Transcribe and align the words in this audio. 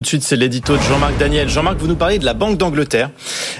Tout 0.00 0.04
de 0.04 0.08
suite, 0.10 0.22
c'est 0.22 0.36
l'édito 0.36 0.76
de 0.76 0.82
Jean-Marc 0.82 1.18
Daniel. 1.18 1.48
Jean-Marc, 1.48 1.78
vous 1.78 1.88
nous 1.88 1.96
parlez 1.96 2.20
de 2.20 2.24
la 2.24 2.32
Banque 2.32 2.56
d'Angleterre 2.56 3.10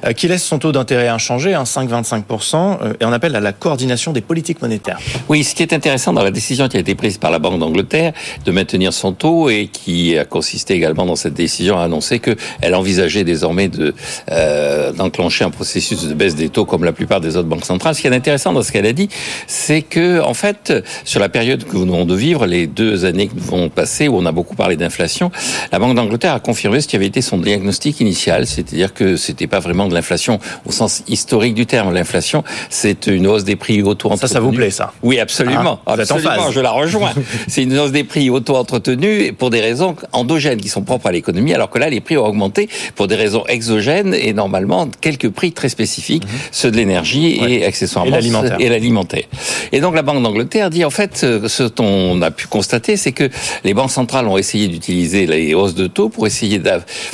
euh, 0.04 0.12
qui 0.12 0.28
laisse 0.28 0.44
son 0.44 0.60
taux 0.60 0.70
d'intérêt 0.70 1.08
inchangé, 1.08 1.52
hein, 1.52 1.64
5,25%, 1.64 2.78
euh, 2.80 2.92
et 3.00 3.04
on 3.04 3.12
appelle 3.12 3.34
à 3.34 3.40
la 3.40 3.52
coordination 3.52 4.12
des 4.12 4.20
politiques 4.20 4.62
monétaires. 4.62 5.00
Oui, 5.28 5.42
ce 5.42 5.56
qui 5.56 5.64
est 5.64 5.72
intéressant 5.72 6.12
dans 6.12 6.22
la 6.22 6.30
décision 6.30 6.68
qui 6.68 6.76
a 6.76 6.80
été 6.80 6.94
prise 6.94 7.18
par 7.18 7.32
la 7.32 7.40
Banque 7.40 7.58
d'Angleterre 7.58 8.12
de 8.44 8.52
maintenir 8.52 8.92
son 8.92 9.14
taux 9.14 9.50
et 9.50 9.66
qui 9.66 10.16
a 10.16 10.24
consisté 10.24 10.74
également 10.74 11.06
dans 11.06 11.16
cette 11.16 11.34
décision 11.34 11.76
à 11.76 11.82
annoncer 11.82 12.20
qu'elle 12.20 12.74
envisageait 12.76 13.24
désormais 13.24 13.66
de 13.66 13.92
euh, 14.30 14.92
d'enclencher 14.92 15.42
un 15.42 15.50
processus 15.50 16.06
de 16.06 16.14
baisse 16.14 16.36
des 16.36 16.50
taux 16.50 16.66
comme 16.66 16.84
la 16.84 16.92
plupart 16.92 17.20
des 17.20 17.36
autres 17.36 17.48
banques 17.48 17.64
centrales. 17.64 17.96
Ce 17.96 18.00
qui 18.00 18.06
est 18.06 18.14
intéressant 18.14 18.52
dans 18.52 18.62
ce 18.62 18.70
qu'elle 18.70 18.86
a 18.86 18.92
dit, 18.92 19.08
c'est 19.48 19.82
que 19.82 20.22
en 20.22 20.34
fait, 20.34 20.72
sur 21.04 21.18
la 21.18 21.30
période 21.30 21.64
que 21.64 21.72
nous 21.74 21.80
venons 21.80 22.04
de 22.04 22.14
vivre, 22.14 22.46
les 22.46 22.68
deux 22.68 23.06
années 23.06 23.26
qui 23.26 23.34
vont 23.38 23.68
passer 23.70 24.06
où 24.06 24.16
on 24.16 24.24
a 24.24 24.30
beaucoup 24.30 24.54
parlé 24.54 24.76
d'inflation, 24.76 25.32
la 25.72 25.80
Banque 25.80 25.96
d'Angleterre 25.96 26.27
a 26.34 26.40
confirmé 26.40 26.80
ce 26.80 26.88
qui 26.88 26.96
avait 26.96 27.06
été 27.06 27.20
son 27.22 27.38
diagnostic 27.38 28.00
initial, 28.00 28.46
c'est-à-dire 28.46 28.94
que 28.94 29.16
c'était 29.16 29.46
pas 29.46 29.60
vraiment 29.60 29.88
de 29.88 29.94
l'inflation 29.94 30.38
au 30.66 30.72
sens 30.72 31.02
historique 31.08 31.54
du 31.54 31.66
terme. 31.66 31.92
L'inflation, 31.92 32.44
c'est 32.70 33.06
une 33.06 33.26
hausse 33.26 33.44
des 33.44 33.56
prix 33.56 33.82
auto-entretenus. 33.82 34.20
Ça, 34.20 34.34
ça 34.34 34.40
vous 34.40 34.52
plaît, 34.52 34.70
ça? 34.70 34.92
Oui, 35.02 35.18
absolument. 35.18 35.80
Ah, 35.86 35.94
absolument, 35.94 36.50
je 36.50 36.60
la 36.60 36.70
rejoins. 36.70 37.12
c'est 37.48 37.62
une 37.62 37.78
hausse 37.78 37.92
des 37.92 38.04
prix 38.04 38.30
auto-entretenus 38.30 39.32
pour 39.36 39.50
des 39.50 39.60
raisons 39.60 39.96
endogènes 40.12 40.60
qui 40.60 40.68
sont 40.68 40.82
propres 40.82 41.06
à 41.06 41.12
l'économie, 41.12 41.54
alors 41.54 41.70
que 41.70 41.78
là, 41.78 41.88
les 41.88 42.00
prix 42.00 42.16
ont 42.16 42.26
augmenté 42.26 42.68
pour 42.94 43.06
des 43.06 43.16
raisons 43.16 43.44
exogènes 43.46 44.14
et 44.14 44.32
normalement 44.32 44.88
quelques 45.00 45.30
prix 45.30 45.52
très 45.52 45.68
spécifiques, 45.68 46.24
mhm. 46.24 46.38
ceux 46.52 46.70
de 46.70 46.76
l'énergie 46.76 47.38
et 47.42 47.64
accessoirement 47.64 48.16
et 48.58 48.68
l'alimentaire. 48.68 49.24
Et 49.72 49.80
donc 49.80 49.94
la 49.94 50.02
Banque 50.02 50.22
d'Angleterre 50.22 50.70
dit 50.70 50.84
en 50.84 50.90
fait 50.90 51.16
ce 51.18 51.68
qu'on 51.68 52.20
a 52.22 52.30
pu 52.30 52.46
constater, 52.46 52.96
c'est 52.96 53.12
que 53.12 53.28
les 53.64 53.74
banques 53.74 53.90
centrales 53.90 54.26
ont 54.26 54.38
essayé 54.38 54.68
d'utiliser 54.68 55.26
les 55.26 55.54
hausses 55.54 55.74
de 55.74 55.86
taux 55.86 56.08
pour 56.08 56.17
essayer 56.26 56.60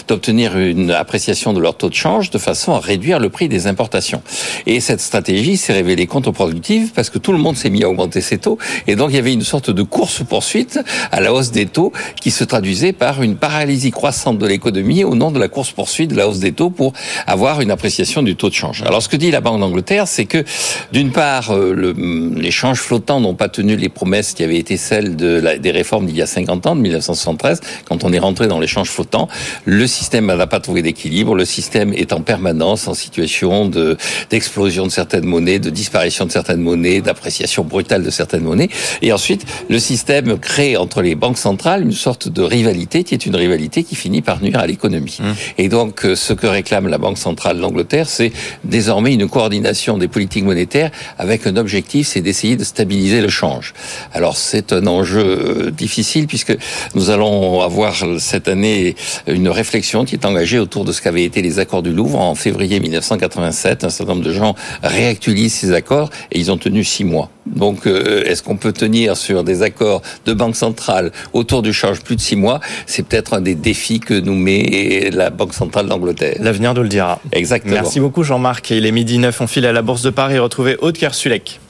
d'obtenir 0.08 0.56
une 0.56 0.90
appréciation 0.90 1.52
de 1.52 1.60
leur 1.60 1.76
taux 1.76 1.88
de 1.88 1.94
change 1.94 2.30
de 2.30 2.38
façon 2.38 2.72
à 2.72 2.80
réduire 2.80 3.18
le 3.18 3.28
prix 3.28 3.48
des 3.48 3.66
importations. 3.66 4.22
Et 4.66 4.80
cette 4.80 5.00
stratégie 5.00 5.56
s'est 5.56 5.72
révélée 5.72 6.06
contre-productive 6.06 6.92
parce 6.94 7.10
que 7.10 7.18
tout 7.18 7.32
le 7.32 7.38
monde 7.38 7.56
s'est 7.56 7.70
mis 7.70 7.84
à 7.84 7.88
augmenter 7.88 8.20
ses 8.20 8.38
taux 8.38 8.58
et 8.86 8.96
donc 8.96 9.10
il 9.10 9.16
y 9.16 9.18
avait 9.18 9.32
une 9.32 9.42
sorte 9.42 9.70
de 9.70 9.82
course-poursuite 9.82 10.80
à 11.12 11.20
la 11.20 11.32
hausse 11.32 11.50
des 11.50 11.66
taux 11.66 11.92
qui 12.20 12.30
se 12.30 12.44
traduisait 12.44 12.92
par 12.92 13.22
une 13.22 13.36
paralysie 13.36 13.90
croissante 13.90 14.38
de 14.38 14.46
l'économie 14.46 15.04
au 15.04 15.14
nom 15.14 15.30
de 15.30 15.38
la 15.38 15.48
course-poursuite 15.48 16.10
de 16.10 16.16
la 16.16 16.28
hausse 16.28 16.38
des 16.38 16.52
taux 16.52 16.70
pour 16.70 16.92
avoir 17.26 17.60
une 17.60 17.70
appréciation 17.70 18.22
du 18.22 18.36
taux 18.36 18.48
de 18.48 18.54
change. 18.54 18.82
Alors 18.82 19.02
ce 19.02 19.08
que 19.08 19.16
dit 19.16 19.30
la 19.30 19.40
Banque 19.40 19.60
d'Angleterre, 19.60 20.08
c'est 20.08 20.26
que 20.26 20.44
d'une 20.92 21.10
part, 21.10 21.50
euh, 21.50 21.72
le, 21.74 21.94
les 22.36 22.50
changes 22.50 22.80
flottants 22.80 23.20
n'ont 23.20 23.34
pas 23.34 23.48
tenu 23.48 23.76
les 23.76 23.88
promesses 23.88 24.32
qui 24.34 24.42
avaient 24.42 24.58
été 24.58 24.76
celles 24.76 25.16
de 25.16 25.42
des 25.58 25.70
réformes 25.70 26.06
d'il 26.06 26.16
y 26.16 26.22
a 26.22 26.26
50 26.26 26.66
ans, 26.66 26.76
de 26.76 26.80
1973, 26.80 27.60
quand 27.84 28.04
on 28.04 28.12
est 28.12 28.18
rentré 28.18 28.46
dans 28.46 28.58
l'échange 28.58 28.88
flottant. 28.94 29.28
Le 29.64 29.86
système 29.86 30.26
n'a 30.26 30.46
pas 30.46 30.60
trouvé 30.60 30.82
d'équilibre. 30.82 31.34
Le 31.34 31.44
système 31.44 31.92
est 31.92 32.12
en 32.12 32.20
permanence 32.20 32.88
en 32.88 32.94
situation 32.94 33.68
de 33.68 33.96
d'explosion 34.30 34.86
de 34.86 34.92
certaines 34.92 35.26
monnaies, 35.26 35.58
de 35.58 35.70
disparition 35.70 36.24
de 36.26 36.32
certaines 36.32 36.60
monnaies, 36.60 37.00
d'appréciation 37.00 37.64
brutale 37.64 38.02
de 38.02 38.10
certaines 38.10 38.44
monnaies. 38.44 38.68
Et 39.02 39.12
ensuite, 39.12 39.44
le 39.68 39.78
système 39.78 40.38
crée 40.38 40.76
entre 40.76 41.02
les 41.02 41.14
banques 41.14 41.38
centrales 41.38 41.82
une 41.82 41.92
sorte 41.92 42.28
de 42.28 42.42
rivalité 42.42 43.04
qui 43.04 43.14
est 43.14 43.26
une 43.26 43.36
rivalité 43.36 43.84
qui 43.84 43.96
finit 43.96 44.22
par 44.22 44.42
nuire 44.42 44.58
à 44.58 44.66
l'économie. 44.66 45.18
Mmh. 45.20 45.24
Et 45.58 45.68
donc, 45.68 46.04
euh, 46.04 46.14
ce 46.14 46.32
que 46.32 46.46
réclame 46.46 46.88
la 46.88 46.98
Banque 46.98 47.18
centrale 47.18 47.60
d'Angleterre, 47.60 48.08
c'est 48.08 48.32
désormais 48.64 49.14
une 49.14 49.28
coordination 49.28 49.98
des 49.98 50.08
politiques 50.08 50.44
monétaires 50.44 50.90
avec 51.18 51.46
un 51.46 51.56
objectif, 51.56 52.08
c'est 52.08 52.20
d'essayer 52.20 52.56
de 52.56 52.64
stabiliser 52.64 53.20
le 53.20 53.28
change. 53.28 53.74
Alors, 54.12 54.36
c'est 54.36 54.72
un 54.72 54.86
enjeu 54.86 55.24
euh, 55.24 55.70
difficile 55.70 56.26
puisque 56.26 56.56
nous 56.94 57.10
allons 57.10 57.60
avoir 57.60 57.94
cette 58.18 58.48
année 58.48 58.83
une 59.26 59.48
réflexion 59.48 60.04
qui 60.04 60.14
est 60.14 60.24
engagée 60.24 60.58
autour 60.58 60.84
de 60.84 60.92
ce 60.92 61.00
qu'avaient 61.00 61.24
été 61.24 61.42
les 61.42 61.58
accords 61.58 61.82
du 61.82 61.92
Louvre 61.92 62.20
en 62.20 62.34
février 62.34 62.80
1987. 62.80 63.84
Un 63.84 63.90
certain 63.90 64.14
nombre 64.14 64.24
de 64.24 64.32
gens 64.32 64.54
réactualisent 64.82 65.54
ces 65.54 65.72
accords 65.72 66.10
et 66.32 66.38
ils 66.38 66.50
ont 66.50 66.58
tenu 66.58 66.84
six 66.84 67.04
mois. 67.04 67.30
Donc, 67.46 67.86
euh, 67.86 68.24
est-ce 68.24 68.42
qu'on 68.42 68.56
peut 68.56 68.72
tenir 68.72 69.16
sur 69.16 69.44
des 69.44 69.62
accords 69.62 70.02
de 70.24 70.32
banque 70.32 70.56
centrale 70.56 71.12
autour 71.32 71.62
du 71.62 71.72
change 71.72 72.00
plus 72.00 72.16
de 72.16 72.20
six 72.20 72.36
mois? 72.36 72.60
C'est 72.86 73.06
peut-être 73.06 73.34
un 73.34 73.40
des 73.40 73.54
défis 73.54 74.00
que 74.00 74.14
nous 74.14 74.34
met 74.34 75.10
la 75.12 75.30
Banque 75.30 75.54
centrale 75.54 75.86
d'Angleterre. 75.86 76.36
L'avenir 76.40 76.74
nous 76.74 76.82
le 76.82 76.88
dira. 76.88 77.20
Exactement. 77.32 77.74
Merci 77.74 78.00
beaucoup 78.00 78.22
Jean-Marc. 78.22 78.70
Il 78.70 78.86
est 78.86 78.92
midi 78.92 79.18
9, 79.18 79.40
on 79.40 79.46
file 79.46 79.66
à 79.66 79.72
la 79.72 79.82
Bourse 79.82 80.02
de 80.02 80.10
Paris. 80.10 80.38
Retrouvez 80.38 80.76
Aude 80.80 80.96
Kersulek. 80.96 81.60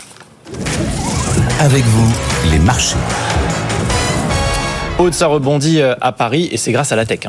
Avec 1.60 1.84
vous, 1.84 2.12
les 2.52 2.58
marchés. 2.58 2.96
Aude, 4.96 5.12
ça 5.12 5.26
rebondit 5.26 5.80
euh, 5.80 5.96
à 6.00 6.12
Paris 6.12 6.48
et 6.52 6.56
c'est 6.56 6.70
grâce 6.70 6.92
à 6.92 6.96
la 6.96 7.04
tech. 7.04 7.26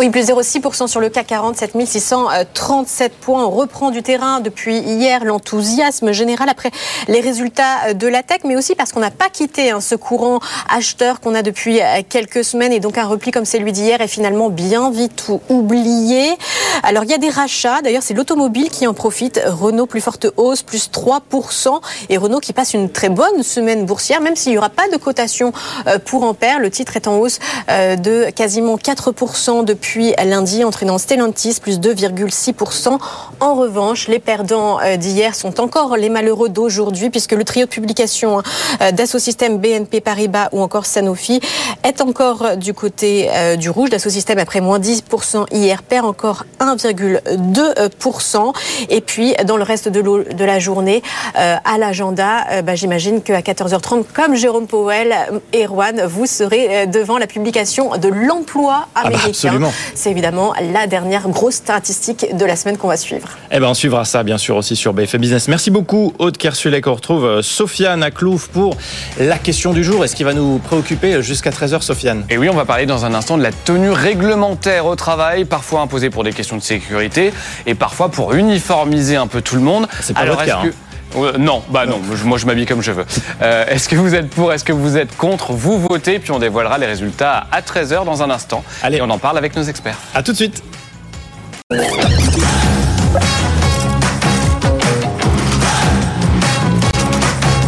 Oui, 0.00 0.08
plus 0.08 0.30
0,6% 0.30 0.86
sur 0.86 0.98
le 0.98 1.10
CAC 1.10 1.26
40, 1.26 1.58
7637 1.58 3.12
points. 3.20 3.44
On 3.44 3.50
reprend 3.50 3.90
du 3.90 4.02
terrain 4.02 4.40
depuis 4.40 4.78
hier 4.78 5.26
l'enthousiasme 5.26 6.12
général 6.12 6.48
après 6.48 6.70
les 7.06 7.20
résultats 7.20 7.92
de 7.92 8.08
la 8.08 8.22
tech, 8.22 8.38
mais 8.46 8.56
aussi 8.56 8.74
parce 8.74 8.92
qu'on 8.92 9.00
n'a 9.00 9.10
pas 9.10 9.28
quitté 9.28 9.72
hein, 9.72 9.82
ce 9.82 9.94
courant 9.96 10.40
acheteur 10.74 11.20
qu'on 11.20 11.34
a 11.34 11.42
depuis 11.42 11.82
euh, 11.82 12.00
quelques 12.08 12.44
semaines 12.44 12.72
et 12.72 12.80
donc 12.80 12.96
un 12.96 13.04
repli 13.04 13.30
comme 13.30 13.44
celui 13.44 13.72
d'hier 13.72 14.00
est 14.00 14.08
finalement 14.08 14.48
bien 14.48 14.90
vite 14.90 15.26
oublié. 15.50 16.34
Alors 16.82 17.04
il 17.04 17.10
y 17.10 17.14
a 17.14 17.18
des 17.18 17.28
rachats, 17.28 17.82
d'ailleurs 17.82 18.02
c'est 18.02 18.14
l'automobile 18.14 18.70
qui 18.70 18.86
en 18.86 18.94
profite. 18.94 19.38
Renault 19.44 19.84
plus 19.84 20.00
forte 20.00 20.28
hausse, 20.38 20.62
plus 20.62 20.88
3% 20.90 21.78
et 22.08 22.16
Renault 22.16 22.40
qui 22.40 22.54
passe 22.54 22.72
une 22.72 22.88
très 22.88 23.10
bonne 23.10 23.42
semaine 23.42 23.84
boursière, 23.84 24.22
même 24.22 24.34
s'il 24.34 24.52
n'y 24.52 24.58
aura 24.58 24.70
pas 24.70 24.88
de 24.88 24.96
cotation 24.96 25.52
euh, 25.88 25.98
pour 25.98 26.22
Ampère. 26.22 26.58
Le 26.58 26.70
titre 26.70 26.96
est 26.96 27.06
en 27.06 27.18
hausse 27.18 27.38
euh, 27.68 27.96
de 27.96 28.30
quasiment 28.30 28.76
4% 28.76 29.62
depuis 29.62 29.89
puis 29.90 30.14
lundi, 30.24 30.62
entraînant 30.62 30.98
Stellantis, 30.98 31.58
plus 31.60 31.80
2,6%. 31.80 32.96
En 33.40 33.54
revanche, 33.56 34.06
les 34.06 34.20
perdants 34.20 34.78
euh, 34.80 34.96
d'hier 34.96 35.34
sont 35.34 35.60
encore 35.60 35.96
les 35.96 36.08
malheureux 36.08 36.48
d'aujourd'hui, 36.48 37.10
puisque 37.10 37.32
le 37.32 37.42
trio 37.42 37.64
de 37.64 37.70
publication 37.70 38.40
euh, 38.82 38.92
Dassault 38.92 39.18
Systèmes, 39.18 39.58
BNP 39.58 40.00
Paribas 40.00 40.48
ou 40.52 40.60
encore 40.60 40.86
Sanofi 40.86 41.40
est 41.82 42.00
encore 42.02 42.56
du 42.56 42.72
côté 42.72 43.30
euh, 43.34 43.56
du 43.56 43.68
rouge. 43.68 43.90
Dassault 43.90 44.10
Systèmes, 44.10 44.38
après 44.38 44.60
moins 44.60 44.78
10% 44.78 45.46
hier, 45.50 45.82
perd 45.82 46.06
encore 46.06 46.44
1,2%. 46.60 48.54
Et 48.90 49.00
puis, 49.00 49.34
dans 49.44 49.56
le 49.56 49.64
reste 49.64 49.88
de, 49.88 50.44
la 50.44 50.60
journée, 50.60 51.02
à 51.34 51.78
l'agenda, 51.78 52.62
bah, 52.62 52.76
j'imagine 52.76 53.22
qu'à 53.22 53.40
14h30, 53.40 54.04
comme 54.14 54.36
Jérôme 54.36 54.68
Powell 54.68 55.16
et 55.52 55.64
Erwan, 55.64 56.04
vous 56.06 56.26
serez 56.26 56.86
devant 56.86 57.18
la 57.18 57.26
publication 57.26 57.96
de 57.96 58.06
l'emploi 58.08 58.86
ah 58.94 59.02
bah, 59.02 59.08
américain. 59.08 59.58
C'est 59.94 60.10
évidemment 60.10 60.52
la 60.72 60.86
dernière 60.86 61.28
grosse 61.28 61.56
statistique 61.56 62.36
de 62.36 62.44
la 62.44 62.56
semaine 62.56 62.76
qu'on 62.76 62.88
va 62.88 62.96
suivre. 62.96 63.28
Eh 63.50 63.58
ben, 63.58 63.68
on 63.68 63.74
suivra 63.74 64.04
ça, 64.04 64.22
bien 64.22 64.38
sûr, 64.38 64.56
aussi 64.56 64.76
sur 64.76 64.92
BFM 64.92 65.20
Business. 65.20 65.48
Merci 65.48 65.70
beaucoup, 65.70 66.12
Aude 66.18 66.36
Kersulek. 66.36 66.86
On 66.86 66.94
retrouve 66.94 67.24
euh, 67.24 67.42
Sofiane 67.42 68.02
Aklouf 68.02 68.48
pour 68.48 68.76
la 69.18 69.38
question 69.38 69.72
du 69.72 69.84
jour 69.84 70.04
et 70.04 70.08
ce 70.08 70.16
qui 70.16 70.24
va 70.24 70.34
nous 70.34 70.58
préoccuper 70.58 71.22
jusqu'à 71.22 71.50
13h, 71.50 71.82
Sofiane? 71.82 72.24
Et 72.30 72.38
oui, 72.38 72.48
on 72.48 72.54
va 72.54 72.64
parler 72.64 72.86
dans 72.86 73.04
un 73.04 73.14
instant 73.14 73.36
de 73.36 73.42
la 73.42 73.52
tenue 73.52 73.90
réglementaire 73.90 74.86
au 74.86 74.96
travail, 74.96 75.44
parfois 75.44 75.80
imposée 75.80 76.10
pour 76.10 76.24
des 76.24 76.32
questions 76.32 76.56
de 76.56 76.62
sécurité 76.62 77.32
et 77.66 77.74
parfois 77.74 78.08
pour 78.10 78.34
uniformiser 78.34 79.16
un 79.16 79.26
peu 79.26 79.42
tout 79.42 79.56
le 79.56 79.62
monde. 79.62 79.88
C'est 80.00 80.14
pas 80.14 80.20
Alors, 80.20 80.42
cas, 80.44 80.60
hein. 80.64 80.70
Euh, 81.16 81.38
non, 81.38 81.62
bah 81.68 81.86
non, 81.86 82.00
moi 82.24 82.38
je 82.38 82.46
m'habille 82.46 82.66
comme 82.66 82.82
je 82.82 82.92
veux. 82.92 83.06
Euh, 83.42 83.64
est-ce 83.66 83.88
que 83.88 83.96
vous 83.96 84.14
êtes 84.14 84.30
pour, 84.30 84.52
est-ce 84.52 84.64
que 84.64 84.72
vous 84.72 84.96
êtes 84.96 85.16
contre? 85.16 85.52
Vous 85.52 85.80
votez, 85.80 86.18
puis 86.18 86.30
on 86.30 86.38
dévoilera 86.38 86.78
les 86.78 86.86
résultats 86.86 87.46
à 87.50 87.60
13h 87.60 88.04
dans 88.04 88.22
un 88.22 88.30
instant. 88.30 88.64
Allez. 88.82 88.98
Et 88.98 89.02
on 89.02 89.10
en 89.10 89.18
parle 89.18 89.38
avec 89.38 89.56
nos 89.56 89.62
experts. 89.62 89.98
A 90.14 90.22
tout 90.22 90.32
de 90.32 90.36
suite. 90.36 90.62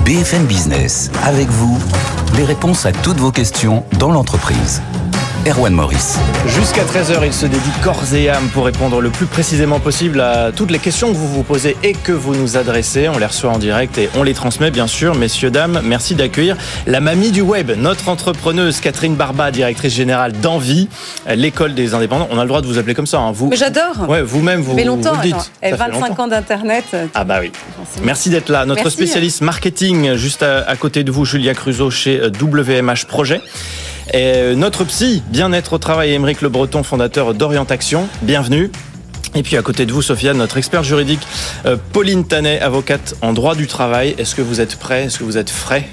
BFM 0.05 0.45
Business, 0.47 1.11
avec 1.25 1.49
vous, 1.49 1.79
les 2.37 2.45
réponses 2.45 2.87
à 2.87 2.93
toutes 2.93 3.19
vos 3.19 3.33
questions 3.33 3.85
dans 3.99 4.11
l'entreprise. 4.11 4.83
Erwan 5.45 5.73
Maurice. 5.75 6.21
Jusqu'à 6.47 6.85
13h, 6.85 7.27
il 7.27 7.33
se 7.33 7.47
dédie 7.47 7.71
corps 7.83 8.15
et 8.15 8.29
âme 8.29 8.49
pour 8.55 8.65
répondre 8.65 9.01
le 9.01 9.11
plus 9.11 9.27
précisément 9.27 9.81
possible 9.81 10.21
à 10.21 10.53
toutes 10.53 10.71
les 10.71 10.79
questions 10.79 11.09
que 11.11 11.17
vous 11.17 11.27
vous 11.27 11.43
posez 11.43 11.77
et 11.83 11.95
que 11.95 12.13
vous 12.13 12.37
nous 12.37 12.57
adressez. 12.57 13.09
On 13.09 13.19
les 13.19 13.27
reçoit 13.27 13.51
en 13.51 13.59
direct 13.59 13.99
et 13.99 14.09
on 14.15 14.23
les 14.23 14.35
transmet, 14.35 14.71
bien 14.71 14.87
sûr. 14.87 15.17
Messieurs, 15.17 15.51
dames, 15.51 15.81
merci 15.83 16.15
d'accueillir 16.15 16.57
la 16.87 17.01
mamie 17.01 17.33
du 17.33 17.41
web, 17.41 17.73
notre 17.77 18.09
entrepreneuse 18.09 18.79
Catherine 18.79 19.17
Barba, 19.17 19.51
directrice 19.51 19.93
générale 19.93 20.31
d'Envie, 20.31 20.89
l'école 21.35 21.75
des 21.75 21.95
indépendants. 21.95 22.29
On 22.31 22.39
a 22.39 22.43
le 22.43 22.49
droit 22.49 22.61
de 22.61 22.67
vous 22.69 22.79
appeler 22.79 22.95
comme 22.95 23.09
ça. 23.09 23.19
Hein. 23.19 23.33
Vous, 23.33 23.49
Mais 23.49 23.57
j'adore. 23.57 24.09
Ouais, 24.09 24.23
vous-même, 24.23 24.61
vous, 24.61 24.75
Mais 24.75 24.85
longtemps, 24.85 25.15
vous 25.15 25.23
le 25.23 25.33
dites. 25.33 25.53
Et 25.61 25.73
25 25.73 26.21
ans 26.21 26.29
d'Internet. 26.29 26.85
Ah 27.15 27.25
bah 27.25 27.39
oui. 27.41 27.51
Merci 28.05 28.31
d'être 28.31 28.49
là. 28.49 28.65
Notre 28.65 28.83
Merci. 28.85 28.97
spécialiste 28.97 29.41
marketing, 29.41 30.15
juste 30.15 30.45
à, 30.45 30.61
à 30.69 30.77
côté 30.77 31.03
de 31.03 31.11
vous, 31.11 31.25
Julia 31.25 31.53
Cruzo, 31.55 31.91
chez 31.91 32.21
euh, 32.21 32.31
WMH 32.31 33.07
Projet. 33.09 33.41
Et 34.15 34.35
euh, 34.37 34.55
notre 34.55 34.85
psy, 34.85 35.23
bien-être 35.29 35.73
au 35.73 35.79
travail, 35.79 36.13
Émeric 36.13 36.43
Le 36.43 36.51
Breton, 36.51 36.83
fondateur 36.83 37.33
d'Orientation. 37.33 38.09
Bienvenue. 38.21 38.71
Et 39.35 39.43
puis 39.43 39.57
à 39.57 39.63
côté 39.63 39.87
de 39.87 39.93
vous, 39.93 40.03
Sofiane, 40.03 40.37
notre 40.37 40.59
expert 40.59 40.83
juridique, 40.83 41.27
euh, 41.65 41.79
Pauline 41.95 42.27
Tanet, 42.27 42.61
avocate 42.61 43.15
en 43.23 43.33
droit 43.33 43.55
du 43.55 43.67
travail. 43.67 44.15
Est-ce 44.19 44.35
que 44.35 44.43
vous 44.43 44.61
êtes 44.61 44.77
prêt? 44.77 45.05
Est-ce 45.05 45.19
que 45.19 45.25
vous 45.25 45.39
êtes 45.39 45.49
frais? 45.49 45.89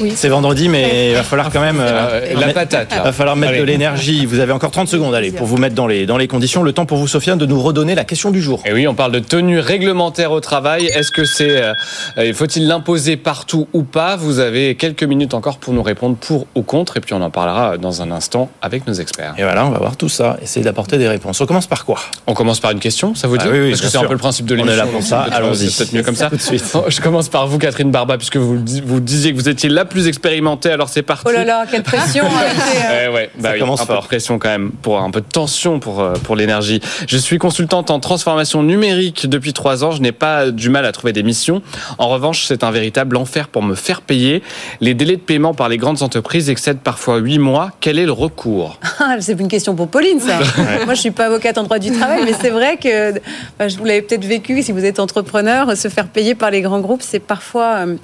Oui. 0.00 0.12
C'est 0.14 0.28
vendredi, 0.28 0.68
mais 0.68 1.10
il 1.10 1.14
va 1.14 1.22
falloir 1.22 1.50
quand 1.50 1.60
même. 1.60 1.78
Euh, 1.80 2.34
la 2.34 2.52
patate. 2.52 2.92
Il 2.96 3.02
va 3.02 3.12
falloir 3.12 3.36
mettre 3.36 3.58
de 3.58 3.64
l'énergie. 3.64 4.26
Vous 4.26 4.40
avez 4.40 4.52
encore 4.52 4.70
30 4.70 4.88
secondes, 4.88 5.14
allez, 5.14 5.32
pour 5.32 5.46
vous 5.46 5.56
mettre 5.56 5.74
dans 5.74 5.86
les, 5.86 6.06
dans 6.06 6.16
les 6.16 6.28
conditions. 6.28 6.62
Le 6.62 6.72
temps 6.72 6.86
pour 6.86 6.98
vous, 6.98 7.08
Sofiane, 7.08 7.38
de 7.38 7.46
nous 7.46 7.60
redonner 7.60 7.94
la 7.94 8.04
question 8.04 8.30
du 8.30 8.40
jour. 8.42 8.62
Et 8.66 8.72
oui, 8.72 8.86
on 8.86 8.94
parle 8.94 9.12
de 9.12 9.18
tenue 9.18 9.58
réglementaire 9.58 10.32
au 10.32 10.40
travail. 10.40 10.86
Est-ce 10.86 11.10
que 11.10 11.24
c'est. 11.24 11.62
Euh, 11.62 12.32
faut-il 12.34 12.66
l'imposer 12.66 13.16
partout 13.16 13.68
ou 13.72 13.82
pas? 13.82 14.16
Vous 14.16 14.38
avez 14.38 14.74
quelques 14.74 15.04
minutes 15.04 15.34
encore 15.34 15.58
pour 15.58 15.72
nous 15.72 15.82
répondre 15.82 16.16
pour 16.16 16.46
ou 16.54 16.62
contre. 16.62 16.96
Et 16.96 17.00
puis 17.00 17.14
on 17.14 17.22
en 17.22 17.30
parlera 17.30 17.78
dans 17.78 18.02
un 18.02 18.10
instant 18.10 18.50
avec 18.62 18.86
nos 18.86 18.94
experts. 18.94 19.34
Et 19.38 19.42
voilà, 19.42 19.66
on 19.66 19.70
va 19.70 19.78
voir 19.78 19.96
tout 19.96 20.08
ça. 20.08 20.36
Essayer 20.42 20.64
d'apporter 20.64 20.98
des 20.98 21.08
réponses. 21.08 21.40
On 21.40 21.46
commence 21.46 21.66
par 21.66 21.84
quoi? 21.84 21.98
On 22.26 22.34
commence 22.34 22.60
par 22.60 22.70
une 22.70 22.80
question, 22.80 23.14
ça 23.14 23.28
vous 23.28 23.38
dit? 23.38 23.44
ah 23.46 23.52
oui, 23.52 23.60
oui, 23.60 23.70
Parce 23.70 23.82
que 23.82 23.88
c'est 23.88 23.98
un 23.98 24.04
peu 24.04 24.12
le 24.12 24.18
principe 24.18 24.46
de 24.46 24.54
l'émission. 24.54 24.78
On 24.78 24.82
est 24.82 24.86
là 24.86 24.90
pour 24.90 25.02
ça. 25.02 25.26
Allons-y. 25.32 25.70
C'est 25.70 25.84
peut-être 25.84 25.92
mieux 25.94 26.02
comme 26.02 26.14
ça. 26.14 26.30
Tout 26.30 26.36
de 26.36 26.40
suite. 26.40 26.64
Je 26.88 27.00
commence 27.00 27.28
par 27.28 27.46
vous, 27.46 27.58
Catherine 27.58 27.90
Barba, 27.90 28.16
puisque 28.16 28.36
vous, 28.36 28.58
vous 28.84 29.00
disiez 29.00 29.32
que 29.32 29.36
vous 29.36 29.47
étiez 29.48 29.68
la 29.68 29.84
plus 29.84 30.06
expérimentée. 30.08 30.70
Alors 30.70 30.88
c'est 30.88 31.02
parti. 31.02 31.24
Oh 31.28 31.32
là 31.32 31.44
là, 31.44 31.64
quelle 31.70 31.82
pression 31.82 32.24
hein, 32.26 33.12
ouais, 33.12 33.30
bah 33.38 33.52
ça 33.52 33.58
commence 33.58 33.80
un 33.80 33.86
fort. 33.86 33.96
Peu 33.96 34.02
de 34.02 34.06
pression 34.08 34.38
quand 34.38 34.48
même, 34.48 34.70
pour 34.70 35.00
un 35.00 35.10
peu 35.10 35.20
de 35.20 35.26
tension 35.26 35.80
pour, 35.80 36.00
euh, 36.00 36.14
pour 36.14 36.36
l'énergie. 36.36 36.80
Je 37.06 37.16
suis 37.16 37.38
consultante 37.38 37.90
en 37.90 38.00
transformation 38.00 38.62
numérique 38.62 39.28
depuis 39.28 39.52
trois 39.52 39.84
ans. 39.84 39.92
Je 39.92 40.00
n'ai 40.00 40.12
pas 40.12 40.50
du 40.50 40.70
mal 40.70 40.84
à 40.84 40.92
trouver 40.92 41.12
des 41.12 41.22
missions. 41.22 41.62
En 41.98 42.08
revanche, 42.08 42.44
c'est 42.46 42.64
un 42.64 42.70
véritable 42.70 43.16
enfer 43.16 43.48
pour 43.48 43.62
me 43.62 43.74
faire 43.74 44.00
payer. 44.00 44.42
Les 44.80 44.94
délais 44.94 45.16
de 45.16 45.22
paiement 45.22 45.54
par 45.54 45.68
les 45.68 45.76
grandes 45.76 46.02
entreprises 46.02 46.50
excèdent 46.50 46.80
parfois 46.80 47.18
huit 47.18 47.38
mois. 47.38 47.70
Quel 47.80 47.98
est 47.98 48.06
le 48.06 48.12
recours? 48.12 48.78
Ah, 49.00 49.16
C'est 49.20 49.40
une 49.40 49.48
question 49.48 49.74
pour 49.74 49.88
Pauline, 49.88 50.20
ça. 50.20 50.38
Moi, 50.84 50.94
je 50.94 51.00
suis 51.00 51.12
pas 51.12 51.26
avocate 51.26 51.56
en 51.56 51.62
droit 51.62 51.78
du 51.78 51.92
travail, 51.92 52.20
mais 52.24 52.34
c'est 52.38 52.50
vrai 52.50 52.76
que 52.76 53.12
bah, 53.58 53.68
vous 53.68 53.84
l'avez 53.84 54.02
peut-être 54.02 54.24
vécu 54.24 54.62
si 54.62 54.72
vous 54.72 54.84
êtes 54.84 54.98
entrepreneur, 54.98 55.76
se 55.76 55.88
faire 55.88 56.08
payer 56.08 56.34
par 56.34 56.50
les 56.50 56.60
grands 56.60 56.80
groupes, 56.80 57.02
c'est 57.02 57.20
parfois 57.20 57.86
euh, 57.86 57.96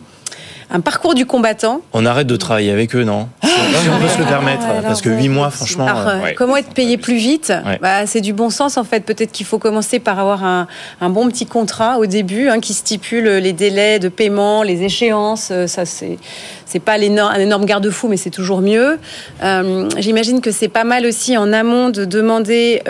un 0.71 0.81
parcours 0.81 1.15
du 1.15 1.27
combattant. 1.27 1.81
On 1.93 2.07
arrête 2.07 2.27
de 2.27 2.37
travailler 2.37 2.71
avec 2.71 2.95
eux, 2.97 3.05
non 3.05 3.29
si, 3.43 3.89
on, 3.89 3.99
peut 4.01 4.09
se 4.09 4.19
le 4.19 4.25
permettre, 4.25 4.65
parce 4.83 5.03
que 5.03 5.11
huit 5.11 5.29
mois, 5.29 5.51
franchement. 5.51 5.87
Euh, 5.89 6.33
comment 6.37 6.57
être 6.57 6.73
payé 6.73 6.97
plus 6.97 7.17
vite 7.17 7.53
bah, 7.81 8.07
C'est 8.07 8.21
du 8.21 8.33
bon 8.33 8.51
sens, 8.51 8.77
en 8.77 8.85
fait. 8.85 9.01
Peut-être 9.01 9.33
qu'il 9.33 9.47
faut 9.47 9.59
commencer 9.59 9.99
par 9.99 10.19
avoir 10.19 10.45
un, 10.45 10.67
bon 11.01 11.29
petit 11.29 11.47
contrat 11.47 11.99
au 11.99 12.07
début 12.07 12.49
hein, 12.49 12.61
qui 12.61 12.75
stipule 12.75 13.25
les 13.25 13.53
délais 13.53 13.99
de 13.99 14.09
paiement, 14.09 14.63
les 14.63 14.83
échéances. 14.83 15.49
Euh, 15.51 15.67
ça, 15.67 15.85
c'est 15.85 16.19
c'est 16.67 16.81
pas 16.81 16.95
un 16.95 17.41
énorme 17.41 17.65
garde-fou, 17.65 18.09
mais 18.09 18.17
c'est 18.17 18.31
toujours 18.31 18.61
mieux. 18.61 18.99
Euh, 19.43 19.89
j'imagine 19.99 20.41
que 20.41 20.51
c'est 20.51 20.69
pas 20.69 20.85
mal 20.85 21.07
aussi 21.07 21.37
en 21.37 21.53
amont 21.53 21.91
de 21.91 22.05
demander 22.05 22.83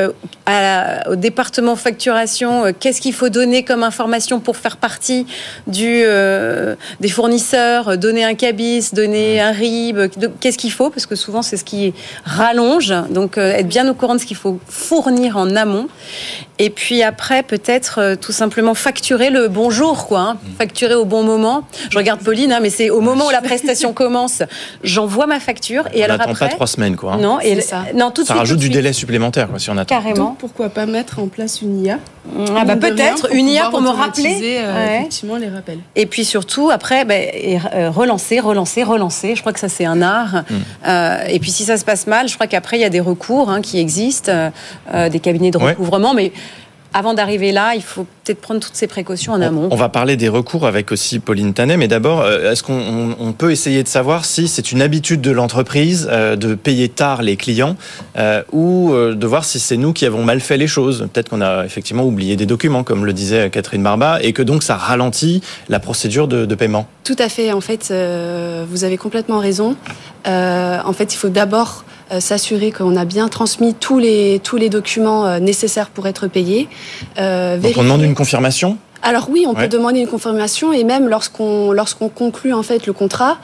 au 1.09 1.17
département 1.17 1.75
facturation 1.75 2.73
qu'est-ce 2.79 3.01
qu'il 3.01 3.15
faut 3.15 3.31
donner 3.31 3.65
comme 3.65 3.83
information 3.83 4.41
pour 4.41 4.57
faire 4.57 4.77
partie 4.77 5.27
du, 5.67 6.05
des 7.01 7.09
fournisseurs 7.09 7.97
donner 7.97 8.25
un 8.25 8.35
cabis, 8.35 8.93
donner 8.93 9.41
un 9.41 9.53
RIB, 9.53 9.99
qu'est-ce 10.41 10.59
qu'il 10.59 10.73
faut? 10.73 10.91
Parce 10.91 11.07
que 11.07 11.17
souvent, 11.17 11.43
c'est 11.43 11.57
ce 11.57 11.65
qui 11.65 11.95
rallonge. 12.25 12.93
Donc, 13.11 13.39
euh, 13.39 13.53
être 13.53 13.69
bien 13.69 13.89
au 13.89 13.95
courant 13.95 14.15
de 14.15 14.21
ce 14.21 14.27
qu'il 14.27 14.37
faut 14.37 14.59
fournir 14.69 15.37
en 15.37 15.57
amont. 15.57 15.89
Et 16.59 16.71
puis 16.71 17.03
après, 17.03 17.43
peut-être 17.43 17.99
euh, 17.99 18.17
tout 18.17 18.31
simplement 18.33 18.75
facturer 18.75 19.31
le 19.31 19.49
bonjour, 19.49 20.07
quoi. 20.07 20.21
Hein. 20.21 20.35
Mm. 20.35 20.57
Facturer 20.59 20.95
au 20.95 21.05
bon 21.05 21.25
moment. 21.25 21.67
Je 21.91 21.99
regarde 21.99 22.21
Pauline, 22.21 22.53
hein, 22.53 22.61
mais 22.63 22.71
c'est 22.71 22.91
au 22.91 23.01
moment 23.01 23.27
où 23.27 23.31
la 23.31 23.43
prestation 23.43 23.93
commence, 23.93 24.43
j'envoie 24.85 25.27
ma 25.27 25.41
facture. 25.41 25.89
Et 25.93 26.03
on 26.03 26.05
alors 26.05 26.21
après. 26.21 26.49
pas 26.49 26.55
trois 26.55 26.67
semaines, 26.67 26.97
quoi. 26.97 27.15
Hein. 27.15 27.19
Non, 27.19 27.41
et 27.41 27.61
ça. 27.61 27.85
non, 27.95 28.11
tout 28.11 28.25
ça 28.25 28.35
rajoute 28.35 28.59
du 28.59 28.71
délai 28.71 28.93
supplémentaire, 28.93 29.49
quoi, 29.49 29.59
si 29.59 29.71
on 29.71 29.77
attend. 29.77 29.95
Carrément. 29.95 30.31
Donc, 30.31 30.39
pourquoi 30.39 30.69
pas 30.69 30.87
mettre 30.87 31.19
en 31.19 31.27
place 31.27 31.61
une 31.61 31.85
IA 31.85 31.99
ah 32.57 32.65
bah 32.65 32.77
peut-être 32.77 33.33
une 33.33 33.49
IA 33.49 33.69
pour 33.71 33.81
me 33.81 33.91
rappeler 33.91 34.59
euh, 34.59 34.99
effectivement 34.99 35.37
les 35.37 35.49
rappels. 35.49 35.79
Et 35.95 36.07
puis 36.07 36.25
surtout 36.25 36.71
après 36.71 37.05
bah, 37.05 37.15
euh, 37.15 37.91
relancer, 37.91 38.41
relancer, 38.41 38.83
relancer. 38.83 39.37
Je 39.37 39.41
crois 39.41 39.53
que 39.53 39.61
ça 39.61 39.69
c'est 39.69 39.85
un 39.85 40.01
art. 40.03 40.43
Mm. 40.49 40.55
Euh, 40.87 41.25
et 41.29 41.39
puis 41.39 41.51
si 41.51 41.65
ça 41.65 41.77
se 41.77 41.85
passe 41.85 42.07
mal, 42.07 42.29
je 42.29 42.35
crois 42.35 42.47
qu'après 42.47 42.79
il 42.79 42.81
y 42.81 42.85
a 42.85 42.91
des 42.91 43.01
recours 43.01 43.51
hein, 43.51 43.61
qui 43.61 43.79
existent, 43.79 44.51
des 44.93 45.21
cabinets 45.21 45.51
de 45.51 45.59
recouvrement, 45.59 46.15
mais 46.15 46.33
avant 46.95 47.13
d'arriver 47.13 47.51
là, 47.51 47.75
il 47.75 47.83
faut 47.83 48.07
peut-être 48.23 48.41
prendre 48.41 48.61
toutes 48.61 48.77
ces 48.77 48.87
précautions 48.87 49.33
en 49.33 49.43
amont. 49.43 49.69
On 49.73 49.77
va 49.77 49.89
parler 49.89 50.17
des 50.17 50.29
recours 50.29 50.65
avec 50.65 50.93
aussi 50.93 51.19
Pauline 51.19 51.53
Tanet, 51.53 51.77
mais 51.77 51.89
d'abord, 51.89 52.21
euh, 52.21 52.53
est-ce 52.53 52.63
qu'on 52.63 53.35
peut 53.37 53.51
essayer 53.51 53.83
de 53.83 53.89
savoir 53.89 54.25
si 54.25 54.47
c'est 54.47 54.71
une 54.71 54.81
habitude 54.81 55.21
de 55.21 55.33
l'entreprise 55.33 56.09
euh, 56.09 56.37
de 56.37 56.55
payer 56.55 56.89
tard 56.89 57.23
les 57.23 57.37
clients 57.37 57.77
euh, 58.17 58.43
ou 58.53 58.95
de 58.95 59.27
voir 59.27 59.45
si 59.45 59.59
c'est 59.59 59.77
nous 59.77 59.93
qui 59.93 60.07
avons 60.07 60.23
mal 60.23 60.39
fait 60.41 60.57
les 60.57 60.69
choses? 60.69 61.09
Peut-être 61.13 61.31
qu'on 61.31 61.41
a 61.41 61.65
effectivement 61.65 62.05
oublié 62.05 62.37
des 62.37 62.47
documents, 62.47 62.85
comme 62.85 63.05
le 63.05 63.13
disait 63.13 63.51
Catherine 63.51 63.83
Barba, 63.83 64.19
et 64.23 64.33
que 64.33 64.43
donc 64.43 64.63
ça 64.63 64.77
ralentit 64.77 65.43
la 65.69 65.81
procédure 65.81 66.29
de, 66.29 66.47
de 66.47 66.55
paiement. 66.55 66.87
Tout 67.03 67.17
à 67.19 67.29
fait. 67.29 67.53
En 67.53 67.61
fait, 67.61 67.93
vous 68.71 68.85
avez 68.85 68.97
complètement 68.99 69.41
raison. 69.41 69.77
en 70.25 70.93
fait, 70.93 71.13
il 71.13 71.17
faut 71.17 71.29
d'abord 71.29 71.85
euh, 71.85 71.94
s'assurer 72.21 72.73
qu'on 72.73 72.97
a 72.97 73.05
bien 73.05 73.29
transmis 73.29 73.75
tous 73.75 73.99
les, 73.99 74.41
tous 74.43 74.57
les 74.57 74.69
documents 74.69 75.27
euh, 75.27 75.39
nécessaires 75.39 75.91
pour 75.91 76.07
être 76.07 76.27
payé. 76.27 76.69
Euh, 77.19 77.59
Donc 77.59 77.73
on 77.77 77.83
demande 77.83 78.03
une 78.03 78.15
confirmation 78.15 78.79
alors 79.05 79.29
oui, 79.31 79.45
on 79.47 79.55
peut 79.55 79.69
demander 79.69 80.01
une 80.01 80.09
confirmation 80.09 80.73
et 80.73 80.83
même 80.83 81.09
lorsqu'on 81.09 81.73
lorsqu'on 81.73 82.09
conclut 82.09 82.55
en 82.55 82.63
fait 82.63 82.87
le 82.87 82.95
contrat, 82.95 83.37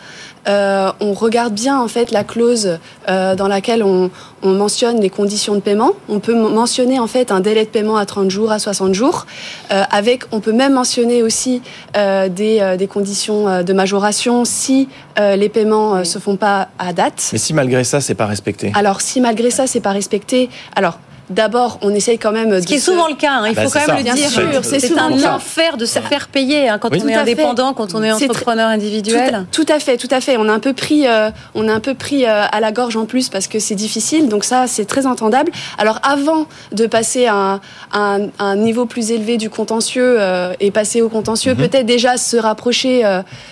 euh, 0.49 0.91
on 1.01 1.13
regarde 1.13 1.53
bien 1.53 1.79
en 1.79 1.87
fait 1.87 2.13
la 2.13 2.25
clause 2.25 2.79
euh, 3.11 3.35
dans 3.37 3.47
laquelle 3.47 3.83
on, 3.83 4.11
mentionne 4.43 5.03
les 5.03 5.11
conditions 5.11 5.55
de 5.55 5.61
paiement. 5.61 5.93
On 6.09 6.19
peut 6.19 6.35
mentionner 6.35 6.99
en 6.99 7.07
fait 7.07 7.31
un 7.31 7.41
délai 7.41 7.67
de 7.67 7.69
paiement 7.69 7.99
à 7.99 8.07
30 8.07 8.31
jours, 8.31 8.53
à 8.53 8.59
60 8.59 8.95
jours. 8.95 9.27
Euh, 9.71 9.83
avec, 9.91 10.25
on 10.33 10.41
peut 10.41 10.53
même 10.53 10.73
mentionner 10.73 11.23
aussi 11.23 11.61
des, 11.95 12.77
des, 12.79 12.87
conditions 12.87 13.63
de 13.63 13.73
majoration 13.75 14.47
si 14.47 14.89
les 15.19 15.51
paiements 15.51 16.05
se 16.05 16.19
font 16.19 16.37
pas 16.37 16.69
à 16.79 16.95
date. 16.95 17.29
Mais 17.33 17.39
si 17.39 17.53
malgré 17.53 17.85
ça 17.85 18.01
c'est 18.01 18.15
pas 18.15 18.27
respecté? 18.27 18.73
Alors 18.75 19.03
si 19.03 19.21
malgré 19.21 19.51
ça 19.51 19.67
c'est 19.67 19.81
pas 19.81 19.93
respecté, 19.93 20.49
alors 20.75 20.99
d'abord, 21.31 21.79
on 21.83 21.95
essaye 21.95 22.19
quand 22.19 22.33
même. 22.33 22.61
Ce 22.61 22.67
qui 22.67 22.75
est 22.75 22.79
souvent 22.79 23.09
le 23.09 23.15
cas, 23.15 23.33
hein, 23.33 23.49
il 23.49 23.55
bah, 23.55 23.63
faut 23.63 23.71
quand 23.71 23.87
même 23.87 24.05
le 24.05 24.13
dire. 24.13 24.63
C'est 24.63 24.99
un 24.99 25.35
enfer 25.35 25.77
de 25.77 25.87
se 25.87 25.99
faire 26.01 26.29
payer 26.29 26.69
hein, 26.69 26.79
quand 26.79 26.91
on 26.93 27.09
est 27.09 27.15
indépendant, 27.15 27.73
quand 27.73 27.95
on 27.95 28.03
est 28.03 28.13
entrepreneur 28.13 28.69
individuel. 28.69 29.47
Tout, 29.53 29.67
à 29.69 29.79
fait, 29.79 29.97
tout 29.97 30.09
à 30.11 30.21
fait. 30.21 30.37
On 30.37 30.49
a 30.49 30.53
un 30.53 30.59
peu 30.59 30.73
pris, 30.73 31.07
euh, 31.07 31.31
on 31.55 31.69
a 31.69 31.73
un 31.73 31.81
peu 31.81 31.95
pris 31.95 32.27
euh, 32.27 32.45
à 32.51 32.61
la 32.61 32.73
gorge 32.73 32.97
en 32.97 33.07
plus 33.07 33.29
parce 33.29 33.47
que 33.47 33.59
c'est 33.59 33.75
difficile. 33.75 34.29
Donc 34.29 34.45
ça, 34.45 34.67
c'est 34.67 34.85
très 34.85 35.07
entendable. 35.07 35.53
Alors 35.79 36.01
avant 36.03 36.47
de 36.73 36.87
passer 36.87 37.27
à 37.27 37.61
un, 37.93 38.57
niveau 38.57 38.85
plus 38.85 39.13
élevé 39.13 39.37
du 39.37 39.49
contentieux 39.49 40.17
euh, 40.19 40.53
et 40.61 40.71
passer 40.71 41.03
au 41.03 41.09
contentieux, 41.09 41.55
mhm. 41.55 41.69
peut-être 41.69 41.87
déjà 41.87 42.17
se 42.17 42.37
rapprocher, 42.37 43.03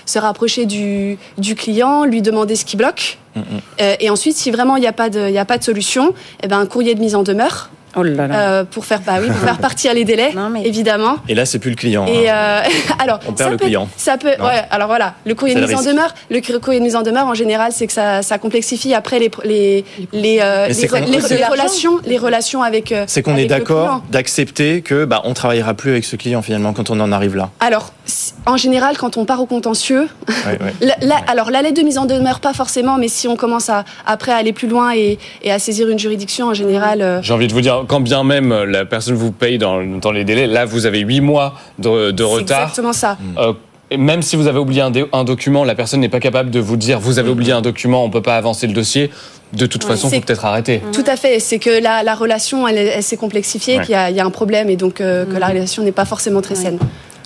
se 0.04 0.18
rapprocher 0.18 0.66
du, 0.66 1.18
du 1.38 1.54
client, 1.54 2.04
lui 2.04 2.22
demander 2.22 2.56
ce 2.56 2.64
qui 2.64 2.76
bloque. 2.76 3.18
Euh, 3.80 3.94
et 4.00 4.10
ensuite, 4.10 4.36
si 4.36 4.50
vraiment 4.50 4.76
il 4.76 4.80
n'y 4.80 4.86
a, 4.86 4.92
pas 4.92 5.10
de, 5.10 5.36
a 5.36 5.44
pas 5.44 5.58
de 5.58 5.64
solution, 5.64 6.14
eh 6.42 6.48
ben, 6.48 6.58
un 6.58 6.66
courrier 6.66 6.94
de 6.94 7.00
mise 7.00 7.14
en 7.14 7.22
demeure 7.22 7.70
Oh 7.96 8.02
là 8.02 8.26
là. 8.26 8.40
Euh, 8.40 8.64
pour 8.64 8.84
faire, 8.84 9.00
bah 9.04 9.14
oui, 9.20 9.28
pour 9.28 9.36
faire 9.36 9.58
partir 9.58 9.94
les 9.94 10.04
délais, 10.04 10.34
évidemment. 10.64 11.16
Et 11.28 11.34
là, 11.34 11.46
c'est 11.46 11.58
plus 11.58 11.70
le 11.70 11.76
client. 11.76 12.06
Et 12.06 12.28
hein. 12.28 12.62
euh, 12.64 12.68
alors, 12.98 13.20
on 13.26 13.32
perd 13.32 13.52
le 13.52 13.56
client. 13.56 13.88
Ça 13.96 14.16
peut, 14.16 14.28
ouais, 14.28 14.62
alors 14.70 14.88
voilà, 14.88 15.14
le 15.24 15.34
courrier 15.34 15.54
de 15.54 15.60
mise 15.60 15.74
en 15.74 15.82
demeure, 15.82 16.14
le 16.30 16.58
courrier 16.58 16.80
de 16.80 16.84
mise 16.84 16.96
en 16.96 17.02
demeure, 17.02 17.26
en 17.26 17.34
général, 17.34 17.72
c'est 17.72 17.86
que 17.86 17.92
ça, 17.92 18.22
ça, 18.22 18.38
complexifie 18.38 18.94
après 18.94 19.18
les 19.18 19.30
les 19.44 19.84
les, 20.12 20.38
euh, 20.40 20.68
les, 20.68 21.44
relations, 21.44 21.98
les 22.04 22.18
relations 22.18 22.62
avec. 22.62 22.94
C'est 23.06 23.22
qu'on 23.22 23.36
est, 23.36 23.46
d'accord 23.46 24.02
d'accepter 24.10 24.82
que 24.82 25.04
bah 25.04 25.22
on 25.24 25.34
travaillera 25.34 25.74
plus 25.74 25.90
avec 25.90 26.04
ce 26.04 26.16
client 26.16 26.42
finalement 26.42 26.72
quand 26.72 26.90
on 26.90 27.00
en 27.00 27.12
arrive 27.12 27.36
là. 27.36 27.50
Alors, 27.60 27.92
en 28.46 28.56
général, 28.56 28.96
quand 28.96 29.16
on 29.16 29.24
part 29.24 29.40
au 29.40 29.46
contentieux, 29.46 30.08
alors 31.26 31.50
la 31.50 31.62
lettre 31.62 31.80
de 31.80 31.82
mise 31.82 31.98
en 31.98 32.06
demeure 32.06 32.40
pas 32.40 32.52
forcément, 32.52 32.98
mais 32.98 33.08
si 33.08 33.28
on 33.28 33.36
commence 33.36 33.68
à 33.68 33.84
après 34.06 34.32
à 34.32 34.36
aller 34.36 34.52
plus 34.52 34.68
loin 34.68 34.94
et, 34.94 35.18
et 35.42 35.52
à 35.52 35.58
saisir 35.58 35.88
une 35.88 35.98
juridiction, 35.98 36.48
en 36.48 36.54
général. 36.54 37.20
J'ai 37.22 37.32
envie 37.32 37.48
de 37.48 37.52
vous 37.52 37.60
dire 37.60 37.77
quand 37.86 38.00
bien 38.00 38.24
même 38.24 38.52
la 38.64 38.84
personne 38.84 39.14
vous 39.14 39.32
paye 39.32 39.58
dans, 39.58 39.80
les 40.12 40.24
délais, 40.24 40.46
là, 40.46 40.64
vous 40.64 40.86
avez 40.86 41.00
8 41.00 41.20
mois 41.20 41.54
de, 41.78 42.10
de 42.10 42.22
retard. 42.24 42.62
exactement 42.62 42.92
ça. 42.92 43.16
Euh, 43.38 43.52
même 43.96 44.22
si 44.22 44.36
vous 44.36 44.46
avez 44.46 44.58
oublié 44.58 44.82
un, 44.82 45.24
document, 45.24 45.64
la 45.64 45.74
personne 45.74 46.00
n'est 46.00 46.08
pas 46.08 46.20
capable 46.20 46.50
de 46.50 46.60
vous 46.60 46.76
dire 46.76 47.00
vous 47.00 47.18
avez 47.18 47.30
oublié 47.30 47.52
un 47.52 47.62
document, 47.62 48.04
on 48.04 48.08
ne 48.08 48.12
peut 48.12 48.22
pas 48.22 48.36
avancer 48.36 48.66
le 48.66 48.72
dossier. 48.72 49.10
De 49.54 49.64
toute 49.64 49.82
façon, 49.82 50.08
il 50.10 50.16
faut 50.16 50.26
peut-être 50.26 50.44
arrêter. 50.44 50.82
Tout 50.92 51.04
à 51.06 51.16
fait. 51.16 51.40
C'est 51.40 51.58
que 51.58 51.80
la, 51.82 52.14
relation, 52.14 52.68
elle, 52.68 53.02
s'est 53.02 53.16
complexifiée, 53.16 53.80
qu'il 53.80 53.92
y, 53.92 54.20
a 54.20 54.24
un 54.24 54.30
problème 54.30 54.68
et 54.68 54.76
donc 54.76 55.00
euh, 55.00 55.24
que 55.24 55.38
la 55.38 55.48
relation 55.48 55.82
n'est 55.82 55.92
pas 55.92 56.04
forcément 56.04 56.42
très 56.42 56.54
saine. 56.54 56.78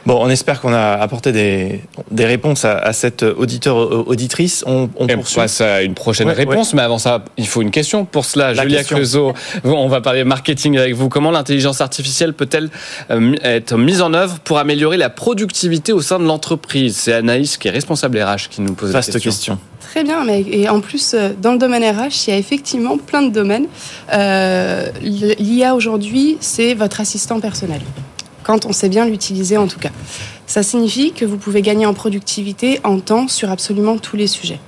Bon, 0.05 0.19
on 0.21 0.29
espère 0.29 0.61
qu'on 0.61 0.73
a 0.73 0.93
apporté 0.95 1.33
des, 1.33 1.81
des 2.11 2.25
réponses 2.25 2.65
à, 2.65 2.79
à 2.79 2.93
cet 2.93 3.23
auditeur 3.23 4.09
auditrice. 4.09 4.65
On, 4.67 4.89
on 4.97 5.07
passe 5.07 5.61
à 5.61 5.83
une 5.83 5.95
prochaine 5.95 6.29
réponse, 6.29 6.75
mais 6.75 6.83
avant 6.83 6.99
ça, 6.99 7.25
il 7.37 7.47
faut 7.47 7.63
une 7.63 7.71
question. 7.71 8.05
Pour 8.05 8.25
cela, 8.25 8.55
Julia 8.55 8.83
Creusot, 8.85 9.33
on 9.65 9.89
va 9.89 10.01
parler 10.01 10.25
marketing 10.25 10.79
avec 10.79 10.95
vous. 10.95 11.09
Comment 11.09 11.31
l'intelligence 11.31 11.81
artificielle 11.81 12.35
peut-elle 12.35 12.71
euh, 13.11 13.35
être 13.43 13.77
mise 13.77 14.03
en 14.03 14.13
œuvre 14.15 14.39
pour 14.41 14.59
améliorer 14.59 14.97
la 14.97 15.11
productivité 15.11 15.93
au 15.93 16.01
sein 16.01 16.19
de 16.19 16.25
l'entreprise? 16.25 16.97
C'est 16.97 17.13
Anaïs 17.13 17.57
qui 17.57 17.69
est 17.69 17.73
responsable 17.73 18.19
RH 18.19 18.49
qui 18.51 18.61
nous 18.61 18.75
pose 18.75 18.93
cette 18.93 19.05
question. 19.15 19.31
question. 19.31 19.59
Très 19.81 20.05
bien, 20.05 20.25
mais 20.25 20.45
et 20.51 20.69
en 20.69 20.81
plus, 20.81 21.15
euh, 21.15 21.31
dans 21.41 21.53
le 21.53 21.59
domaine 21.59 21.85
RH, 21.85 22.27
il 22.27 22.31
y 22.31 22.33
a 22.33 22.39
effectivement 22.39 22.97
plein 22.99 23.23
de 23.23 23.31
domaines. 23.31 23.67
Euh, 24.13 24.89
L'IA 25.03 25.75
aujourd'hui, 25.75 26.39
c'est 26.41 26.75
votre 26.75 27.01
assistant 27.01 27.41
personnel 27.41 27.81
quand 28.45 28.67
on 28.67 28.73
sait 28.73 28.89
bien 28.89 29.05
l'utiliser 29.05 29.57
en 29.57 29.67
tout 29.67 29.79
cas. 29.79 29.91
Ça 30.47 30.63
signifie 30.63 31.13
que 31.13 31.25
vous 31.25 31.37
pouvez 31.39 31.63
gagner 31.63 31.87
en 31.87 31.95
productivité, 31.95 32.81
en 32.85 33.01
temps, 33.01 33.29
sur 33.29 33.51
absolument 33.51 33.99
tous 33.99 34.17
les 34.17 34.27
sujets. 34.27 34.61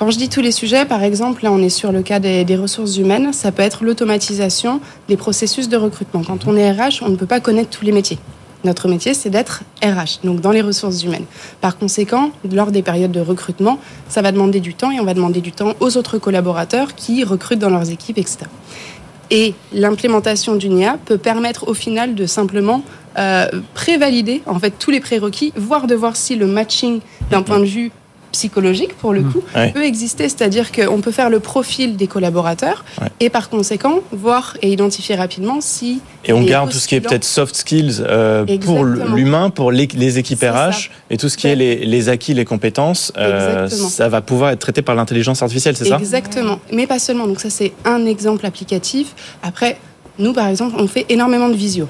Quand 0.00 0.10
je 0.10 0.16
dis 0.16 0.30
tous 0.30 0.40
les 0.40 0.52
sujets, 0.52 0.86
par 0.86 1.02
exemple, 1.02 1.44
là 1.44 1.52
on 1.52 1.58
est 1.58 1.68
sur 1.68 1.92
le 1.92 2.00
cas 2.00 2.20
des, 2.20 2.56
ressources 2.56 2.96
humaines, 2.96 3.34
ça 3.34 3.52
peut 3.52 3.60
être 3.62 3.84
l'automatisation 3.84 4.80
des 5.08 5.18
processus 5.18 5.68
de 5.68 5.76
recrutement. 5.76 6.22
Quand 6.26 6.46
on 6.46 6.56
est 6.56 6.72
RH, 6.72 7.02
on 7.02 7.10
ne 7.10 7.16
peut 7.16 7.26
pas 7.26 7.40
connaître 7.40 7.68
tous 7.68 7.84
les 7.84 7.92
métiers. 7.92 8.18
Notre 8.64 8.88
métier, 8.88 9.12
c'est 9.12 9.28
d'être 9.28 9.62
RH, 9.82 10.24
donc 10.24 10.40
dans 10.40 10.52
les 10.52 10.62
ressources 10.62 11.02
humaines. 11.02 11.26
Par 11.60 11.76
conséquent, 11.76 12.30
lors 12.50 12.70
des 12.70 12.80
périodes 12.82 13.12
de 13.12 13.20
recrutement, 13.20 13.78
ça 14.08 14.22
va 14.22 14.32
demander 14.32 14.60
du 14.60 14.72
temps 14.72 14.90
et 14.90 15.00
on 15.00 15.04
va 15.04 15.12
demander 15.12 15.42
du 15.42 15.52
temps 15.52 15.74
aux 15.80 15.98
autres 15.98 16.16
collaborateurs 16.16 16.94
qui 16.94 17.22
recrutent 17.22 17.58
dans 17.58 17.68
leurs 17.68 17.90
équipes, 17.90 18.16
etc. 18.16 18.46
Et 19.30 19.54
l'implémentation 19.72 20.56
d'une 20.56 20.78
IA 20.78 20.98
peut 21.04 21.18
permettre 21.18 21.68
au 21.68 21.74
final 21.74 22.14
de 22.14 22.26
simplement 22.26 22.82
euh, 23.18 23.46
prévalider 23.74 24.42
en 24.46 24.58
fait 24.58 24.72
tous 24.78 24.90
les 24.90 25.00
prérequis, 25.00 25.52
voire 25.56 25.86
de 25.86 25.94
voir 25.94 26.16
si 26.16 26.36
le 26.36 26.46
matching 26.46 27.00
d'un 27.30 27.42
point 27.42 27.60
de 27.60 27.64
vue 27.64 27.92
psychologique 28.32 28.96
pour 28.96 29.12
le 29.12 29.22
mmh. 29.22 29.32
coup 29.32 29.42
peut 29.74 29.84
exister, 29.84 30.28
c'est-à-dire 30.28 30.72
qu'on 30.72 31.00
peut 31.00 31.10
faire 31.10 31.30
le 31.30 31.40
profil 31.40 31.96
des 31.96 32.06
collaborateurs 32.06 32.84
et 33.18 33.30
par 33.30 33.48
conséquent 33.48 34.00
voir 34.12 34.56
et 34.62 34.72
identifier 34.72 35.14
rapidement 35.14 35.60
si 35.60 36.00
et 36.24 36.32
on 36.32 36.42
garde 36.42 36.70
tout 36.70 36.78
ce 36.78 36.86
qui 36.86 36.94
est 36.94 37.00
peut-être 37.00 37.24
soft 37.24 37.56
skills 37.56 38.02
euh, 38.06 38.44
pour 38.58 38.84
l'humain, 38.84 39.50
pour 39.50 39.72
les, 39.72 40.18
équipes 40.18 40.42
RH 40.42 40.90
et 41.08 41.16
tout 41.16 41.28
ce 41.28 41.36
qui 41.36 41.46
est 41.46 41.56
les, 41.56 42.08
acquis, 42.08 42.34
les 42.34 42.44
compétences, 42.44 43.12
euh, 43.16 43.68
ça 43.68 44.08
va 44.08 44.20
pouvoir 44.20 44.50
être 44.50 44.58
traité 44.58 44.82
par 44.82 44.94
l'intelligence 44.94 45.42
artificielle, 45.42 45.76
c'est 45.76 45.86
ça? 45.86 45.98
Exactement, 45.98 46.60
mais 46.72 46.86
pas 46.86 46.98
seulement. 46.98 47.26
Donc 47.26 47.40
ça 47.40 47.50
c'est 47.50 47.72
un 47.84 48.04
exemple 48.06 48.44
applicatif. 48.46 49.14
Après, 49.42 49.78
nous 50.18 50.32
par 50.32 50.48
exemple, 50.48 50.76
on 50.78 50.86
fait 50.86 51.06
énormément 51.08 51.48
de 51.48 51.54
visio. 51.54 51.88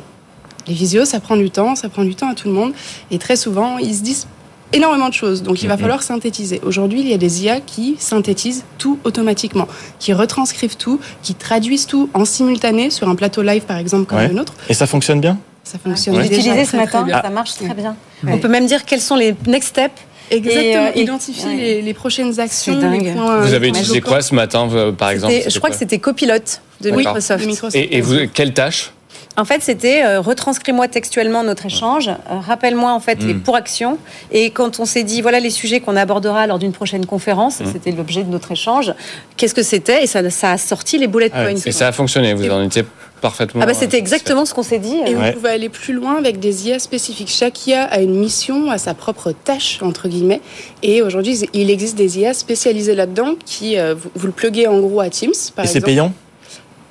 Les 0.69 0.75
visios, 0.75 1.05
ça 1.05 1.21
prend 1.21 1.37
du 1.37 1.51
temps, 1.51 1.75
ça 1.75 1.89
prend 1.89 2.05
du 2.05 2.15
temps 2.15 2.31
à 2.31 2.35
tout 2.35 2.49
le 2.49 2.55
monde. 2.55 2.73
Et 3.11 3.19
très 3.19 3.37
souvent, 3.37 3.79
ils 3.79 3.95
se 3.95 4.03
disent 4.03 4.27
énormément 4.73 5.09
de 5.09 5.15
choses. 5.15 5.43
Donc 5.43 5.63
il 5.63 5.69
va 5.69 5.75
mhm. 5.75 5.81
falloir 5.81 6.03
synthétiser. 6.03 6.61
Aujourd'hui, 6.65 7.01
il 7.01 7.09
y 7.09 7.15
a 7.15 7.19
des 7.19 7.45
IA 7.45 7.61
qui 7.61 7.97
synthétisent 7.99 8.65
tout 8.79 8.99
automatiquement, 9.05 9.69
qui 9.99 10.13
retranscrivent 10.13 10.77
tout, 10.77 11.01
qui 11.23 11.35
traduisent 11.35 11.87
tout 11.87 12.09
en 12.15 12.25
simultané 12.25 12.91
sur 12.91 13.09
un 13.09 13.15
plateau 13.15 13.43
live 13.43 13.63
par 13.63 13.77
exemple 13.77 14.07
comme 14.07 14.21
le 14.21 14.33
nôtre. 14.33 14.55
Et 14.69 14.75
ça 14.75 14.87
fonctionne 14.87 15.21
bien? 15.21 15.39
Ça 15.65 15.79
fonctionne 15.79 16.15
bien. 16.15 16.25
Utilisé 16.25 16.65
ce 16.65 16.77
matin, 16.77 17.07
ça 17.11 17.31
marche 17.31 17.55
très 17.55 17.75
bien. 17.75 17.97
On 18.27 18.39
peut 18.39 18.49
même 18.49 18.67
dire 18.67 18.85
quels 18.85 19.01
sont 19.01 19.17
les 19.17 19.35
next 19.47 19.71
steps 19.71 20.01
Exactement, 20.33 20.87
euh, 20.87 21.01
identifier 21.01 21.83
les, 21.83 21.95
prochaines 21.95 22.39
actions. 22.39 22.81
Euh, 22.81 23.41
vous 23.41 23.53
avez 23.53 23.69
utilisé 23.69 24.01
quoi 24.01 24.23
ce 24.23 24.33
matin, 24.33 24.69
par 24.97 25.11
exemple? 25.11 25.35
Je 25.49 25.59
crois 25.59 25.71
que 25.71 25.77
c'était 25.77 25.99
Copilot 25.99 26.61
de 26.81 26.91
Microsoft. 26.93 27.75
Et, 27.75 27.97
et 27.97 28.01
vous, 28.01 28.29
quelle 28.33 28.55
tâche? 28.55 28.93
En 29.37 29.45
fait, 29.45 29.63
c'était 29.63 30.05
euh, 30.05 30.21
retranscris-moi 30.21 30.89
textuellement 30.89 31.43
notre 31.43 31.67
échange, 31.67 32.09
euh, 32.09 32.39
rappelle-moi 32.41 32.93
en 32.93 33.01
fait 33.01 33.23
les 33.23 33.35
mm. 33.35 33.41
pour-actions. 33.41 33.99
Et 34.33 34.51
quand 34.51 34.81
on 34.81 34.85
s'est 34.85 35.05
dit, 35.05 35.23
voilà 35.23 35.41
les 35.41 35.51
sujets 35.51 35.81
qu'on 35.81 35.97
abordera 35.97 36.47
lors 36.47 36.59
d'une 36.59 36.73
prochaine 36.73 37.07
conférence, 37.07 37.61
mm. 37.61 37.67
c'était 37.73 37.93
l'objet 37.93 38.25
de 38.25 38.31
notre 38.31 38.53
échange, 38.53 38.93
qu'est-ce 39.37 39.55
que 39.55 39.63
c'était? 39.63 40.03
Et 40.03 40.07
ça, 40.07 40.29
ça, 40.31 40.53
a 40.53 40.59
sorti 40.59 40.99
les 40.99 41.07
bullet 41.07 41.31
ah 41.33 41.45
points. 41.45 41.55
et 41.65 41.73
ça 41.73 41.89
a 41.89 41.93
fonctionné, 41.93 42.35
vous 42.35 42.51
en 42.51 42.63
étiez 42.63 42.85
parfaitement. 43.21 43.61
Ah 43.63 43.67
bah 43.67 43.75
c'était 43.75 43.99
exactement 43.99 44.45
ce 44.45 44.55
qu'on 44.55 44.63
s'est 44.63 44.79
dit. 44.79 44.97
Et 45.07 45.15
vous 45.15 45.33
pouvez 45.33 45.51
aller 45.51 45.69
plus 45.69 45.95
loin 45.95 46.17
avec 46.17 46.41
des 46.41 46.69
IA 46.69 46.79
spécifiques. 46.79 47.31
Chaque 47.31 47.67
IA 47.67 47.85
a 47.85 48.01
une 48.01 48.15
mission, 48.15 48.71
a 48.71 48.79
sa 48.79 48.95
propre 48.95 49.33
tâche, 49.33 49.79
entre 49.83 50.09
guillemets. 50.09 50.41
Et 50.83 51.03
aujourd'hui, 51.03 51.39
il 51.53 51.71
existe 51.71 51.97
des 51.97 52.19
IA 52.19 52.35
spécialisées 52.35 52.95
là-dedans 52.95 53.35
qui, 53.45 53.79
euh, 53.79 53.95
vous, 53.95 54.27
le 54.27 54.33
pluguez 54.33 54.67
en 54.67 54.81
gros 54.81 55.01
à 55.01 55.11
Teams, 55.11 55.33
par 55.55 55.65
et 55.65 55.69
c'est 55.69 55.81
payant? 55.81 56.13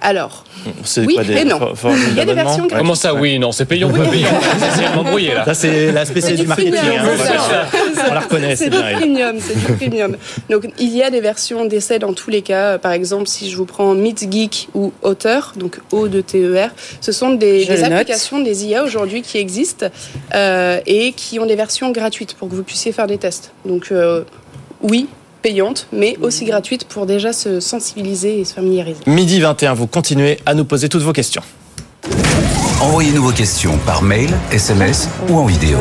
Alors, 0.01 0.45
oui 0.97 1.17
et 1.19 1.45
non. 1.45 1.59
Il 2.09 2.15
y 2.15 2.21
a 2.21 2.25
des 2.25 2.33
versions 2.33 2.67
gratuites. 2.67 2.77
Comment 2.77 2.95
ça, 2.95 3.13
oui, 3.13 3.37
non, 3.37 3.51
c'est 3.51 3.65
payant, 3.65 3.89
oui. 3.91 3.99
payant. 4.09 4.27
C'est 4.75 4.95
m'embrouiller 4.95 5.33
là. 5.33 5.45
Ça, 5.45 5.53
c'est 5.53 5.91
la 5.91 6.05
spécialité 6.05 6.43
du 6.43 6.47
marketing. 6.47 6.75
Hein. 6.75 7.65
On 8.09 8.13
la 8.13 8.19
reconnaît, 8.19 8.55
c'est 8.55 8.69
du 8.69 8.77
premium, 8.77 9.37
c'est 9.39 9.55
du 9.55 9.73
premium. 9.73 10.15
Donc, 10.49 10.69
il 10.79 10.95
y 10.95 11.03
a 11.03 11.09
des 11.09 11.21
versions 11.21 11.65
d'essai 11.65 11.99
dans 11.99 12.13
tous 12.13 12.29
les 12.29 12.41
cas. 12.41 12.77
Par 12.77 12.91
exemple, 12.91 13.27
si 13.27 13.49
je 13.49 13.57
vous 13.57 13.65
prends 13.65 13.93
Meet 13.93 14.31
Geek 14.31 14.69
ou 14.73 14.93
Auteur, 15.01 15.53
donc 15.57 15.79
O 15.91 16.07
de 16.07 16.21
TER, 16.21 16.71
ce 17.01 17.11
sont 17.11 17.31
des, 17.31 17.65
des 17.65 17.83
applications, 17.83 18.39
des 18.39 18.65
IA 18.65 18.83
aujourd'hui 18.83 19.21
qui 19.21 19.37
existent 19.37 19.87
euh, 20.33 20.79
et 20.85 21.13
qui 21.13 21.39
ont 21.39 21.45
des 21.45 21.55
versions 21.55 21.91
gratuites 21.91 22.35
pour 22.35 22.49
que 22.49 22.55
vous 22.55 22.63
puissiez 22.63 22.91
faire 22.91 23.07
des 23.07 23.17
tests. 23.17 23.51
Donc, 23.65 23.91
euh, 23.91 24.23
oui, 24.81 25.07
payante, 25.41 25.87
mais 25.91 26.17
aussi 26.21 26.45
gratuite 26.45 26.85
pour 26.85 27.05
déjà 27.05 27.33
se 27.33 27.59
sensibiliser 27.59 28.39
et 28.39 28.45
se 28.45 28.53
familiariser. 28.53 29.01
Midi 29.07 29.39
21, 29.39 29.73
vous 29.73 29.87
continuez 29.87 30.39
à 30.45 30.53
nous 30.53 30.65
poser 30.65 30.89
toutes 30.89 31.03
vos 31.03 31.13
questions. 31.13 31.41
Envoyez-nous 32.81 33.21
vos 33.21 33.33
questions 33.33 33.77
par 33.85 34.01
mail, 34.01 34.29
SMS 34.53 35.09
ou 35.27 35.37
en 35.37 35.45
vidéo. 35.45 35.79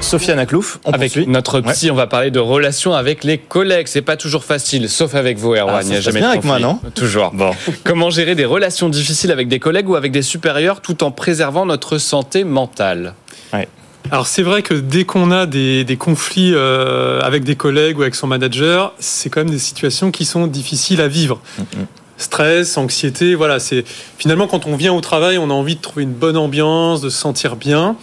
Sofiane 0.00 0.38
Aklouf, 0.38 0.80
on 0.86 0.92
avec 0.92 1.14
notre 1.28 1.60
psy, 1.60 1.90
on 1.90 1.94
va 1.94 2.06
parler 2.06 2.30
de 2.30 2.38
relations 2.38 2.94
avec 2.94 3.22
les 3.22 3.36
collègues. 3.36 3.86
C'est 3.86 4.00
pas 4.00 4.16
toujours 4.16 4.42
facile, 4.44 4.88
sauf 4.88 5.14
avec 5.14 5.36
vous, 5.36 5.54
Erwan. 5.54 5.76
Ah, 5.76 5.82
Il 5.82 5.90
n'y 5.90 5.96
a 5.96 6.00
jamais 6.00 6.20
bien 6.20 6.30
avec 6.30 6.44
moi, 6.44 6.58
non 6.58 6.80
Toujours. 6.94 7.32
Bon. 7.34 7.50
Comment 7.84 8.08
gérer 8.08 8.34
des 8.34 8.46
relations 8.46 8.88
difficiles 8.88 9.30
avec 9.30 9.48
des 9.48 9.58
collègues 9.58 9.90
ou 9.90 9.94
avec 9.94 10.10
des 10.10 10.22
supérieurs 10.22 10.80
tout 10.80 11.04
en 11.04 11.10
préservant 11.10 11.66
notre 11.66 11.98
santé 11.98 12.44
mentale? 12.44 13.12
Ouais. 13.52 13.68
Alors 14.10 14.26
c'est 14.26 14.42
vrai 14.42 14.62
que 14.62 14.74
dès 14.74 15.04
qu'on 15.04 15.30
a 15.30 15.46
des, 15.46 15.96
conflits 15.98 16.52
euh, 16.54 17.20
avec 17.20 17.44
des 17.44 17.56
collègues 17.56 17.98
ou 17.98 18.02
avec 18.02 18.14
son 18.14 18.26
manager, 18.26 18.92
c'est 18.98 19.30
quand 19.30 19.40
même 19.40 19.50
des 19.50 19.58
situations 19.58 20.10
qui 20.10 20.24
sont 20.24 20.46
difficiles 20.46 21.00
à 21.00 21.08
vivre. 21.08 21.40
Mm-hmm. 21.58 21.86
Stress, 22.18 22.76
anxiété, 22.76 23.34
voilà, 23.34 23.58
c'est 23.58 23.84
finalement 24.18 24.46
quand 24.46 24.66
on 24.66 24.76
vient 24.76 24.92
au 24.92 25.00
travail, 25.00 25.38
on 25.38 25.50
a 25.50 25.54
envie 25.54 25.76
de 25.76 25.80
trouver 25.80 26.04
une 26.04 26.12
bonne 26.12 26.36
ambiance, 26.36 27.00
de 27.00 27.08
se 27.08 27.18
sentir 27.18 27.56
bien. 27.56 27.96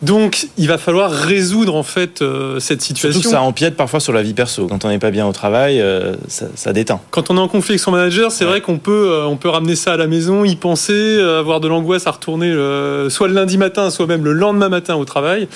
Donc, 0.00 0.46
il 0.56 0.68
va 0.68 0.78
falloir 0.78 1.10
résoudre 1.10 1.74
en 1.74 1.82
fait 1.82 2.22
euh, 2.22 2.60
cette 2.60 2.82
situation. 2.82 3.20
Surtout 3.20 3.28
que 3.30 3.34
ça 3.34 3.42
empiète 3.42 3.76
parfois 3.76 3.98
sur 3.98 4.12
la 4.12 4.22
vie 4.22 4.32
perso. 4.32 4.68
Quand 4.68 4.84
on 4.84 4.88
n'est 4.88 5.00
pas 5.00 5.10
bien 5.10 5.26
au 5.26 5.32
travail, 5.32 5.80
euh, 5.80 6.14
ça, 6.28 6.72
déteint. 6.72 7.00
Quand 7.10 7.30
on 7.30 7.36
est 7.36 7.40
en 7.40 7.48
conflit 7.48 7.72
avec 7.72 7.80
son 7.80 7.90
manager, 7.90 8.30
c'est 8.30 8.44
vrai 8.44 8.60
qu'on 8.60 8.78
peut, 8.78 9.10
euh, 9.10 9.26
on 9.26 9.36
peut 9.36 9.48
ramener 9.48 9.74
ça 9.74 9.94
à 9.94 9.96
la 9.96 10.06
maison, 10.06 10.44
y 10.44 10.54
penser, 10.54 11.20
avoir 11.20 11.58
de 11.58 11.66
l'angoisse 11.66 12.06
à 12.06 12.12
retourner 12.12 12.52
soit 13.10 13.28
le 13.28 13.34
lundi 13.34 13.58
matin, 13.58 13.90
soit 13.90 14.06
même 14.06 14.24
le 14.24 14.32
lendemain 14.32 14.68
matin 14.68 14.94
au 14.94 15.04
travail. 15.04 15.48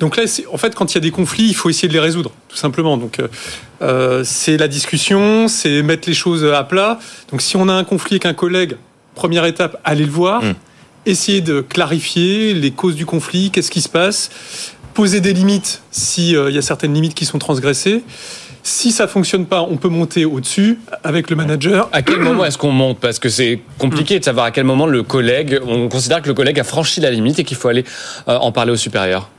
Donc 0.00 0.16
là, 0.16 0.24
en 0.52 0.58
fait, 0.58 0.74
quand 0.74 0.92
il 0.92 0.94
y 0.94 0.98
a 0.98 1.00
des 1.00 1.10
conflits, 1.10 1.48
il 1.48 1.54
faut 1.54 1.70
essayer 1.70 1.88
de 1.88 1.92
les 1.92 2.00
résoudre, 2.00 2.30
tout 2.48 2.56
simplement. 2.56 2.96
Donc, 2.96 3.18
c'est 4.22 4.56
la 4.56 4.68
discussion, 4.68 5.48
c'est 5.48 5.82
mettre 5.82 6.08
les 6.08 6.14
choses 6.14 6.44
à 6.44 6.62
plat. 6.62 7.00
Donc, 7.32 7.42
si 7.42 7.56
on 7.56 7.68
a 7.68 7.72
un 7.72 7.84
conflit 7.84 8.14
avec 8.14 8.26
un 8.26 8.34
collègue, 8.34 8.76
première 9.16 9.44
étape, 9.44 9.80
allez 9.84 10.04
le 10.04 10.12
voir. 10.12 10.42
Mmh 10.42 10.54
essayer 11.08 11.40
de 11.40 11.60
clarifier 11.60 12.54
les 12.54 12.70
causes 12.70 12.94
du 12.94 13.06
conflit, 13.06 13.50
qu'est-ce 13.50 13.70
qui 13.70 13.80
se 13.80 13.88
passe, 13.88 14.30
poser 14.94 15.20
des 15.20 15.32
limites 15.32 15.82
s'il 15.90 16.36
euh, 16.36 16.50
y 16.50 16.58
a 16.58 16.62
certaines 16.62 16.94
limites 16.94 17.14
qui 17.14 17.24
sont 17.24 17.38
transgressées. 17.38 18.02
Si 18.62 18.90
ça 18.90 19.06
fonctionne 19.06 19.46
pas, 19.46 19.62
on 19.62 19.76
peut 19.76 19.88
monter 19.88 20.24
au-dessus 20.24 20.78
avec 21.04 21.30
le 21.30 21.36
manager. 21.36 21.88
À 21.92 22.02
quel 22.02 22.18
moment 22.18 22.44
est-ce 22.44 22.58
qu'on 22.58 22.72
monte? 22.72 22.98
Parce 22.98 23.18
que 23.18 23.28
c'est 23.28 23.60
compliqué 23.78 24.18
de 24.18 24.24
savoir 24.24 24.46
à 24.46 24.50
quel 24.50 24.64
moment 24.64 24.86
le 24.86 25.02
collègue, 25.02 25.60
on 25.66 25.88
considère 25.88 26.20
que 26.20 26.28
le 26.28 26.34
collègue 26.34 26.60
a 26.60 26.64
franchi 26.64 27.00
la 27.00 27.10
limite 27.10 27.38
et 27.38 27.44
qu'il 27.44 27.56
faut 27.56 27.68
aller 27.68 27.84
euh, 28.26 28.36
en 28.36 28.52
parler 28.52 28.72
au 28.72 28.76
supérieur. 28.76 29.30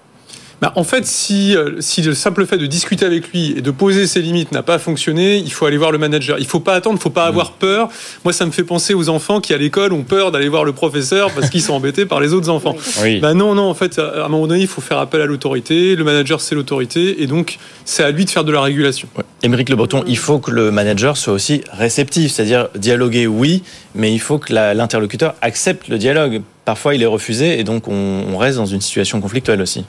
Bah, 0.61 0.73
en 0.75 0.83
fait, 0.83 1.05
si, 1.05 1.55
euh, 1.55 1.79
si 1.79 2.01
le 2.01 2.13
simple 2.13 2.45
fait 2.45 2.57
de 2.57 2.65
discuter 2.65 3.05
avec 3.05 3.29
lui 3.29 3.53
et 3.57 3.61
de 3.61 3.71
poser 3.71 4.07
ses 4.07 4.21
limites 4.21 4.51
n'a 4.51 4.61
pas 4.61 4.77
fonctionné, 4.77 5.37
il 5.37 5.51
faut 5.51 5.65
aller 5.65 5.77
voir 5.77 5.91
le 5.91 5.97
manager. 5.97 6.37
Il 6.37 6.45
faut 6.45 6.59
pas 6.59 6.73
attendre, 6.73 6.97
il 6.99 7.01
faut 7.01 7.09
pas 7.09 7.25
avoir 7.25 7.53
peur. 7.53 7.89
Moi, 8.25 8.33
ça 8.33 8.45
me 8.45 8.51
fait 8.51 8.63
penser 8.63 8.93
aux 8.93 9.07
enfants 9.07 9.39
qui, 9.39 9.53
à 9.53 9.57
l'école, 9.57 9.93
ont 9.93 10.03
peur 10.03 10.31
d'aller 10.31 10.49
voir 10.49 10.65
le 10.65 10.73
professeur 10.73 11.31
parce 11.31 11.49
qu'ils 11.49 11.61
sont 11.61 11.73
embêtés 11.73 12.05
par 12.05 12.19
les 12.19 12.33
autres 12.33 12.49
enfants. 12.49 12.75
Bah, 13.21 13.33
non, 13.33 13.55
non, 13.55 13.69
en 13.69 13.73
fait, 13.73 13.99
à 13.99 14.25
un 14.25 14.29
moment 14.29 14.47
donné, 14.47 14.61
il 14.61 14.67
faut 14.67 14.81
faire 14.81 14.97
appel 14.97 15.21
à 15.21 15.25
l'autorité. 15.25 15.95
Le 15.95 16.03
manager, 16.03 16.41
c'est 16.41 16.55
l'autorité. 16.55 17.23
Et 17.23 17.27
donc, 17.27 17.57
c'est 17.85 18.03
à 18.03 18.11
lui 18.11 18.25
de 18.25 18.29
faire 18.29 18.43
de 18.43 18.51
la 18.51 18.61
régulation. 18.61 19.07
Ouais. 19.17 19.23
Émeric 19.43 19.69
Le 19.69 19.77
Breton, 19.77 20.03
il 20.07 20.17
faut 20.17 20.39
que 20.39 20.51
le 20.51 20.71
manager 20.71 21.15
soit 21.15 21.33
aussi 21.33 21.61
réceptif. 21.71 22.33
C'est-à-dire, 22.33 22.67
dialoguer, 22.75 23.27
oui, 23.27 23.63
mais 23.95 24.11
il 24.13 24.19
faut 24.19 24.39
que 24.39 24.51
l'interlocuteur 24.51 25.35
accepte 25.41 25.87
le 25.87 25.97
dialogue. 25.97 26.41
Parfois, 26.65 26.95
il 26.95 27.01
est 27.01 27.07
refusé 27.07 27.59
et 27.59 27.63
donc 27.63 27.87
on 27.87 28.37
reste 28.37 28.57
dans 28.57 28.65
une 28.65 28.81
situation 28.81 29.21
conflictuelle 29.21 29.61
aussi. 29.61 29.85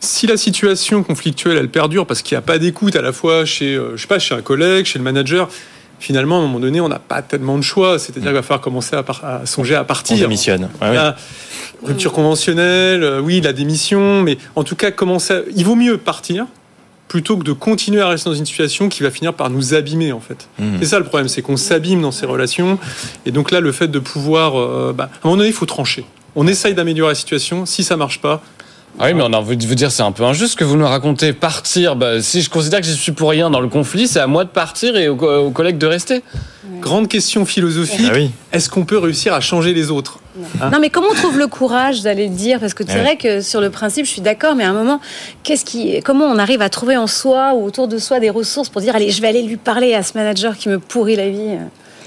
Si 0.00 0.26
la 0.26 0.38
situation 0.38 1.02
conflictuelle, 1.02 1.58
elle 1.58 1.68
perdure 1.68 2.06
parce 2.06 2.22
qu'il 2.22 2.34
n'y 2.34 2.38
a 2.38 2.42
pas 2.42 2.58
d'écoute 2.58 2.96
à 2.96 3.02
la 3.02 3.12
fois 3.12 3.44
chez, 3.44 3.74
euh, 3.74 3.96
je 3.96 4.02
sais 4.02 4.08
pas, 4.08 4.18
chez 4.18 4.34
un 4.34 4.40
collègue, 4.40 4.86
chez 4.86 4.98
le 4.98 5.04
manager, 5.04 5.48
finalement, 5.98 6.36
à 6.36 6.38
un 6.38 6.42
moment 6.42 6.58
donné, 6.58 6.80
on 6.80 6.88
n'a 6.88 6.98
pas 6.98 7.20
tellement 7.20 7.58
de 7.58 7.62
choix. 7.62 7.98
C'est-à-dire 7.98 8.30
qu'il 8.30 8.32
va 8.32 8.42
falloir 8.42 8.62
commencer 8.62 8.96
à, 8.96 9.42
songer 9.44 9.74
à 9.74 9.84
partir. 9.84 10.16
On 10.16 10.20
démissionne. 10.20 10.68
rupture 11.82 12.12
conventionnelle, 12.12 13.02
euh, 13.02 13.20
oui, 13.20 13.40
la 13.40 13.52
démission, 13.52 14.22
mais 14.22 14.38
en 14.56 14.64
tout 14.64 14.76
cas, 14.76 14.90
commencer 14.90 15.42
il 15.54 15.64
vaut 15.64 15.76
mieux 15.76 15.98
partir 15.98 16.46
plutôt 17.08 17.36
que 17.36 17.42
de 17.42 17.52
continuer 17.52 18.00
à 18.00 18.08
rester 18.08 18.30
dans 18.30 18.36
une 18.36 18.46
situation 18.46 18.88
qui 18.88 19.02
va 19.02 19.10
finir 19.10 19.34
par 19.34 19.50
nous 19.50 19.74
abîmer, 19.74 20.12
en 20.12 20.20
fait. 20.20 20.48
Mmh. 20.58 20.76
C'est 20.78 20.86
ça 20.86 20.98
le 20.98 21.04
problème, 21.04 21.28
c'est 21.28 21.42
qu'on 21.42 21.56
s'abîme 21.56 22.00
dans 22.00 22.12
ces 22.12 22.24
relations. 22.24 22.78
Et 23.26 23.32
donc 23.32 23.50
là, 23.50 23.60
le 23.60 23.72
fait 23.72 23.88
de 23.88 23.98
pouvoir... 23.98 24.58
Euh, 24.58 24.94
bah, 24.96 25.10
à 25.12 25.16
un 25.16 25.20
moment 25.24 25.36
donné, 25.38 25.48
il 25.48 25.54
faut 25.54 25.66
trancher. 25.66 26.04
On 26.36 26.46
essaye 26.46 26.72
d'améliorer 26.72 27.10
la 27.10 27.14
situation. 27.16 27.66
Si 27.66 27.82
ça 27.82 27.96
marche 27.96 28.20
pas, 28.20 28.42
Ah 28.98 29.06
oui, 29.06 29.14
mais 29.14 29.22
on 29.22 29.32
a 29.32 29.38
envie 29.38 29.56
de 29.56 29.66
vous 29.66 29.74
dire, 29.74 29.90
c'est 29.90 30.02
un 30.02 30.12
peu 30.12 30.24
injuste 30.24 30.58
que 30.58 30.64
vous 30.64 30.76
nous 30.76 30.86
racontez. 30.86 31.32
Partir, 31.32 31.96
bah, 31.96 32.20
si 32.20 32.42
je 32.42 32.50
considère 32.50 32.80
que 32.80 32.86
je 32.86 32.92
suis 32.92 33.12
pour 33.12 33.30
rien 33.30 33.48
dans 33.48 33.60
le 33.60 33.68
conflit, 33.68 34.06
c'est 34.06 34.20
à 34.20 34.26
moi 34.26 34.44
de 34.44 34.50
partir 34.50 34.96
et 34.96 35.08
aux, 35.08 35.50
collègues 35.50 35.78
de 35.78 35.86
rester. 35.86 36.22
Grande 36.80 37.08
question 37.08 37.44
philosophique. 37.46 38.10
Ah 38.12 38.56
Est-ce 38.56 38.68
qu'on 38.68 38.84
peut 38.84 38.98
réussir 38.98 39.34
à 39.34 39.40
changer 39.40 39.72
les 39.72 39.90
autres? 39.90 40.18
Non, 40.60 40.78
mais 40.80 40.90
comment 40.90 41.08
on 41.10 41.14
trouve 41.14 41.38
le 41.38 41.46
courage 41.46 42.02
d'aller 42.02 42.28
le 42.28 42.34
dire? 42.34 42.60
Parce 42.60 42.74
que 42.74 42.84
c'est 42.86 43.00
vrai 43.00 43.16
que 43.16 43.40
sur 43.40 43.60
le 43.60 43.70
principe, 43.70 44.06
je 44.06 44.10
suis 44.10 44.22
d'accord, 44.22 44.54
mais 44.54 44.64
à 44.64 44.70
un 44.70 44.74
moment, 44.74 45.00
qu'est-ce 45.42 45.64
qui, 45.64 46.00
comment 46.02 46.26
on 46.26 46.38
arrive 46.38 46.62
à 46.62 46.68
trouver 46.68 46.96
en 46.96 47.06
soi 47.06 47.54
ou 47.54 47.64
autour 47.64 47.88
de 47.88 47.98
soi 47.98 48.20
des 48.20 48.30
ressources 48.30 48.68
pour 48.68 48.80
dire 48.80 48.94
allez, 48.94 49.10
je 49.10 49.20
vais 49.20 49.28
aller 49.28 49.42
lui 49.42 49.56
parler 49.56 49.94
à 49.94 50.02
ce 50.02 50.12
manager 50.16 50.56
qui 50.56 50.68
me 50.68 50.78
pourrit 50.78 51.16
la 51.16 51.28
vie? 51.28 51.58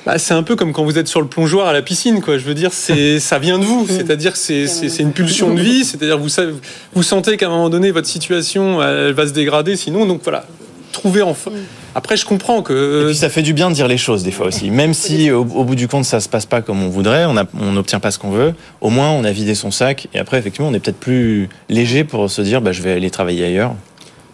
Bah, 0.05 0.17
c'est 0.17 0.33
un 0.33 0.43
peu 0.43 0.55
comme 0.55 0.73
quand 0.73 0.83
vous 0.83 0.97
êtes 0.97 1.07
sur 1.07 1.21
le 1.21 1.27
plongeoir 1.27 1.67
à 1.67 1.73
la 1.73 1.81
piscine, 1.81 2.21
quoi. 2.21 2.37
Je 2.37 2.43
veux 2.43 2.53
dire, 2.53 2.73
c'est 2.73 3.19
ça 3.21 3.39
vient 3.39 3.59
de 3.59 3.63
vous. 3.63 3.87
C'est-à-dire, 3.87 4.35
c'est 4.35 4.67
c'est 4.67 5.01
une 5.01 5.13
pulsion 5.13 5.53
de 5.53 5.61
vie. 5.61 5.85
C'est-à-dire, 5.85 6.17
vous 6.17 6.29
savez, 6.29 6.53
vous 6.93 7.03
sentez 7.03 7.37
qu'à 7.37 7.47
un 7.47 7.49
moment 7.49 7.69
donné, 7.69 7.91
votre 7.91 8.07
situation, 8.07 8.81
elle 8.83 9.13
va 9.13 9.27
se 9.27 9.33
dégrader. 9.33 9.75
Sinon, 9.75 10.05
donc 10.05 10.21
voilà, 10.23 10.45
trouver 10.91 11.21
enfin. 11.21 11.51
Mm. 11.51 11.55
Après, 11.95 12.17
je 12.17 12.25
comprends 12.25 12.61
que. 12.61 13.03
Et 13.03 13.05
puis 13.07 13.15
ça 13.15 13.29
fait 13.29 13.41
du 13.41 13.53
bien 13.53 13.69
de 13.69 13.75
dire 13.75 13.87
les 13.87 13.97
choses 13.97 14.23
des 14.23 14.31
fois 14.31 14.47
aussi. 14.47 14.71
Même 14.71 14.93
si 14.93 15.31
au, 15.31 15.43
bout 15.43 15.75
du 15.75 15.87
compte 15.87 16.05
ça 16.05 16.19
se 16.19 16.27
passe 16.27 16.45
pas 16.45 16.61
comme 16.61 16.81
on 16.83 16.89
voudrait, 16.89 17.25
on 17.25 17.71
n'obtient 17.71 17.99
pas 17.99 18.11
ce 18.11 18.19
qu'on 18.19 18.31
veut. 18.31 18.53
Au 18.81 18.89
moins, 18.89 19.11
on 19.11 19.23
a 19.23 19.31
vidé 19.31 19.55
son 19.55 19.71
sac. 19.71 20.07
Et 20.13 20.19
après, 20.19 20.37
effectivement, 20.37 20.69
on 20.69 20.73
est 20.73 20.79
peut-être 20.79 20.99
plus 20.99 21.49
léger 21.69 22.03
pour 22.03 22.29
se 22.29 22.41
dire, 22.41 22.61
bah, 22.61 22.71
je 22.71 22.81
vais 22.81 22.93
aller 22.93 23.09
travailler 23.09 23.45
ailleurs 23.45 23.75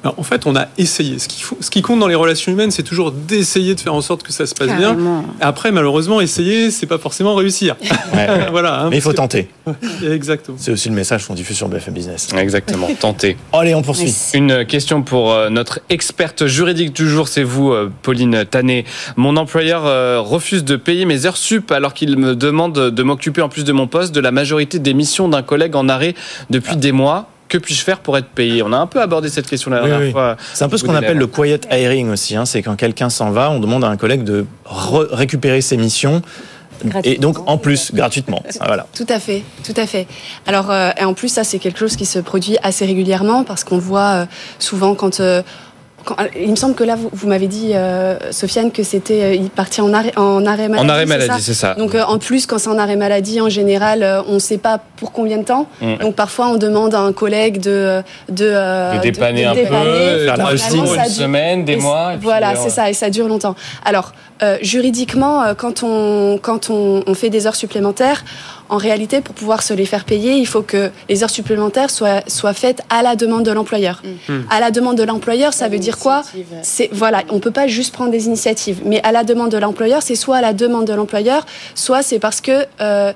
en 0.03 0.23
fait, 0.23 0.45
on 0.45 0.55
a 0.55 0.67
essayé. 0.77 1.19
Ce 1.19 1.27
qui, 1.27 1.43
ce 1.59 1.69
qui 1.69 1.81
compte 1.81 1.99
dans 1.99 2.07
les 2.07 2.15
relations 2.15 2.51
humaines, 2.51 2.71
c'est 2.71 2.83
toujours 2.83 3.11
d'essayer 3.11 3.75
de 3.75 3.79
faire 3.79 3.93
en 3.93 4.01
sorte 4.01 4.23
que 4.23 4.31
ça 4.31 4.45
se 4.45 4.55
passe 4.55 4.75
bien. 4.77 4.97
Après, 5.41 5.71
malheureusement, 5.71 6.21
essayer, 6.21 6.71
c'est 6.71 6.85
pas 6.85 6.97
forcément 6.97 7.35
réussir. 7.35 7.75
voilà. 8.51 8.81
Hein, 8.81 8.89
Mais 8.89 8.97
il 8.97 9.01
faut 9.01 9.13
tenter. 9.13 9.49
Exactement. 10.09 10.57
C'est 10.59 10.71
aussi 10.71 10.89
le 10.89 10.95
message 10.95 11.27
qu'on 11.27 11.33
diffuse 11.33 11.57
sur 11.57 11.67
BFM 11.67 11.93
Business. 11.93 12.29
Exactement. 12.37 12.87
Tenter. 12.99 13.35
Allez, 13.51 13.75
on 13.75 13.81
poursuit. 13.81 14.13
Une 14.33 14.65
question 14.65 15.03
pour 15.03 15.33
euh, 15.33 15.49
notre 15.49 15.81
experte 15.89 16.45
juridique 16.45 16.95
du 16.95 17.07
jour, 17.09 17.27
c'est 17.27 17.43
vous, 17.43 17.71
euh, 17.71 17.91
Pauline 18.01 18.45
Tanet. 18.49 18.85
Mon 19.17 19.35
employeur 19.35 19.85
euh, 19.85 20.21
refuse 20.21 20.63
de 20.63 20.75
payer 20.77 21.05
mes 21.05 21.25
heures 21.25 21.37
sup 21.37 21.71
alors 21.71 21.93
qu'il 21.93 22.17
me 22.17 22.35
demande 22.35 22.73
de 22.73 23.03
m'occuper 23.03 23.41
en 23.41 23.49
plus 23.49 23.63
de 23.65 23.73
mon 23.73 23.87
poste 23.87 24.15
de 24.15 24.21
la 24.21 24.31
majorité 24.31 24.79
des 24.79 24.93
missions 24.93 25.27
d'un 25.27 25.41
collègue 25.41 25.75
en 25.75 25.89
arrêt 25.89 26.15
depuis 26.49 26.77
des 26.77 26.91
mois 26.91 27.27
que 27.49 27.57
puis-je 27.57 27.83
faire 27.83 27.99
pour 27.99 28.17
être 28.17 28.29
payé? 28.29 28.63
On 28.63 28.71
a 28.71 28.77
un 28.77 28.87
peu 28.87 29.01
abordé 29.01 29.27
cette 29.29 29.47
question 29.47 29.71
la 29.71 29.85
dernière 29.85 30.11
fois. 30.11 30.37
C'est 30.53 30.63
un 30.63 30.69
peu 30.69 30.77
ce 30.77 30.83
qu'on 30.83 30.95
appelle 30.95 31.17
le 31.17 31.27
quiet 31.27 31.59
hiring 31.69 32.09
aussi. 32.09 32.35
Hein. 32.35 32.45
C'est 32.45 32.61
quand 32.61 32.75
quelqu'un 32.75 33.09
s'en 33.09 33.31
va, 33.31 33.51
on 33.51 33.59
demande 33.59 33.83
à 33.83 33.89
un 33.89 33.97
collègue 33.97 34.23
de 34.23 34.45
récupérer 34.65 35.61
ses 35.61 35.75
missions. 35.75 36.21
Et 37.03 37.17
donc 37.17 37.37
en 37.47 37.57
plus 37.57 37.93
gratuitement. 37.93 38.41
Voilà. 38.65 38.87
Tout 38.93 39.05
à 39.09 39.19
fait, 39.19 39.43
tout 39.63 39.73
à 39.75 39.87
fait. 39.87 40.05
Alors 40.45 40.69
euh, 40.69 40.91
et 40.97 41.03
en 41.03 41.13
plus 41.13 41.29
ça 41.29 41.43
c'est 41.43 41.59
quelque 41.59 41.79
chose 41.79 41.95
qui 41.95 42.05
se 42.05 42.19
produit 42.19 42.57
assez 42.61 42.85
régulièrement 42.85 43.43
parce 43.43 43.63
qu'on 43.63 43.79
voit 43.79 44.01
euh, 44.09 44.25
souvent 44.59 44.95
quand 44.95 45.19
euh, 45.19 45.41
il 46.39 46.49
me 46.49 46.55
semble 46.55 46.75
que 46.75 46.83
là, 46.83 46.95
vous, 47.11 47.27
m'avez 47.27 47.47
dit, 47.47 47.71
euh, 47.73 48.17
Sofiane, 48.31 48.71
que 48.71 48.83
c'était 48.83 49.23
euh, 49.23 49.33
il 49.33 49.49
partit 49.49 49.81
en 49.81 49.93
arrêt, 49.93 50.11
en 50.17 50.45
arrêt 50.45 50.67
maladie. 50.67 50.85
En 50.85 50.89
arrêt 50.89 51.05
maladie, 51.05 51.41
c'est 51.41 51.53
ça. 51.53 51.73
Donc 51.75 51.95
euh, 51.95 52.03
en 52.03 52.19
plus, 52.19 52.45
quand 52.45 52.57
c'est 52.57 52.69
en 52.69 52.77
arrêt 52.77 52.95
maladie, 52.95 53.41
en 53.41 53.49
général, 53.49 54.23
on 54.27 54.35
ne 54.35 54.39
sait 54.39 54.57
pas 54.57 54.79
pour 54.97 55.11
combien 55.11 55.37
de 55.37 55.43
temps. 55.43 55.67
Mm. 55.81 55.95
Donc 55.97 56.15
parfois, 56.15 56.47
on 56.49 56.57
demande 56.57 56.95
à 56.95 56.99
un 56.99 57.13
collègue 57.13 57.59
de 57.59 58.01
de, 58.29 58.95
de 58.95 59.01
dépanner 59.01 59.45
un 59.45 59.55
peu, 59.55 59.65
faire 59.65 60.37
la 60.37 60.51
une 60.51 61.09
semaine, 61.09 61.65
des 61.65 61.75
mois. 61.75 62.13
voilà, 62.21 62.55
c'est 62.55 62.69
ça, 62.69 62.89
et 62.89 62.93
ça 62.93 63.09
dure 63.09 63.27
longtemps. 63.27 63.55
Alors 63.85 64.13
juridiquement, 64.61 65.53
quand 65.57 65.83
on 65.83 66.39
quand 66.41 66.69
on, 66.69 67.03
on 67.05 67.13
fait 67.13 67.29
des 67.29 67.45
heures 67.45 67.55
supplémentaires 67.55 68.23
en 68.69 68.77
réalité, 68.77 69.21
pour 69.21 69.33
pouvoir 69.33 69.63
se 69.63 69.73
les 69.73 69.85
faire 69.85 70.05
payer, 70.05 70.33
il 70.33 70.45
faut 70.45 70.61
que 70.61 70.91
les 71.09 71.23
heures 71.23 71.29
supplémentaires 71.29 71.89
soient, 71.89 72.21
soient 72.27 72.53
faites 72.53 72.81
à 72.89 73.01
la 73.01 73.15
demande 73.15 73.43
de 73.43 73.51
l'employeur. 73.51 74.01
Mm. 74.03 74.33
Mm. 74.33 74.45
À 74.49 74.59
la 74.59 74.71
demande 74.71 74.97
de 74.97 75.03
l'employeur, 75.03 75.53
ça 75.53 75.67
veut 75.67 75.79
dire 75.79 75.97
quoi 75.97 76.21
C'est 76.61 76.89
voilà, 76.91 77.23
on 77.29 77.39
peut 77.39 77.51
pas 77.51 77.67
juste 77.67 77.93
prendre 77.93 78.11
des 78.11 78.27
initiatives, 78.27 78.81
mais 78.85 79.01
à 79.03 79.11
la 79.11 79.23
demande 79.23 79.51
de 79.51 79.57
l'employeur, 79.57 80.01
c'est 80.03 80.15
soit 80.15 80.37
à 80.37 80.41
la 80.41 80.53
demande 80.53 80.85
de 80.85 80.93
l'employeur, 80.93 81.45
soit 81.73 82.03
c'est 82.03 82.19
parce 82.19 82.41
que 82.41 82.65
euh, 82.81 83.11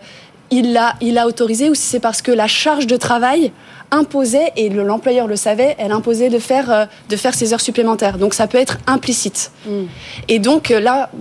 il 0.50 0.74
l'a 0.74 0.96
il 1.02 1.18
a 1.18 1.28
autorisé, 1.28 1.70
ou 1.70 1.76
c'est 1.76 2.00
parce 2.00 2.22
que 2.22 2.32
la 2.32 2.48
charge 2.48 2.88
de 2.88 2.98
travail 2.98 3.52
imposait 3.92 4.52
et 4.56 4.70
l'employeur 4.70 5.28
le 5.28 5.36
savait, 5.36 5.76
elle 5.78 5.92
imposait 5.92 6.30
de 6.30 6.40
faire 6.40 6.72
euh, 6.72 6.86
de 7.10 7.16
faire 7.16 7.36
ces 7.36 7.54
heures 7.54 7.62
supplémentaires. 7.62 8.18
Donc 8.18 8.34
ça 8.34 8.48
peut 8.48 8.58
être 8.58 8.80
implicite. 8.88 9.52
Mm. 9.68 9.84
Et 10.30 10.40
donc 10.40 10.72
euh, 10.72 10.80
là 10.80 11.12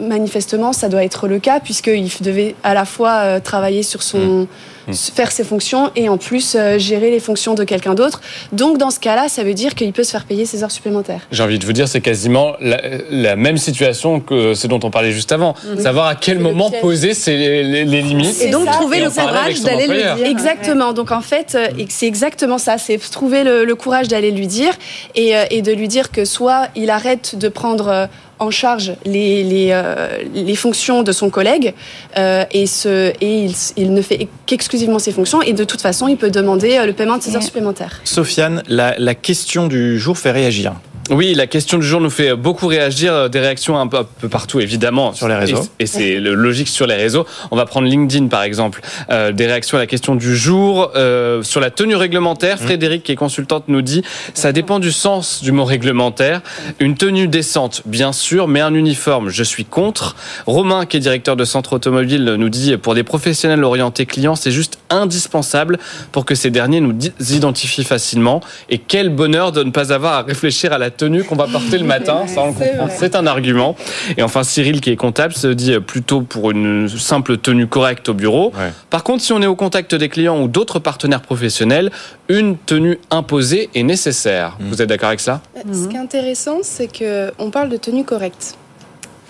manifestement, 0.00 0.72
ça 0.72 0.88
doit 0.88 1.04
être 1.04 1.28
le 1.28 1.38
cas, 1.38 1.60
puisqu'il 1.60 2.08
devait 2.20 2.54
à 2.62 2.74
la 2.74 2.84
fois 2.84 3.16
euh, 3.16 3.40
travailler 3.40 3.82
sur 3.82 4.02
son. 4.02 4.18
Mmh. 4.18 4.46
Mmh. 4.88 4.94
faire 5.14 5.30
ses 5.30 5.44
fonctions 5.44 5.90
et 5.96 6.08
en 6.08 6.16
plus 6.16 6.56
euh, 6.56 6.78
gérer 6.78 7.10
les 7.10 7.20
fonctions 7.20 7.54
de 7.54 7.62
quelqu'un 7.64 7.94
d'autre. 7.94 8.22
Donc 8.52 8.78
dans 8.78 8.90
ce 8.90 8.98
cas-là, 8.98 9.28
ça 9.28 9.44
veut 9.44 9.52
dire 9.52 9.74
qu'il 9.74 9.92
peut 9.92 10.02
se 10.02 10.12
faire 10.12 10.24
payer 10.24 10.46
ses 10.46 10.64
heures 10.64 10.70
supplémentaires. 10.70 11.20
J'ai 11.30 11.42
envie 11.42 11.58
de 11.58 11.66
vous 11.66 11.74
dire, 11.74 11.86
c'est 11.88 12.00
quasiment 12.00 12.54
la, 12.60 13.36
même 13.36 13.58
situation 13.58 14.20
que 14.20 14.54
ce 14.54 14.66
dont 14.66 14.80
on 14.82 14.90
parlait 14.90 15.12
juste 15.12 15.30
avant. 15.30 15.54
Mmh. 15.54 15.80
Savoir 15.80 16.06
à 16.06 16.14
quel 16.14 16.38
moment 16.38 16.70
poser 16.80 17.12
les, 17.26 17.84
limites. 17.84 18.40
Et 18.40 18.50
donc 18.50 18.70
trouver 18.70 19.00
le 19.00 19.10
courage 19.10 19.60
d'aller 19.60 19.86
le 19.86 19.94
dire. 19.94 20.24
Exactement. 20.24 20.94
Donc 20.94 21.12
en 21.12 21.20
fait, 21.20 21.54
euh, 21.54 21.68
c'est 21.90 22.06
exactement 22.06 22.56
ça. 22.56 22.78
C'est 22.78 22.96
trouver 22.96 23.44
le, 23.44 23.74
courage 23.74 24.08
d'aller 24.08 24.30
lui 24.30 24.46
dire 24.46 24.72
et, 25.14 25.34
et, 25.50 25.62
de 25.62 25.72
lui 25.72 25.86
dire 25.86 26.10
que 26.10 26.24
soit 26.24 26.68
il 26.74 26.90
arrête 26.90 27.36
de 27.38 27.48
prendre 27.48 28.08
en 28.38 28.50
charge 28.50 28.92
les, 29.04 29.42
les, 29.44 29.68
euh, 29.72 30.22
les 30.34 30.54
fonctions 30.54 31.02
de 31.02 31.12
son 31.12 31.30
collègue 31.30 31.74
euh, 32.16 32.44
et, 32.50 32.66
ce, 32.66 33.12
et 33.20 33.44
il, 33.44 33.54
il 33.76 33.92
ne 33.92 34.02
fait 34.02 34.28
qu'exclusivement 34.46 34.98
ses 34.98 35.12
fonctions 35.12 35.42
et 35.42 35.52
de 35.52 35.64
toute 35.64 35.80
façon 35.80 36.08
il 36.08 36.16
peut 36.16 36.30
demander 36.30 36.76
euh, 36.76 36.86
le 36.86 36.92
paiement 36.92 37.18
de 37.18 37.22
ses 37.22 37.36
heures 37.36 37.42
supplémentaires. 37.42 38.00
Sofiane, 38.04 38.62
la, 38.68 38.94
la 38.98 39.14
question 39.14 39.66
du 39.66 39.98
jour 39.98 40.18
fait 40.18 40.30
réagir. 40.30 40.74
Oui, 41.10 41.34
la 41.34 41.46
question 41.46 41.78
du 41.78 41.86
jour 41.86 42.00
nous 42.00 42.10
fait 42.10 42.34
beaucoup 42.34 42.66
réagir, 42.66 43.12
euh, 43.12 43.28
des 43.28 43.40
réactions 43.40 43.78
un 43.78 43.86
peu, 43.86 44.04
partout 44.28 44.60
évidemment. 44.60 45.12
Sur 45.12 45.28
les 45.28 45.34
réseaux. 45.34 45.66
Et, 45.78 45.86
c'est 45.86 46.18
logique 46.20 46.68
sur 46.68 46.86
les 46.86 46.94
réseaux. 46.94 47.26
On 47.50 47.56
va 47.56 47.64
prendre 47.64 47.86
LinkedIn 47.86 48.26
par 48.26 48.42
exemple. 48.42 48.80
Euh, 49.10 49.32
des 49.32 49.46
réactions 49.46 49.78
à 49.78 49.80
la 49.80 49.86
question 49.86 50.14
du 50.14 50.36
jour. 50.36 50.92
Euh, 50.96 51.42
sur 51.42 51.60
la 51.60 51.70
tenue 51.70 51.96
réglementaire, 51.96 52.56
mmh. 52.56 52.64
Frédéric 52.64 53.02
qui 53.02 53.12
est 53.12 53.16
consultante 53.16 53.64
nous 53.68 53.82
dit, 53.82 54.02
ça 54.34 54.52
dépend 54.52 54.78
du 54.78 54.92
sens 54.92 55.42
du 55.42 55.52
mot 55.52 55.64
réglementaire. 55.64 56.42
Une 56.78 56.94
tenue 56.94 57.28
décente, 57.28 57.82
bien 57.86 58.12
sûr, 58.12 58.48
mais 58.48 58.60
un 58.60 58.74
uniforme, 58.74 59.30
je 59.30 59.42
suis 59.42 59.64
contre. 59.64 60.16
Romain 60.46 60.84
qui 60.84 60.98
est 60.98 61.00
directeur 61.00 61.36
de 61.36 61.44
centre 61.44 61.72
automobile 61.74 62.24
nous 62.38 62.48
dit, 62.48 62.76
pour 62.76 62.94
des 62.94 63.02
professionnels 63.02 63.64
orientés 63.64 64.06
clients, 64.06 64.36
c'est 64.36 64.50
juste 64.50 64.78
indispensable 64.90 65.78
pour 66.12 66.24
que 66.24 66.34
ces 66.34 66.50
derniers 66.50 66.80
nous 66.80 66.94
identifient 67.30 67.84
facilement. 67.84 68.42
Et 68.68 68.78
quel 68.78 69.08
bonheur 69.08 69.52
de 69.52 69.62
ne 69.62 69.70
pas 69.70 69.92
avoir 69.92 70.14
à 70.14 70.22
réfléchir 70.22 70.72
à 70.72 70.78
la 70.78 70.90
tenue 70.98 71.24
qu'on 71.24 71.36
va 71.36 71.46
porter 71.46 71.78
le 71.78 71.86
matin. 71.86 72.26
Ça, 72.26 72.42
on 72.42 72.52
comprend. 72.52 72.88
C'est 72.90 73.16
un 73.16 73.26
argument. 73.26 73.74
Et 74.18 74.22
enfin, 74.22 74.42
Cyril, 74.42 74.82
qui 74.82 74.90
est 74.90 74.96
comptable, 74.96 75.32
se 75.32 75.46
dit 75.46 75.78
plutôt 75.80 76.20
pour 76.20 76.50
une 76.50 76.88
simple 76.88 77.38
tenue 77.38 77.66
correcte 77.66 78.10
au 78.10 78.14
bureau. 78.14 78.52
Par 78.90 79.02
contre, 79.02 79.22
si 79.22 79.32
on 79.32 79.40
est 79.40 79.46
au 79.46 79.56
contact 79.56 79.94
des 79.94 80.10
clients 80.10 80.42
ou 80.42 80.48
d'autres 80.48 80.78
partenaires 80.78 81.22
professionnels, 81.22 81.90
une 82.28 82.58
tenue 82.58 82.98
imposée 83.10 83.70
est 83.74 83.82
nécessaire. 83.82 84.56
Mmh. 84.58 84.68
Vous 84.68 84.82
êtes 84.82 84.88
d'accord 84.88 85.08
avec 85.08 85.20
ça? 85.20 85.40
Ce 85.72 85.88
qui 85.88 85.96
est 85.96 86.00
intéressant, 86.00 86.58
c'est 86.62 86.88
qu'on 86.88 87.50
parle 87.50 87.70
de 87.70 87.78
tenue 87.78 88.04
correcte. 88.04 88.56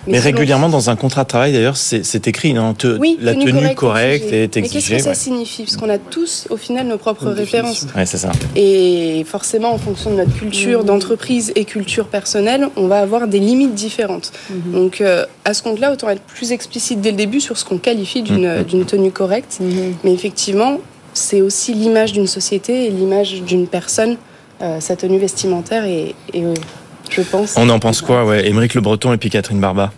Mais, 0.07 0.19
régulièrement, 0.19 0.69
dans 0.69 0.89
un 0.89 0.95
contrat 0.95 1.23
de 1.23 1.29
travail, 1.29 1.53
d'ailleurs, 1.53 1.77
c'est 1.77 2.27
écrit, 2.27 2.53
non 2.53 2.73
oui, 2.99 3.17
la 3.21 3.33
tenue 3.33 3.75
correcte, 3.75 4.31
est 4.31 4.55
exigée. 4.57 4.95
Mais 4.95 4.97
qu'est-ce 4.97 5.09
que 5.09 5.13
ça 5.13 5.13
signifie? 5.13 5.63
Parce 5.63 5.77
qu'on 5.77 5.89
a 5.89 5.97
tous, 5.97 6.47
au 6.49 6.57
final, 6.57 6.87
nos 6.87 6.97
propres 6.97 7.29
références. 7.29 7.85
Ouais, 7.95 8.05
c'est 8.05 8.17
ça. 8.17 8.31
Et 8.55 9.25
forcément, 9.27 9.71
en 9.73 9.77
fonction 9.77 10.11
de 10.11 10.15
notre 10.15 10.33
culture 10.33 10.83
d'entreprise 10.83 11.51
et 11.55 11.65
culture 11.65 12.07
personnelle, 12.07 12.67
on 12.75 12.87
va 12.87 12.99
avoir 12.99 13.27
des 13.27 13.39
limites 13.39 13.73
différentes. 13.73 14.31
Mhm. 14.49 14.71
Donc, 14.71 15.01
euh, 15.01 15.25
à 15.45 15.53
ce 15.53 15.63
compte-là, 15.63 15.91
autant 15.91 16.09
être 16.09 16.21
plus 16.21 16.51
explicite 16.51 17.01
dès 17.01 17.11
le 17.11 17.17
début 17.17 17.41
sur 17.41 17.57
ce 17.57 17.65
qu'on 17.65 17.77
qualifie 17.77 18.21
d'une 18.21 18.63
mhm. 18.63 18.85
tenue 18.85 19.11
correcte. 19.11 19.57
Mhm. 19.59 19.95
Mais 20.03 20.13
effectivement, 20.13 20.79
c'est 21.13 21.41
aussi 21.41 21.73
l'image 21.73 22.13
d'une 22.13 22.27
société 22.27 22.85
et 22.85 22.89
l'image 22.89 23.41
d'une 23.41 23.67
personne, 23.67 24.17
euh, 24.61 24.79
sa 24.79 24.95
tenue 24.95 25.19
vestimentaire 25.19 25.85
et, 25.85 26.15
et 26.33 26.43
euh, 26.43 26.53
je 27.09 27.21
pense. 27.21 27.55
On 27.57 27.69
en 27.69 27.79
pense 27.79 28.01
quoi, 28.01 28.25
ouais 28.25 28.47
Émeric 28.47 28.73
Le 28.73 28.81
Breton 28.81 29.13
et 29.13 29.17
puis 29.17 29.29
Catherine 29.29 29.59
Barba 29.59 29.91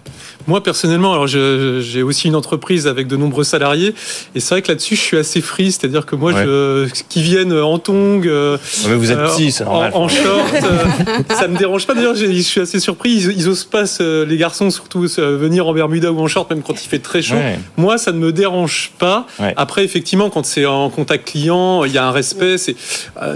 moi, 0.47 0.63
personnellement, 0.63 1.13
alors 1.13 1.27
j'ai 1.27 2.03
aussi 2.03 2.27
une 2.27 2.35
entreprise 2.35 2.87
avec 2.87 3.07
de 3.07 3.15
nombreux 3.15 3.43
salariés, 3.43 3.93
et 4.35 4.39
c'est 4.39 4.55
vrai 4.55 4.61
que 4.61 4.69
là-dessus, 4.69 4.95
je 4.95 5.01
suis 5.01 5.17
assez 5.17 5.41
free, 5.41 5.71
c'est-à-dire 5.71 6.05
que 6.05 6.15
moi, 6.15 6.31
je, 6.33 6.87
qui 7.09 7.21
viennent 7.21 7.53
en 7.53 7.77
tongs, 7.79 8.21
euh, 8.25 8.57
mais 8.87 8.95
vous 8.95 9.11
êtes 9.11 9.17
euh, 9.17 9.35
petit, 9.35 9.55
normal. 9.63 9.91
En, 9.93 10.07
short, 10.07 10.53
euh, 10.53 11.23
ça 11.35 11.47
me 11.47 11.57
dérange 11.57 11.87
pas. 11.87 11.93
D'ailleurs, 11.93 12.15
je 12.15 12.25
suis 12.41 12.61
assez 12.61 12.79
surpris. 12.79 13.11
Ils, 13.11 13.31
ils 13.31 13.49
osent 13.49 13.65
pas, 13.65 13.83
les 13.99 14.37
garçons, 14.37 14.69
surtout, 14.69 15.01
venir 15.17 15.67
en 15.67 15.73
Bermuda 15.73 16.11
ou 16.11 16.19
en 16.19 16.27
short, 16.27 16.49
même 16.49 16.61
quand 16.61 16.81
il 16.83 16.87
fait 16.87 16.99
très 16.99 17.21
chaud. 17.21 17.35
Moi, 17.77 17.97
ça 17.97 18.11
ne 18.11 18.17
me 18.17 18.31
dérange 18.31 18.91
pas. 18.99 19.25
Après, 19.57 19.83
effectivement, 19.83 20.29
quand 20.29 20.45
c'est 20.45 20.65
en 20.65 20.89
contact 20.89 21.29
client, 21.29 21.83
il 21.85 21.91
y 21.91 21.97
a 21.97 22.05
un 22.05 22.11
respect. 22.11 22.57
C'est 22.57 22.75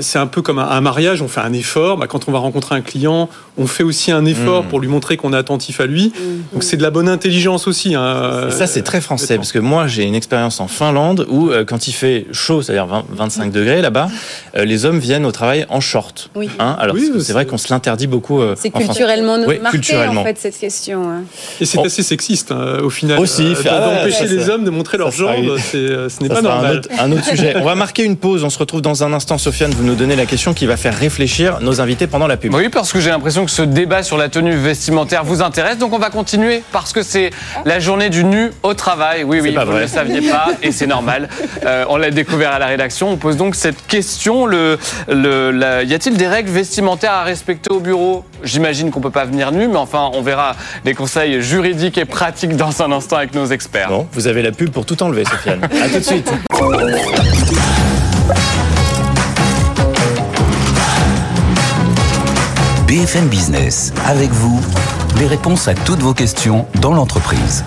c'est 0.01 0.19
un 0.19 0.27
peu 0.27 0.41
comme 0.41 0.59
un, 0.59 0.81
mariage. 0.81 1.21
On 1.21 1.27
fait 1.27 1.41
un 1.41 1.53
effort. 1.53 1.97
Bah, 1.97 2.07
quand 2.07 2.27
on 2.27 2.31
va 2.31 2.39
rencontrer 2.39 2.75
un 2.75 2.81
client, 2.81 3.29
on 3.57 3.67
fait 3.67 3.83
aussi 3.83 4.11
un 4.11 4.25
effort 4.25 4.63
mm. 4.63 4.67
pour 4.67 4.79
lui 4.79 4.87
montrer 4.87 5.17
qu'on 5.17 5.33
est 5.33 5.37
attentif 5.37 5.79
à 5.79 5.85
lui. 5.85 6.07
Mm. 6.07 6.53
Donc 6.53 6.63
c'est 6.63 6.77
de 6.77 6.81
la 6.81 6.91
bonne 6.95 7.09
intelligence 7.09 7.67
aussi. 7.67 7.93
Hein. 7.93 8.47
Ça, 8.51 8.67
c'est 8.67 8.81
très 8.81 9.01
français, 9.01 9.35
parce 9.35 9.51
que 9.51 9.59
moi, 9.59 9.85
j'ai 9.85 10.03
une 10.03 10.15
expérience 10.15 10.61
en 10.61 10.69
Finlande 10.69 11.27
où, 11.29 11.49
euh, 11.49 11.65
quand 11.65 11.89
il 11.89 11.91
fait 11.91 12.25
chaud, 12.31 12.61
c'est-à-dire 12.61 12.87
25 13.09 13.51
degrés 13.51 13.81
là-bas, 13.81 14.07
euh, 14.55 14.63
les 14.63 14.85
hommes 14.85 14.99
viennent 14.99 15.25
au 15.25 15.33
travail 15.33 15.65
en 15.67 15.81
short. 15.81 16.29
Oui. 16.35 16.49
Hein. 16.57 16.77
Alors, 16.79 16.95
c'est 17.19 17.33
vrai 17.33 17.45
qu'on 17.45 17.57
se 17.57 17.67
l'interdit 17.73 18.07
beaucoup. 18.07 18.41
c'est 18.55 18.69
culturellement 18.69 19.37
marqué, 19.61 19.97
en 20.07 20.23
fait, 20.23 20.37
cette 20.37 20.57
question. 20.57 21.09
Hein. 21.09 21.23
Et 21.59 21.65
c'est 21.65 21.85
assez 21.85 22.01
sexiste, 22.01 22.51
au 22.51 22.89
final. 22.89 23.19
Aussi, 23.19 23.43
d'empêcher 23.43 24.27
les 24.27 24.49
hommes 24.49 24.63
de 24.63 24.69
montrer 24.69 24.97
leurs 24.97 25.11
jambes, 25.11 25.57
ce 25.71 26.23
n'est 26.23 26.29
pas 26.29 26.41
normal. 26.41 26.81
Un 26.97 27.11
autre, 27.11 27.25
sujet. 27.25 27.55
On 27.57 27.65
va 27.65 27.75
marquer 27.75 28.05
une 28.05 28.15
pause. 28.15 28.45
On 28.45 28.49
se 28.49 28.59
retrouve 28.59 28.81
dans 28.81 29.03
un 29.03 29.11
instant. 29.11 29.37
Sofiane, 29.37 29.71
vous 29.71 29.83
nous 29.83 29.95
donnez 29.95 30.15
la 30.15 30.25
question 30.25 30.53
qui 30.53 30.65
va 30.65 30.77
faire 30.77 30.97
réfléchir 30.97 31.59
nos 31.59 31.81
invités 31.81 32.07
pendant 32.07 32.27
la 32.27 32.37
pub. 32.37 32.53
Oui, 32.53 32.69
parce 32.69 32.93
que 32.93 33.01
j'ai 33.01 33.09
l'impression 33.09 33.43
que 33.43 33.51
ce 33.51 33.63
débat 33.63 34.01
sur 34.01 34.17
la 34.17 34.29
tenue 34.29 34.55
vestimentaire 34.55 35.25
vous 35.25 35.41
intéresse. 35.41 35.77
Donc 35.77 35.91
on 35.91 35.99
va 35.99 36.09
continuer 36.09 36.63
parce 36.85 36.93
que 36.93 37.01
c'est 37.01 37.31
la 37.65 37.79
journée 37.79 38.11
du 38.11 38.23
nu 38.23 38.51
au 38.61 38.75
travail. 38.75 39.23
Oui, 39.23 39.39
oui, 39.41 39.55
vous 39.55 39.73
ne 39.73 39.79
le 39.79 39.87
saviez 39.87 40.29
pas 40.29 40.49
et 40.61 40.71
c'est 40.71 40.87
normal. 40.87 41.29
Euh, 41.65 41.85
on 41.89 41.97
l'a 41.97 42.11
découvert 42.11 42.51
à 42.51 42.59
la 42.59 42.67
rédaction. 42.67 43.09
On 43.09 43.17
pose 43.17 43.37
donc 43.37 43.55
cette 43.55 43.87
question 43.87 44.45
le, 44.45 44.77
le, 45.07 45.83
y 45.83 45.93
a-t-il 45.93 46.15
des 46.17 46.27
règles 46.27 46.51
vestimentaires 46.51 47.13
à 47.13 47.23
respecter 47.23 47.71
au 47.71 47.79
bureau? 47.79 48.23
J'imagine 48.43 48.91
qu'on 48.91 49.01
peut 49.01 49.09
pas 49.09 49.25
venir 49.25 49.51
nu, 49.51 49.67
mais 49.67 49.77
enfin, 49.77 50.11
on 50.13 50.21
verra 50.21 50.55
les 50.83 50.93
conseils 50.93 51.41
juridiques 51.41 51.97
et 51.97 52.05
pratiques 52.05 52.55
dans 52.55 52.81
un 52.83 52.91
instant 52.91 53.15
avec 53.15 53.33
nos 53.33 53.45
experts. 53.45 53.89
Bon, 53.89 54.07
vous 54.11 54.27
avez 54.27 54.43
la 54.43 54.51
pub 54.51 54.69
pour 54.69 54.85
tout 54.85 55.01
enlever, 55.01 55.23
Sofiane. 55.25 55.63
à 55.83 55.87
tout 55.87 55.99
de 55.99 56.03
suite. 56.03 56.31
BFM 62.87 63.27
Business, 63.27 63.91
avec 64.05 64.29
vous, 64.29 64.61
les 65.19 65.27
réponses 65.27 65.67
à 65.67 65.73
toutes 65.73 65.99
vos 65.99 66.13
questions 66.13 66.65
dans 66.81 66.93
l'entreprise. 66.93 67.63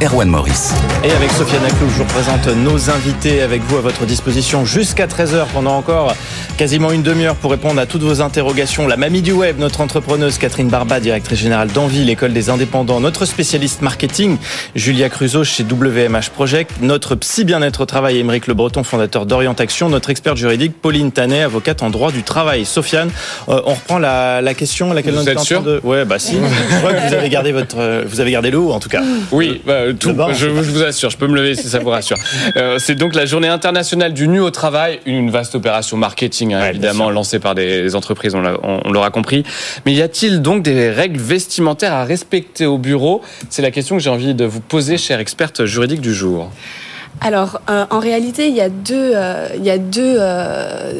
Erwan 0.00 0.28
Maurice. 0.28 0.72
Et 1.04 1.12
avec 1.12 1.30
Sofiane 1.30 1.64
Aclou, 1.64 1.88
je 1.90 1.98
vous 1.98 2.04
présente 2.06 2.48
nos 2.48 2.90
invités 2.90 3.40
avec 3.40 3.62
vous 3.62 3.76
à 3.76 3.80
votre 3.80 4.04
disposition 4.04 4.64
jusqu'à 4.64 5.06
13h 5.06 5.46
pendant 5.54 5.76
encore 5.76 6.12
quasiment 6.56 6.90
une 6.90 7.02
demi-heure 7.02 7.36
pour 7.36 7.52
répondre 7.52 7.80
à 7.80 7.86
toutes 7.86 8.02
vos 8.02 8.20
interrogations. 8.20 8.88
La 8.88 8.96
mamie 8.96 9.22
du 9.22 9.30
web, 9.30 9.60
notre 9.60 9.80
entrepreneuse 9.80 10.38
Catherine 10.38 10.68
Barba, 10.68 10.98
directrice 10.98 11.38
générale 11.38 11.68
d'Envie, 11.68 12.04
l'école 12.04 12.32
des 12.32 12.50
indépendants, 12.50 12.98
notre 12.98 13.26
spécialiste 13.26 13.80
marketing 13.80 14.38
Julia 14.74 15.08
Cruzo 15.08 15.44
chez 15.44 15.62
WMH 15.62 16.30
Project, 16.34 16.72
notre 16.80 17.14
psy 17.14 17.44
bien-être 17.44 17.82
au 17.82 17.86
travail 17.86 18.18
Émeric 18.18 18.48
Le 18.48 18.54
Breton, 18.54 18.82
fondateur 18.82 19.24
d'Orientation, 19.24 19.88
notre 19.88 20.10
experte 20.10 20.36
juridique 20.36 20.72
Pauline 20.82 21.12
Tanet, 21.12 21.42
avocate 21.42 21.84
en 21.84 21.90
droit 21.90 22.10
du 22.10 22.24
travail. 22.24 22.64
Sofiane, 22.64 23.10
euh, 23.48 23.62
on 23.66 23.74
reprend 23.74 24.00
la, 24.00 24.42
question 24.54 24.90
à 24.90 24.94
laquelle 24.94 25.14
vous 25.14 25.22
on 25.22 25.26
êtes 25.26 25.38
sûr 25.38 25.62
de... 25.62 25.80
Ouais, 25.84 26.04
bah 26.04 26.18
si. 26.18 26.38
je 26.70 26.76
crois 26.78 26.92
que 26.92 27.06
vous 27.06 27.14
avez 27.14 27.28
gardé 27.28 27.52
votre, 27.52 28.04
vous 28.04 28.18
avez 28.18 28.32
gardé 28.32 28.50
le 28.50 28.58
haut 28.58 28.72
en 28.72 28.80
tout 28.80 28.88
cas. 28.88 29.02
Oui, 29.30 29.62
bah, 29.64 29.92
tout. 29.96 30.12
Je, 30.32 30.46
vous 30.46 30.87
je 30.90 31.16
peux 31.16 31.26
me 31.26 31.36
lever 31.36 31.54
si 31.54 31.68
ça 31.68 31.78
vous 31.78 31.90
rassure. 31.90 32.16
Euh, 32.56 32.78
c'est 32.78 32.94
donc 32.94 33.14
la 33.14 33.26
journée 33.26 33.48
internationale 33.48 34.14
du 34.14 34.26
nu 34.26 34.40
au 34.40 34.50
travail, 34.50 35.00
une 35.06 35.30
vaste 35.30 35.54
opération 35.54 35.96
marketing, 35.96 36.54
hein, 36.54 36.68
évidemment, 36.70 37.10
lancée 37.10 37.38
par 37.38 37.54
des 37.54 37.94
entreprises, 37.94 38.34
on 38.34 38.90
l'aura 38.90 39.10
compris. 39.10 39.44
Mais 39.84 39.92
y 39.92 40.02
a-t-il 40.02 40.40
donc 40.40 40.62
des 40.62 40.90
règles 40.90 41.20
vestimentaires 41.20 41.92
à 41.92 42.04
respecter 42.04 42.64
au 42.66 42.78
bureau? 42.78 43.22
C'est 43.50 43.62
la 43.62 43.70
question 43.70 43.96
que 43.96 44.02
j'ai 44.02 44.10
envie 44.10 44.34
de 44.34 44.44
vous 44.44 44.60
poser, 44.60 44.98
chère 44.98 45.20
experte 45.20 45.66
juridique 45.66 46.00
du 46.00 46.14
jour. 46.14 46.50
Alors, 47.20 47.60
euh, 47.68 47.84
en 47.90 47.98
réalité, 47.98 48.48
il 48.48 48.54
y 48.54 48.60
a 48.60 48.68
deux, 48.68 49.12
euh, 49.14 49.48
il 49.56 49.64
y 49.64 49.70
a 49.70 49.78
deux, 49.78 50.18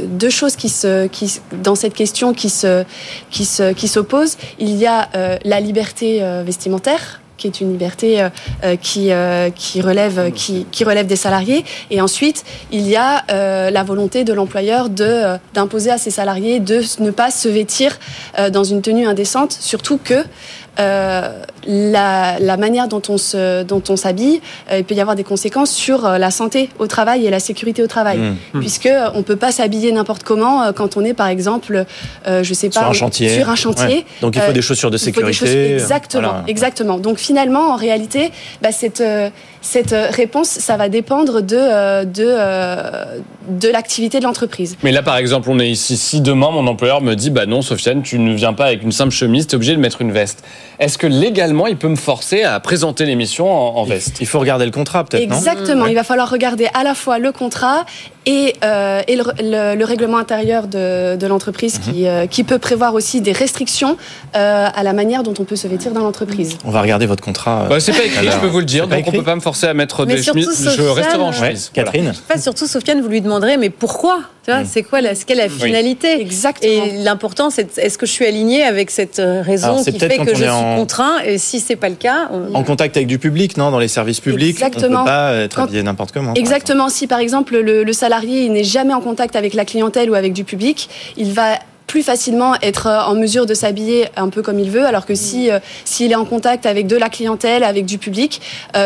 deux 0.09 0.31
choses 0.31 0.57
qui 0.57 0.69
se, 0.69 1.07
qui, 1.07 1.41
dans 1.63 1.75
cette 1.75 1.95
question 1.95 2.35
qui 2.35 2.51
se, 2.51 2.85
qui 3.31 3.45
se, 3.45 3.73
qui 3.73 3.89
s'opposent. 3.89 4.37
Il 4.59 4.77
y 4.77 4.87
a 4.87 5.09
la 5.45 5.61
liberté 5.61 6.23
vestimentaire 6.45 7.21
qui 7.39 7.47
est 7.47 7.61
une 7.63 7.73
liberté 7.73 8.21
euh, 8.21 8.29
euh, 8.65 8.77
qui, 8.77 9.13
euh, 9.13 9.49
qui, 9.51 9.81
relève, 9.81 10.33
qui, 10.33 10.67
qui, 10.71 10.85
relève 10.85 11.07
des 11.07 11.17
salariés. 11.17 11.65
Et 11.91 12.03
ensuite, 12.03 12.45
il 12.71 12.87
y 12.87 12.97
a 12.97 13.25
la 13.71 13.83
volonté 13.85 14.25
de 14.25 14.33
l'employeur 14.33 14.91
de, 14.91 15.39
d'imposer 15.55 15.91
à 15.91 15.99
ses 15.99 16.11
salariés 16.11 16.59
de 16.59 16.83
ne 16.99 17.11
pas 17.11 17.31
se 17.31 17.49
vêtir 17.49 17.99
dans 18.51 18.65
une 18.65 18.83
tenue 18.83 19.07
indécente, 19.07 19.53
surtout 19.53 19.99
que 20.03 20.25
euh, 20.81 21.33
la, 21.67 22.39
la, 22.39 22.57
manière 22.57 22.89
dont 22.89 23.03
on 23.09 23.19
se, 23.19 23.63
dont 23.65 23.83
on 23.89 23.97
s'habille, 23.97 24.41
euh, 24.71 24.79
il 24.79 24.85
peut 24.85 24.95
y 24.95 25.01
avoir 25.01 25.17
des 25.17 25.25
conséquences 25.25 25.73
sur 25.73 26.07
euh, 26.07 26.19
la 26.19 26.31
santé 26.31 26.71
au 26.79 26.87
travail 26.87 27.27
et 27.27 27.31
la 27.31 27.41
sécurité 27.41 27.83
au 27.83 27.89
travail, 27.89 28.19
mmh. 28.19 28.61
Puisque 28.61 28.89
on 29.15 29.23
peut 29.23 29.37
pas 29.37 29.51
s'habiller 29.51 29.91
n'importe 29.93 30.23
comment 30.23 30.73
quand 30.73 30.97
on 30.97 31.05
est 31.05 31.15
par 31.15 31.27
exemple, 31.27 31.85
je 32.27 32.55
sais 32.55 32.69
pas, 32.69 32.81
sur 32.81 32.89
un 32.91 32.93
chantier. 32.93 33.29
Sur 33.31 33.51
un 33.51 33.57
chantier. 33.57 34.07
Donc 34.23 34.37
il 34.37 34.43
faut 34.43 34.53
des 34.53 34.63
chaussures 34.63 34.91
de 34.91 34.97
sécurité. 34.97 35.73
Exactement, 35.75 36.45
exactement. 36.47 36.99
Donc 36.99 37.19
finalement, 37.19 37.73
en 37.73 37.77
réalité, 37.77 38.31
bah, 38.63 38.73
cette 38.73 39.03
cette 39.61 39.95
réponse, 40.11 40.49
ça 40.49 40.77
va 40.77 40.89
dépendre 40.89 41.43
de 41.43 42.05
de 42.05 42.37
de 43.49 43.69
l'activité 43.69 44.21
de 44.21 44.25
l'entreprise. 44.25 44.77
Mais 44.83 44.93
là, 44.93 45.03
par 45.03 45.17
exemple, 45.17 45.49
on 45.51 45.59
est 45.59 45.69
ici. 45.69 45.97
Si 45.97 46.21
demain 46.21 46.51
mon 46.51 46.67
employeur 46.67 47.01
me 47.01 47.15
dit, 47.15 47.31
bah 47.31 47.47
non, 47.47 47.63
Sofiane, 47.63 48.03
tu 48.03 48.19
ne 48.19 48.35
viens 48.35 48.53
pas 48.53 48.67
avec 48.67 48.83
une 48.83 48.93
simple 48.93 49.13
chemise, 49.13 49.47
tu 49.47 49.53
es 49.53 49.57
obligé 49.57 49.75
de 49.75 49.81
mettre 49.81 50.03
une 50.03 50.13
veste. 50.13 50.45
Est-ce 50.79 50.97
que 50.97 51.07
légalement, 51.07 51.67
il 51.67 51.77
peut 51.77 51.89
me 51.89 51.97
forcer 51.97 52.45
à 52.45 52.61
présenter 52.61 53.05
l'émission 53.05 53.51
en, 53.51 53.85
veste? 53.85 54.19
Il 54.21 54.27
faut 54.27 54.39
regarder 54.39 54.65
le 54.65 54.71
contrat, 54.71 55.05
peut-être. 55.05 55.23
Exactement. 55.23 55.87
Il 55.87 55.95
va 55.95 56.05
falloir 56.05 56.31
regarder 56.31 56.69
à 56.73 56.85
la 56.85 56.95
fois 56.95 57.19
le 57.19 57.33
contrat 57.33 57.85
et, 58.29 58.55
euh, 58.63 59.03
et 59.09 59.17
le, 59.17 59.85
règlement 59.85 60.19
intérieur 60.19 60.67
de, 60.67 61.17
de 61.17 61.27
l'entreprise 61.27 61.79
qui, 61.79 62.03
mhm. 62.03 62.07
euh, 62.07 62.27
qui 62.27 62.45
peut 62.45 62.59
prévoir 62.59 62.95
aussi 62.95 63.21
des 63.21 63.33
restrictions 63.33 63.97
euh, 64.37 64.69
à 64.73 64.83
la 64.83 64.93
manière 64.93 65.23
dont 65.23 65.35
on 65.39 65.45
peut 65.45 65.57
se 65.57 65.67
vêtir 65.67 65.93
dans 65.93 66.03
l'entreprise. 66.03 66.59
On 66.65 66.71
va 66.71 66.83
regarder 66.83 67.07
votre 67.07 67.25
contrat. 67.25 67.67
Bah, 67.69 67.81
c'est 67.81 67.93
pas 67.93 68.05
écrit, 68.05 68.29
je 68.31 68.39
peux 68.39 68.47
vous 68.47 68.59
le 68.59 68.67
dire. 68.67 68.87
Donc 68.87 69.03
on 69.07 69.11
peut 69.11 69.23
pas 69.23 69.35
me 69.35 69.41
forcer 69.41 69.67
à 69.67 69.75
mettre 69.75 70.05
des 70.05 70.23
chemises. 70.23 70.71
Je 70.77 70.83
resterai 70.83 71.23
en 71.23 71.33
chemise. 71.33 71.71
Catherine. 71.73 72.13
surtout, 72.41 72.67
Sofiane, 72.67 73.01
vous 73.01 73.09
lui 73.09 73.21
demanderez, 73.21 73.57
mais 73.57 73.71
pourquoi? 73.71 74.21
Mm. 74.47 74.65
c'est 74.65 74.83
quoi 74.83 75.03
la, 75.03 75.15
quelle 75.15 75.37
la 75.39 75.49
finalité? 75.51 76.21
Exactement. 76.21 76.85
Et 76.87 76.97
l'important, 77.03 77.51
c'est 77.51 77.77
est-ce 77.77 77.99
que 77.99 78.07
je 78.07 78.13
suis 78.13 78.25
aligné 78.25 78.63
avec 78.63 78.91
cette 78.91 79.21
raison 79.21 79.83
qui 79.83 79.99
fait 79.99 80.19
que 80.19 80.35
je 80.35 80.45
suis 80.45 80.47
contraint 80.77 81.19
Et 81.25 81.39
si 81.39 81.61
c'est 81.61 81.77
pas 81.77 81.89
le 81.89 81.95
cas, 81.95 82.29
en 82.55 82.63
contact 82.65 82.97
avec 82.97 83.07
du 83.07 83.19
public, 83.19 83.57
non, 83.57 83.71
dans 83.71 83.79
les 83.79 83.89
services 83.89 84.21
publics, 84.21 84.61
Exactement. 84.61 85.01
on 85.01 85.05
peut 85.05 85.11
pas 85.11 85.35
être 85.35 85.61
habillé 85.61 85.83
n'importe 85.83 86.13
comment. 86.13 86.35
Exactement. 86.35 86.89
Si 86.89 87.07
par 87.07 87.19
exemple 87.19 87.57
le, 87.59 87.93
salarié 87.93 88.49
n'est 88.49 88.65
jamais 88.65 88.95
en 88.95 89.01
contact 89.01 89.35
avec 89.37 89.55
la 89.55 89.65
clientèle 89.65 90.11
ou 90.11 90.15
avec 90.15 90.33
du 90.33 90.45
public, 90.45 90.89
il 91.17 91.33
va 91.33 91.59
plus 91.87 92.03
facilement 92.03 92.55
être 92.61 92.87
euh, 92.87 93.01
en 93.01 93.15
mesure 93.15 93.47
de 93.47 93.55
s'habiller 93.55 94.09
un 94.17 94.29
peu 94.29 94.43
comme 94.43 94.59
il 94.59 94.71
veut, 94.71 94.85
alors 94.85 95.07
que 95.07 95.15
si 95.15 95.51
euh, 95.51 95.59
s'il 95.85 96.13
est 96.13 96.17
en 96.17 96.27
contact 96.27 96.67
avec 96.67 96.87
de 96.87 96.97
la 96.97 97.09
clientèle, 97.09 97.65
avec 97.65 97.87
du 97.87 97.99
public, 97.99 98.41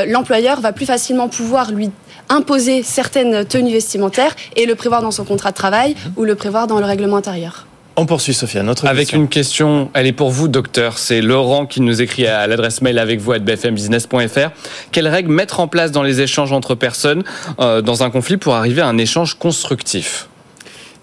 l'employeur 0.06 0.60
va 0.60 0.72
plus 0.72 0.86
facilement 0.86 1.28
pouvoir 1.28 1.72
lui 1.72 1.90
imposer 2.28 2.82
certaines 2.82 3.44
tenues 3.44 3.72
vestimentaires 3.72 4.34
et 4.56 4.66
le 4.66 4.74
prévoir 4.74 5.02
dans 5.02 5.10
son 5.10 5.24
contrat 5.24 5.50
de 5.50 5.56
travail 5.56 5.96
ou 6.16 6.24
le 6.24 6.34
prévoir 6.34 6.66
dans 6.66 6.78
le 6.78 6.86
règlement 6.86 7.16
intérieur. 7.16 7.66
On 7.96 8.06
poursuit, 8.06 8.32
Sophia. 8.32 8.62
Notre 8.62 8.86
avec 8.86 9.12
une 9.12 9.28
question, 9.28 9.90
elle 9.92 10.06
est 10.06 10.12
pour 10.12 10.30
vous, 10.30 10.48
docteur. 10.48 10.96
C'est 10.96 11.20
Laurent 11.20 11.66
qui 11.66 11.82
nous 11.82 12.00
écrit 12.00 12.26
à 12.26 12.46
l'adresse 12.46 12.80
mail 12.80 12.98
avec 12.98 13.20
vous 13.20 13.32
à 13.32 13.38
bfmbusiness.fr. 13.38 14.50
Quelles 14.92 15.08
règles 15.08 15.30
mettre 15.30 15.60
en 15.60 15.68
place 15.68 15.92
dans 15.92 16.02
les 16.02 16.22
échanges 16.22 16.52
entre 16.52 16.74
personnes 16.74 17.22
euh, 17.60 17.82
dans 17.82 18.02
un 18.02 18.10
conflit 18.10 18.38
pour 18.38 18.54
arriver 18.54 18.80
à 18.80 18.86
un 18.86 18.96
échange 18.96 19.34
constructif? 19.34 20.28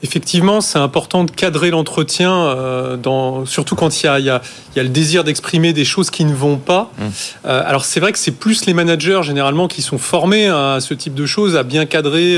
Effectivement, 0.02 0.62
c'est 0.62 0.80
important 0.80 1.25
de 1.25 1.32
cadrer 1.32 1.69
l'entretien, 1.69 2.34
euh, 2.34 2.95
dans, 2.95 3.45
surtout 3.45 3.75
quand 3.75 4.02
il 4.02 4.06
y 4.06 4.10
a, 4.10 4.19
y 4.19 4.30
a, 4.30 4.41
y 4.75 4.80
a 4.80 4.84
le 4.84 4.89
désir 4.89 5.23
d'exprimer 5.23 5.73
des 5.73 5.86
choses 5.86 6.10
qui 6.10 6.23
ne 6.23 6.34
vont 6.34 6.58
pas. 6.58 6.89
Mmh. 6.97 7.04
Euh, 7.45 7.63
alors 7.65 7.86
c'est 7.86 7.99
vrai 7.99 8.13
que 8.13 8.19
c'est 8.19 8.32
plus 8.32 8.65
les 8.65 8.73
managers 8.73 9.21
généralement 9.23 9.67
qui 9.67 9.82
sont 9.82 9.97
formés 9.97 10.47
à 10.47 10.78
ce 10.80 10.93
type 10.93 11.13
de 11.13 11.25
choses, 11.25 11.56
à 11.56 11.63
bien 11.63 11.86
cadrer. 11.86 12.38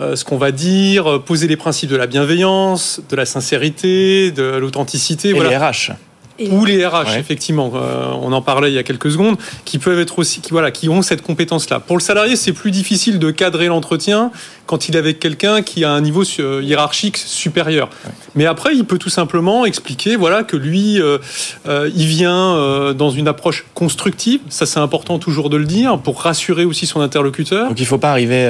Euh, 0.00 0.12
euh 0.12 0.16
ce 0.16 0.24
qu'on 0.24 0.38
va 0.38 0.52
dire, 0.52 1.22
poser 1.24 1.46
les 1.46 1.56
principes 1.56 1.90
de 1.90 1.96
la 1.96 2.06
bienveillance, 2.06 3.00
de 3.08 3.16
la 3.16 3.26
sincérité, 3.26 4.30
de 4.30 4.42
l'authenticité. 4.42 5.30
Et 5.30 5.32
voilà. 5.32 5.50
les 5.50 5.56
RH 5.56 5.92
ou 6.50 6.64
les 6.64 6.86
RH, 6.86 7.16
effectivement, 7.18 7.72
euh, 7.74 8.12
on 8.20 8.32
en 8.32 8.42
parlait 8.42 8.70
il 8.70 8.74
y 8.74 8.78
a 8.78 8.82
quelques 8.82 9.10
secondes, 9.10 9.36
qui 9.64 9.78
peuvent 9.78 9.98
être 9.98 10.18
aussi, 10.18 10.40
qui, 10.40 10.50
voilà, 10.50 10.70
qui 10.70 10.88
ont 10.88 11.02
cette 11.02 11.22
compétence-là. 11.22 11.80
Pour 11.80 11.96
le 11.96 12.02
salarié, 12.02 12.36
c'est 12.36 12.52
plus 12.52 12.70
difficile 12.70 13.18
de 13.18 13.30
cadrer 13.30 13.66
l'entretien 13.66 14.30
quand 14.66 14.88
il 14.88 14.96
est 14.96 14.98
avec 14.98 15.18
quelqu'un 15.18 15.62
qui 15.62 15.84
a 15.84 15.90
un 15.90 16.00
niveau 16.00 16.22
hiérarchique 16.24 17.16
supérieur. 17.16 17.88
Mais 18.34 18.46
après, 18.46 18.74
il 18.74 18.84
peut 18.84 18.98
tout 18.98 19.08
simplement 19.08 19.64
expliquer, 19.64 20.16
voilà, 20.16 20.44
que 20.44 20.56
lui, 20.56 21.00
euh, 21.00 21.18
euh, 21.66 21.90
il 21.94 22.06
vient 22.06 22.92
dans 22.94 23.10
une 23.10 23.28
approche 23.28 23.64
constructive. 23.74 24.40
Ça, 24.48 24.66
c'est 24.66 24.80
important 24.80 25.18
toujours 25.18 25.50
de 25.50 25.56
le 25.56 25.64
dire 25.64 25.98
pour 25.98 26.22
rassurer 26.22 26.64
aussi 26.64 26.86
son 26.86 27.00
interlocuteur. 27.00 27.68
Donc, 27.68 27.78
il 27.78 27.82
ne 27.82 27.88
faut 27.88 27.98
pas 27.98 28.10
arriver 28.10 28.48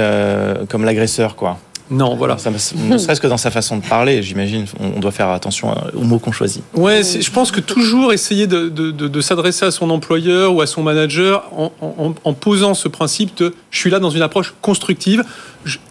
comme 0.68 0.84
l'agresseur, 0.84 1.36
quoi. 1.36 1.58
Non, 1.90 2.16
voilà. 2.16 2.36
ne 2.36 2.98
serait-ce 2.98 3.20
que 3.20 3.26
dans 3.26 3.36
sa 3.36 3.50
façon 3.50 3.78
de 3.78 3.82
parler, 3.84 4.22
j'imagine, 4.22 4.66
on 4.80 5.00
doit 5.00 5.10
faire 5.10 5.30
attention 5.30 5.74
aux 5.94 6.02
mots 6.02 6.18
qu'on 6.18 6.32
choisit. 6.32 6.62
Ouais, 6.74 7.02
je 7.02 7.30
pense 7.30 7.50
que 7.50 7.60
toujours 7.60 8.12
essayer 8.12 8.46
de, 8.46 9.20
s'adresser 9.20 9.66
à 9.66 9.70
son 9.70 9.90
employeur 9.90 10.54
ou 10.54 10.60
à 10.60 10.66
son 10.66 10.82
manager 10.82 11.50
en, 11.52 12.32
posant 12.34 12.74
ce 12.74 12.88
principe 12.88 13.36
de 13.38 13.54
je 13.70 13.78
suis 13.78 13.90
là 13.90 13.98
dans 13.98 14.10
une 14.10 14.22
approche 14.22 14.54
constructive. 14.62 15.24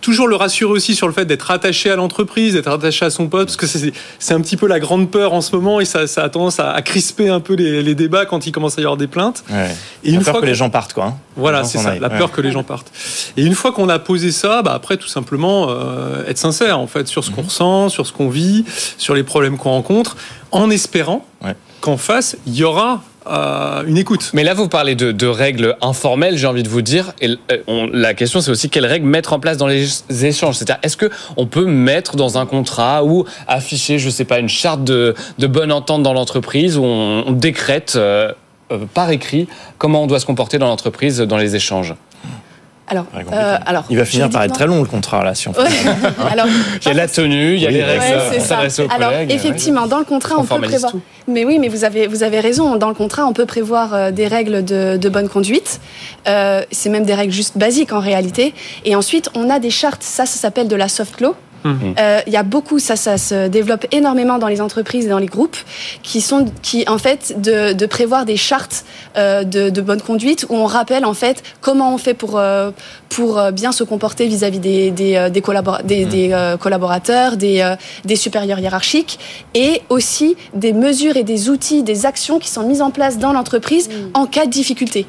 Toujours 0.02 0.28
le 0.28 0.36
rassurer 0.36 0.72
aussi 0.72 0.96
sur 0.96 1.08
le 1.08 1.14
fait 1.14 1.26
d'être 1.26 1.52
attaché 1.52 1.90
à 1.90 1.96
l'entreprise, 1.96 2.54
d'être 2.54 2.70
attaché 2.70 3.06
à 3.06 3.10
son 3.10 3.28
poste, 3.28 3.58
parce 3.58 3.58
que 3.58 3.92
c'est 4.20 4.34
un 4.34 4.42
petit 4.42 4.58
peu 4.58 4.68
la 4.68 4.80
grande 4.80 5.12
peur 5.12 5.34
en 5.34 5.42
ce 5.42 5.56
moment 5.56 5.80
et 5.80 5.86
ça, 5.86 6.02
a 6.02 6.30
tendance 6.30 6.60
à, 6.60 6.82
crisper 6.82 7.30
un 7.30 7.40
peu 7.40 7.54
les, 7.56 7.96
débats 7.96 8.26
quand 8.26 8.46
il 8.48 8.52
commence 8.52 8.78
à 8.78 8.82
y 8.82 8.84
avoir 8.84 8.98
des 8.98 9.08
plaintes. 9.08 9.44
Et 10.04 10.12
une 10.12 10.22
fois 10.22 10.42
que, 10.42 10.46
les 10.46 10.56
gens 10.56 10.70
partent, 10.70 10.94
quoi. 10.94 11.06
Hein. 11.06 11.18
Voilà, 11.36 11.64
c'est 11.64 11.78
ça, 11.78 11.98
la 12.00 12.10
peur 12.10 12.32
que 12.32 12.42
les 12.42 12.52
gens 12.52 12.64
partent. 12.64 12.92
Et 13.36 13.44
une 13.44 13.56
fois 13.56 13.72
qu'on 13.72 13.90
a 13.90 14.00
posé 14.00 14.32
ça, 14.32 14.62
bah 14.62 14.74
après, 14.74 14.98
tout 14.98 15.08
simplement, 15.08 15.68
euh, 15.70 16.26
être 16.28 16.38
sincère, 16.38 16.80
en 16.80 16.88
fait, 16.88 17.08
sur 17.08 17.24
ce 17.24 17.32
qu'on 17.32 17.42
mhm. 17.42 17.48
ressent, 17.48 17.90
sur 17.90 18.08
ce 18.08 18.14
qu'on 18.14 18.30
vit, 18.30 18.66
sur 18.98 19.16
les 19.16 19.24
problèmes 19.24 19.58
qu'on 19.58 19.72
rencontre, 19.72 20.18
en 20.52 20.70
espérant 20.70 21.26
qu'en 21.82 21.98
face, 21.98 22.38
il 22.48 22.56
y 22.56 22.64
aura 22.64 23.04
euh, 23.30 23.84
une 23.86 23.98
écoute. 23.98 24.32
Mais 24.34 24.44
là, 24.44 24.54
vous 24.54 24.68
parlez 24.68 24.96
de, 24.96 25.28
règles 25.28 25.76
informelles, 25.82 26.38
j'ai 26.38 26.48
envie 26.48 26.64
de 26.64 26.70
vous 26.70 26.82
dire. 26.82 27.14
Et 27.22 27.36
euh, 27.52 27.88
la 27.92 28.14
question, 28.14 28.42
c'est 28.42 28.52
aussi 28.52 28.70
quelles 28.70 28.86
règles 28.86 29.08
mettre 29.08 29.34
en 29.34 29.40
place 29.40 29.58
dans 29.58 29.68
les 29.68 29.88
échanges. 30.26 30.56
C'est-à-dire, 30.56 30.80
est-ce 30.84 30.98
que 30.98 31.10
on 31.36 31.46
peut 31.46 31.66
mettre 31.66 32.16
dans 32.16 32.38
un 32.38 32.46
contrat 32.46 33.04
ou 33.04 33.26
afficher, 33.48 34.00
je 34.00 34.10
sais 34.10 34.26
pas, 34.26 34.40
une 34.40 34.50
charte 34.50 34.84
de, 34.84 35.16
bonne 35.40 35.72
entente 35.72 36.04
dans 36.04 36.14
l'entreprise 36.14 36.78
où 36.78 36.84
on, 36.84 37.32
décrète 37.32 38.00
par 38.94 39.12
écrit 39.12 39.48
comment 39.78 40.04
on 40.04 40.08
doit 40.08 40.20
se 40.20 40.26
comporter 40.26 40.58
dans 40.58 40.68
l'entreprise 40.68 41.20
dans 41.20 41.38
les 41.38 41.56
échanges? 41.56 41.96
Alors, 42.90 43.06
euh, 43.34 43.58
alors, 43.66 43.84
il 43.90 43.98
va 43.98 44.06
finir 44.06 44.30
par 44.30 44.44
être 44.44 44.54
très 44.54 44.66
long 44.66 44.82
le 44.82 44.88
contrat 44.88 45.22
là, 45.22 45.36
si 45.36 45.50
on 45.50 45.54
fait. 45.54 45.62
alors, 46.32 46.48
il 46.82 46.88
y 46.88 46.92
a 46.92 46.94
la 46.94 47.08
tenue, 47.10 47.56
il 47.56 47.62
y 47.62 47.68
a 47.68 47.70
les 47.70 47.84
règles 47.84 48.02
ouais, 48.02 48.88
Alors, 48.90 49.12
effectivement, 49.28 49.88
dans 49.88 50.00
le 50.00 50.06
contrat, 50.06 50.36
on, 50.38 50.46
peut 50.46 50.62
prévoir. 50.62 50.94
Mais 51.28 51.44
oui, 51.44 51.60
mais 51.60 51.68
vous 51.68 51.84
avez 51.84 52.08
vous 52.08 52.24
avez 52.24 52.40
raison. 52.40 52.78
Dans 52.78 52.88
le 52.88 52.94
contrat, 52.94 53.26
on 53.26 53.34
peut 53.34 53.46
prévoir 53.46 53.94
euh, 53.94 54.12
des 54.12 54.28
règles 54.28 54.64
de, 54.64 54.96
de 54.96 55.10
bonne 55.10 55.28
conduite. 55.28 55.82
Euh, 56.30 56.64
c'est 56.72 56.90
même 56.90 57.04
des 57.04 57.14
règles 57.14 57.34
juste 57.34 57.58
basiques 57.58 57.92
en 57.92 58.00
réalité. 58.00 58.54
Et 58.86 58.96
ensuite, 58.96 59.30
on 59.36 59.50
a 59.50 59.60
des 59.60 59.70
chartes. 59.70 60.04
Ça, 60.04 60.26
ça 60.26 60.40
s'appelle 60.40 60.70
de 60.70 60.76
la 60.78 60.88
soft 60.88 61.20
law. 61.20 61.36
Mhm. 61.64 61.96
Euh, 62.00 62.22
il 62.28 62.34
y 62.34 62.38
a 62.38 62.44
beaucoup, 62.44 62.80
ça, 62.80 62.96
ça 62.96 63.18
se 63.18 63.48
développe 63.48 63.86
énormément 63.92 64.38
dans 64.38 64.48
les 64.48 64.62
entreprises 64.62 65.06
et 65.06 65.10
dans 65.10 65.20
les 65.20 65.28
groupes, 65.28 65.58
qui 66.04 66.22
sont, 66.22 66.46
qui 66.62 66.88
en 66.88 66.98
fait, 66.98 67.42
de, 67.42 67.86
prévoir 67.86 68.26
des 68.26 68.38
chartes 68.38 68.86
euh, 69.18 69.44
de, 69.44 69.82
bonne 69.82 70.02
conduite 70.02 70.46
où 70.50 70.56
on 70.56 70.66
rappelle 70.66 71.06
en 71.06 71.14
fait 71.14 71.42
comment 71.62 71.94
on 71.94 71.98
fait 71.98 72.14
pour 72.14 72.38
euh, 72.38 72.72
pour 73.10 73.42
bien 73.54 73.72
se 73.72 73.86
comporter 73.86 74.28
vis-à-vis 74.28 74.60
des 74.60 74.92
des, 74.92 75.30
des, 75.30 75.42
mhm. 75.42 76.58
collaborateurs, 76.58 77.38
des 77.38 77.76
des 78.04 78.16
supérieurs 78.16 78.60
hiérarchiques, 78.60 79.20
et 79.54 79.82
aussi 79.90 80.36
des 80.54 80.74
mesures 80.74 81.16
et 81.16 81.24
des 81.24 81.50
outils, 81.50 81.84
des 81.84 82.06
actions 82.06 82.40
qui 82.40 82.50
sont 82.50 82.68
mises 82.68 82.82
en 82.82 82.92
place 82.92 83.18
dans 83.18 83.32
l'entreprise 83.32 83.88
mhm. 83.90 84.12
en 84.14 84.26
cas 84.26 84.46
de 84.46 84.52
difficulté. 84.52 85.06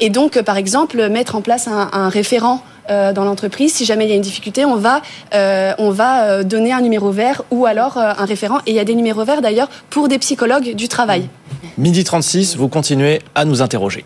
Et 0.00 0.10
donc, 0.10 0.40
par 0.42 0.56
exemple, 0.56 1.08
mettre 1.08 1.36
en 1.36 1.40
place 1.40 1.68
un, 1.68 1.90
un 1.92 2.08
référent 2.08 2.62
euh, 2.90 3.14
dans 3.14 3.24
l'entreprise. 3.24 3.72
Si 3.72 3.86
jamais 3.86 4.04
il 4.04 4.10
y 4.10 4.12
a 4.12 4.16
une 4.16 4.20
difficulté, 4.20 4.66
on 4.66 4.76
va, 4.76 5.00
euh, 5.34 5.72
on 5.78 5.90
va 5.90 6.24
euh, 6.24 6.42
donner 6.42 6.70
un 6.70 6.82
numéro 6.82 7.10
vert 7.12 7.40
ou 7.50 7.64
alors 7.64 7.96
un 7.96 8.26
référent. 8.26 8.58
Et 8.66 8.72
il 8.72 8.74
y 8.74 8.78
a 8.78 8.84
des 8.84 8.94
numéros 8.94 9.24
verts 9.24 9.40
d'ailleurs 9.40 9.70
pour 9.88 10.08
des 10.08 10.18
psychologues 10.18 10.74
du 10.74 10.86
travail. 10.86 11.30
Midi 11.78 12.04
36, 12.04 12.56
vous 12.56 12.68
continuez 12.68 13.22
à 13.34 13.46
nous 13.46 13.62
interroger. 13.62 14.04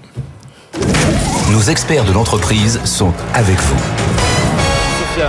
Nos 1.51 1.63
experts 1.63 2.05
de 2.05 2.13
l'entreprise 2.13 2.79
sont 2.85 3.13
avec 3.35 3.57
vous 3.57 4.28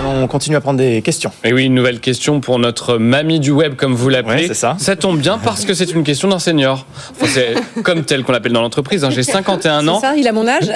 on 0.06 0.28
continue 0.28 0.56
à 0.56 0.62
prendre 0.62 0.78
des 0.78 1.02
questions. 1.02 1.32
Et 1.44 1.54
oui, 1.54 1.66
une 1.66 1.74
nouvelle 1.74 2.00
question 2.00 2.40
pour 2.40 2.60
notre 2.60 2.98
mamie 2.98 3.40
du 3.40 3.52
web, 3.52 3.76
comme 3.76 3.96
vous 3.96 4.10
l'appelez. 4.10 4.48
c'est 4.48 4.54
ça. 4.54 4.76
Ça 4.80 4.96
tombe 4.96 5.20
bien 5.20 5.38
parce 5.38 5.66
que 5.66 5.74
c'est 5.74 5.92
une 5.92 6.04
question 6.04 6.28
d'un 6.28 6.40
senior. 6.40 6.86
c'est 7.26 7.56
comme 7.84 8.04
tel 8.04 8.24
qu'on 8.24 8.32
l'appelle 8.32 8.54
dans 8.54 8.62
l'entreprise. 8.62 9.04
Hein. 9.04 9.10
J'ai 9.10 9.24
51 9.24 9.88
ans. 9.88 10.00
C'est 10.00 10.08
ça, 10.08 10.16
il 10.16 10.28
a 10.28 10.32
mon 10.32 10.48
âge. 10.48 10.72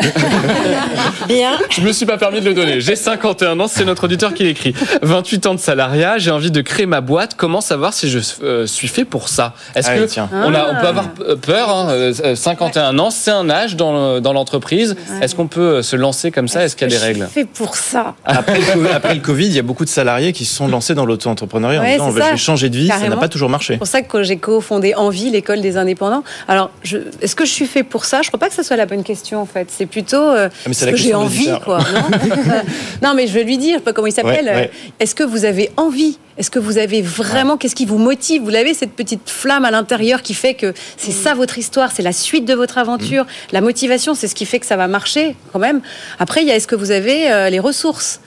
bien. 1.28 1.58
Je 1.70 1.82
me 1.82 1.92
suis 1.92 2.06
pas 2.06 2.18
permis 2.18 2.42
de 2.42 2.46
le 2.46 2.54
donner. 2.54 2.82
J'ai 2.82 2.96
51 2.96 3.60
ans, 3.60 3.68
c'est 3.68 3.86
notre 3.86 4.06
auditeur 4.06 4.34
qui 4.34 4.44
l'écrit. 4.44 4.74
28 5.02 5.46
ans 5.48 5.56
de 5.56 5.60
salariat, 5.60 6.18
j'ai 6.18 6.32
envie 6.32 6.52
de 6.52 6.62
créer 6.62 6.86
ma 6.86 7.02
boîte. 7.02 7.36
Comment 7.36 7.62
savoir 7.62 7.94
si 7.94 8.10
je 8.10 8.20
euh, 8.44 8.66
suis 8.66 8.88
fait 8.88 9.06
pour 9.06 9.30
ça? 9.30 9.54
Est-ce 9.76 9.90
ah 9.90 9.96
que 9.96 10.22
on, 10.34 10.54
a, 10.54 10.72
on, 10.72 10.82
peut 10.82 10.88
avoir 10.88 11.10
peur 11.42 11.90
51 12.36 12.82
hein, 12.82 12.94
euh, 12.94 13.00
ans, 13.00 13.12
c'est 13.12 13.32
un 13.32 13.50
âge 13.50 13.76
dans, 13.76 14.20
dans 14.22 14.34
l'entreprise. 14.34 14.96
Est-ce 15.22 15.36
qu'on 15.36 15.48
peut 15.48 15.82
se 15.82 15.96
lancer 15.96 16.32
comme 16.32 16.48
ça? 16.48 16.64
Est-ce 16.64 16.76
qu'il 16.76 16.90
y 16.90 16.96
a 16.96 16.98
des 16.98 17.04
règles 17.04 17.26
Je 17.28 17.32
suis 17.32 17.42
fait 17.42 17.46
pour 17.46 17.76
ça. 17.76 18.16
Après, 18.26 18.60
après 19.04 19.16
le 19.16 19.22
Covid, 19.22 19.48
il 19.48 19.54
y 19.54 19.60
a 19.60 19.64
beaucoup 19.64 19.84
de 19.84 19.90
salariés 19.90 20.32
qui 20.32 20.46
se 20.46 20.56
sont 20.56 20.68
lancés 20.68 20.96
dans 20.96 21.06
l'auto-entrepreneuriat 21.06 21.82
en 21.82 21.86
disant 21.86 22.08
on 22.08 22.12
va 22.12 22.38
changer 22.38 22.70
de 22.70 22.78
vie. 22.78 22.88
Ça 22.88 23.10
n'a 23.10 23.18
pas 23.18 23.28
toujours 23.28 23.50
marché. 23.50 23.74
C'est 23.74 23.78
pour 23.78 23.88
ça 23.88 24.02
que 24.02 24.24
j'ai 24.24 24.38
cofondé 24.38 24.94
Envie, 24.96 25.30
l'école 25.30 25.62
des 25.62 25.78
indépendants. 25.78 26.24
Alors, 26.48 26.72
est-ce 27.22 27.36
que 27.36 27.46
je 27.46 27.52
suis 27.52 27.66
fait 27.66 27.84
pour 27.84 28.06
ça? 28.06 28.22
Je 28.22 28.28
ne 28.28 28.30
crois 28.30 28.40
pas 28.40 28.50
que 28.50 28.56
ce 28.56 28.64
soit 28.64 28.78
la 28.78 28.86
bonne 28.86 29.04
question 29.04 29.42
en 29.42 29.46
fait. 29.46 29.68
C'est 29.76 29.86
plutôt 29.86 30.18
euh, 30.18 30.50
ah, 30.66 30.74
ce 30.74 30.86
que 30.86 30.96
j'ai 30.96 31.14
envie, 31.14 31.50
quoi. 31.64 31.80
Non, 33.02 33.14
mais 33.16 33.28
je 33.28 33.34
vais 33.34 33.44
lui 33.44 33.58
dire, 33.58 33.74
je 33.74 33.78
sais 33.80 33.84
pas 33.84 33.94
comment 33.94 34.08
il 34.08 34.14
s'appelle. 34.14 34.50
Euh, 34.50 34.66
est-ce 35.00 35.16
que 35.16 35.24
vous 35.24 35.46
avez 35.46 35.72
envie? 35.78 36.18
Est-ce 36.38 36.50
que 36.50 36.60
vous 36.60 36.78
avez 36.78 37.02
vraiment, 37.02 37.58
qu'est-ce 37.58 37.76
qui 37.76 37.86
vous 37.86 37.98
motive? 37.98 38.44
Vous 38.44 38.56
avez 38.56 38.74
cette 38.74 38.94
petite 38.94 39.30
flamme 39.30 39.66
à 39.66 39.72
l'intérieur 39.72 40.22
qui 40.22 40.34
fait 40.34 40.56
que 40.56 40.74
c'est 40.98 41.12
ça 41.12 41.34
votre 41.34 41.58
histoire, 41.58 41.92
c'est 41.92 42.02
la 42.02 42.14
suite 42.14 42.46
de 42.46 42.54
votre 42.54 42.78
aventure. 42.78 43.24
Mm. 43.24 43.28
La 43.52 43.62
motivation, 43.62 44.16
c'est 44.16 44.28
ce 44.28 44.36
qui 44.36 44.46
fait 44.46 44.60
que 44.60 44.66
ça 44.66 44.76
va 44.76 44.88
marcher 44.88 45.36
quand 45.52 45.60
même. 45.60 45.82
Après, 46.20 46.42
il 46.42 46.48
y 46.48 46.52
a 46.52 46.56
est-ce 46.56 46.68
que 46.68 46.76
vous 46.76 46.92
avez 46.92 47.32
euh, 47.32 47.50
les 47.50 47.60
ressources? 47.60 48.20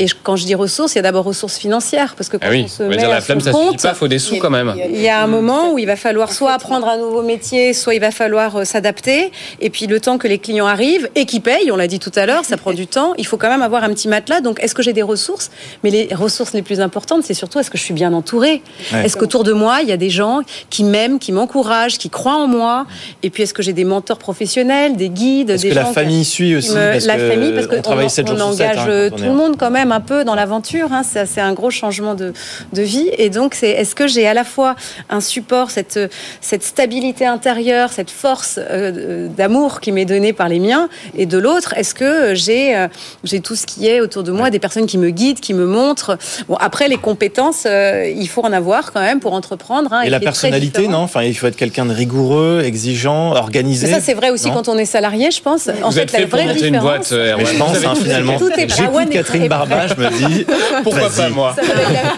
Et 0.00 0.06
quand 0.22 0.34
je 0.34 0.46
dis 0.46 0.54
ressources, 0.54 0.94
il 0.94 0.96
y 0.96 0.98
a 1.00 1.02
d'abord 1.02 1.24
ressources 1.24 1.58
financières, 1.58 2.14
parce 2.16 2.30
que 2.30 2.38
quand 2.38 2.48
ah 2.50 2.56
on 2.56 2.68
se 2.68 2.82
met 2.82 2.96
dire, 2.96 3.10
la 3.10 3.20
flemme, 3.20 3.38
ça 3.40 3.52
compte, 3.52 3.72
suffit 3.72 3.86
pas, 3.86 3.92
faut 3.92 4.08
des 4.08 4.18
sous 4.18 4.38
quand 4.38 4.48
même. 4.48 4.74
Il 4.90 4.98
y 4.98 5.10
a 5.10 5.22
un 5.22 5.26
moment 5.26 5.74
où 5.74 5.78
il 5.78 5.84
va 5.84 5.96
falloir 5.96 6.32
soit 6.32 6.52
apprendre 6.52 6.88
un 6.88 6.96
nouveau 6.96 7.20
métier, 7.20 7.74
soit 7.74 7.94
il 7.94 8.00
va 8.00 8.10
falloir 8.10 8.56
euh, 8.56 8.64
s'adapter. 8.64 9.30
Et 9.60 9.68
puis 9.68 9.86
le 9.86 10.00
temps 10.00 10.16
que 10.16 10.26
les 10.26 10.38
clients 10.38 10.66
arrivent 10.66 11.10
et 11.16 11.26
qui 11.26 11.40
payent, 11.40 11.70
on 11.70 11.76
l'a 11.76 11.86
dit 11.86 11.98
tout 11.98 12.12
à 12.16 12.24
l'heure, 12.24 12.46
ça 12.46 12.56
prend 12.56 12.72
du 12.72 12.86
temps. 12.86 13.12
Il 13.18 13.26
faut 13.26 13.36
quand 13.36 13.50
même 13.50 13.60
avoir 13.60 13.84
un 13.84 13.90
petit 13.90 14.08
matelas. 14.08 14.40
Donc, 14.40 14.58
est-ce 14.62 14.74
que 14.74 14.82
j'ai 14.82 14.94
des 14.94 15.02
ressources? 15.02 15.50
Mais 15.84 15.90
les 15.90 16.08
ressources 16.14 16.54
les 16.54 16.62
plus 16.62 16.80
importantes, 16.80 17.24
c'est 17.24 17.34
surtout 17.34 17.58
est-ce 17.58 17.70
que 17.70 17.76
je 17.76 17.82
suis 17.82 17.94
bien 17.94 18.14
entourée? 18.14 18.62
Est-ce 18.94 19.18
qu'autour 19.18 19.44
de 19.44 19.52
moi, 19.52 19.80
il 19.82 19.88
y 19.90 19.92
a 19.92 19.98
des 19.98 20.08
gens 20.08 20.40
qui 20.70 20.82
m'aiment, 20.82 21.18
qui 21.18 21.32
m'encouragent, 21.32 21.98
qui 21.98 22.08
croient 22.08 22.38
en 22.38 22.46
moi? 22.46 22.86
Et 23.22 23.28
puis, 23.28 23.42
est-ce 23.42 23.52
que 23.52 23.62
j'ai 23.62 23.74
des 23.74 23.84
mentors 23.84 24.18
professionnels, 24.18 24.96
des 24.96 25.10
guides, 25.10 25.50
est-ce 25.50 25.66
que 25.66 25.74
la 25.74 25.84
famille 25.84 26.24
suit 26.24 26.56
aussi 26.56 26.72
La 26.74 27.18
famille, 27.18 27.52
parce 27.52 27.66
qu'on 27.66 27.82
on 28.30 28.40
engage 28.40 28.78
hein, 28.78 29.10
tout 29.14 29.24
le 29.24 29.34
monde 29.34 29.56
quand 29.58 29.70
même 29.70 29.89
un 29.92 30.00
peu 30.00 30.24
dans 30.24 30.34
l'aventure. 30.34 30.92
Hein, 30.92 31.02
c'est 31.02 31.40
un 31.40 31.52
gros 31.52 31.70
changement 31.70 32.14
de, 32.14 32.32
vie. 32.72 33.10
Et 33.18 33.30
donc, 33.30 33.54
c'est 33.54 33.70
est-ce 33.70 33.94
que 33.94 34.06
j'ai 34.06 34.26
à 34.26 34.34
la 34.34 34.44
fois 34.44 34.74
un 35.08 35.20
support, 35.20 35.70
cette, 35.70 35.98
cette 36.40 36.62
stabilité 36.62 37.26
intérieure, 37.26 37.90
cette 37.92 38.10
force 38.10 38.58
euh, 38.58 39.28
d'amour 39.28 39.80
qui 39.80 39.92
m'est 39.92 40.04
donnée 40.04 40.32
par 40.32 40.48
les 40.48 40.58
miens, 40.58 40.88
et 41.16 41.26
de 41.26 41.38
l'autre, 41.38 41.74
est-ce 41.76 41.94
que 41.94 42.34
j'ai 42.34 42.76
euh, 42.76 42.88
j'ai 43.24 43.40
tout 43.40 43.56
ce 43.56 43.66
qui 43.66 43.86
est 43.86 44.00
autour 44.00 44.22
de 44.22 44.32
moi, 44.32 44.50
des 44.50 44.58
personnes 44.58 44.86
qui 44.86 44.98
me 44.98 45.10
guident, 45.10 45.40
qui 45.40 45.54
me 45.54 45.66
montrent? 45.66 46.18
Bon, 46.48 46.56
après, 46.56 46.88
les 46.88 46.96
compétences, 46.96 47.64
euh, 47.66 48.10
il 48.14 48.28
faut 48.28 48.42
en 48.42 48.52
avoir 48.52 48.92
quand 48.92 49.00
même 49.00 49.20
pour 49.20 49.34
entreprendre. 49.34 49.92
Hein, 49.92 50.02
et, 50.02 50.10
la 50.10 50.20
personnalité, 50.20 50.88
non? 50.88 50.98
Enfin, 50.98 51.22
il 51.22 51.34
faut 51.34 51.46
être 51.46 51.56
quelqu'un 51.56 51.86
de 51.86 51.92
rigoureux, 51.92 52.62
exigeant, 52.64 53.32
organisé. 53.32 53.86
ça, 53.86 54.00
c'est 54.00 54.14
vrai 54.14 54.30
aussi 54.30 54.50
quand 54.50 54.68
on 54.68 54.78
est 54.78 54.84
salarié, 54.84 55.30
je 55.30 55.42
pense. 55.42 55.68
en 55.82 55.90
fait, 55.90 56.12
la 56.12 56.26
vraie 56.26 56.54
différence. 56.54 56.60
Une 56.62 56.78
boîte, 56.78 57.12
mais 57.12 57.44
je 57.44 57.58
pense 57.58 57.84
hein, 57.84 57.94
finalement. 57.94 58.38
J'écoute 58.38 59.10
Catherine 59.10 59.48
Je 59.86 59.94
me 59.94 60.08
dis 60.10 60.46
Pourquoi 60.82 61.10
pas 61.10 61.28
moi 61.30 61.54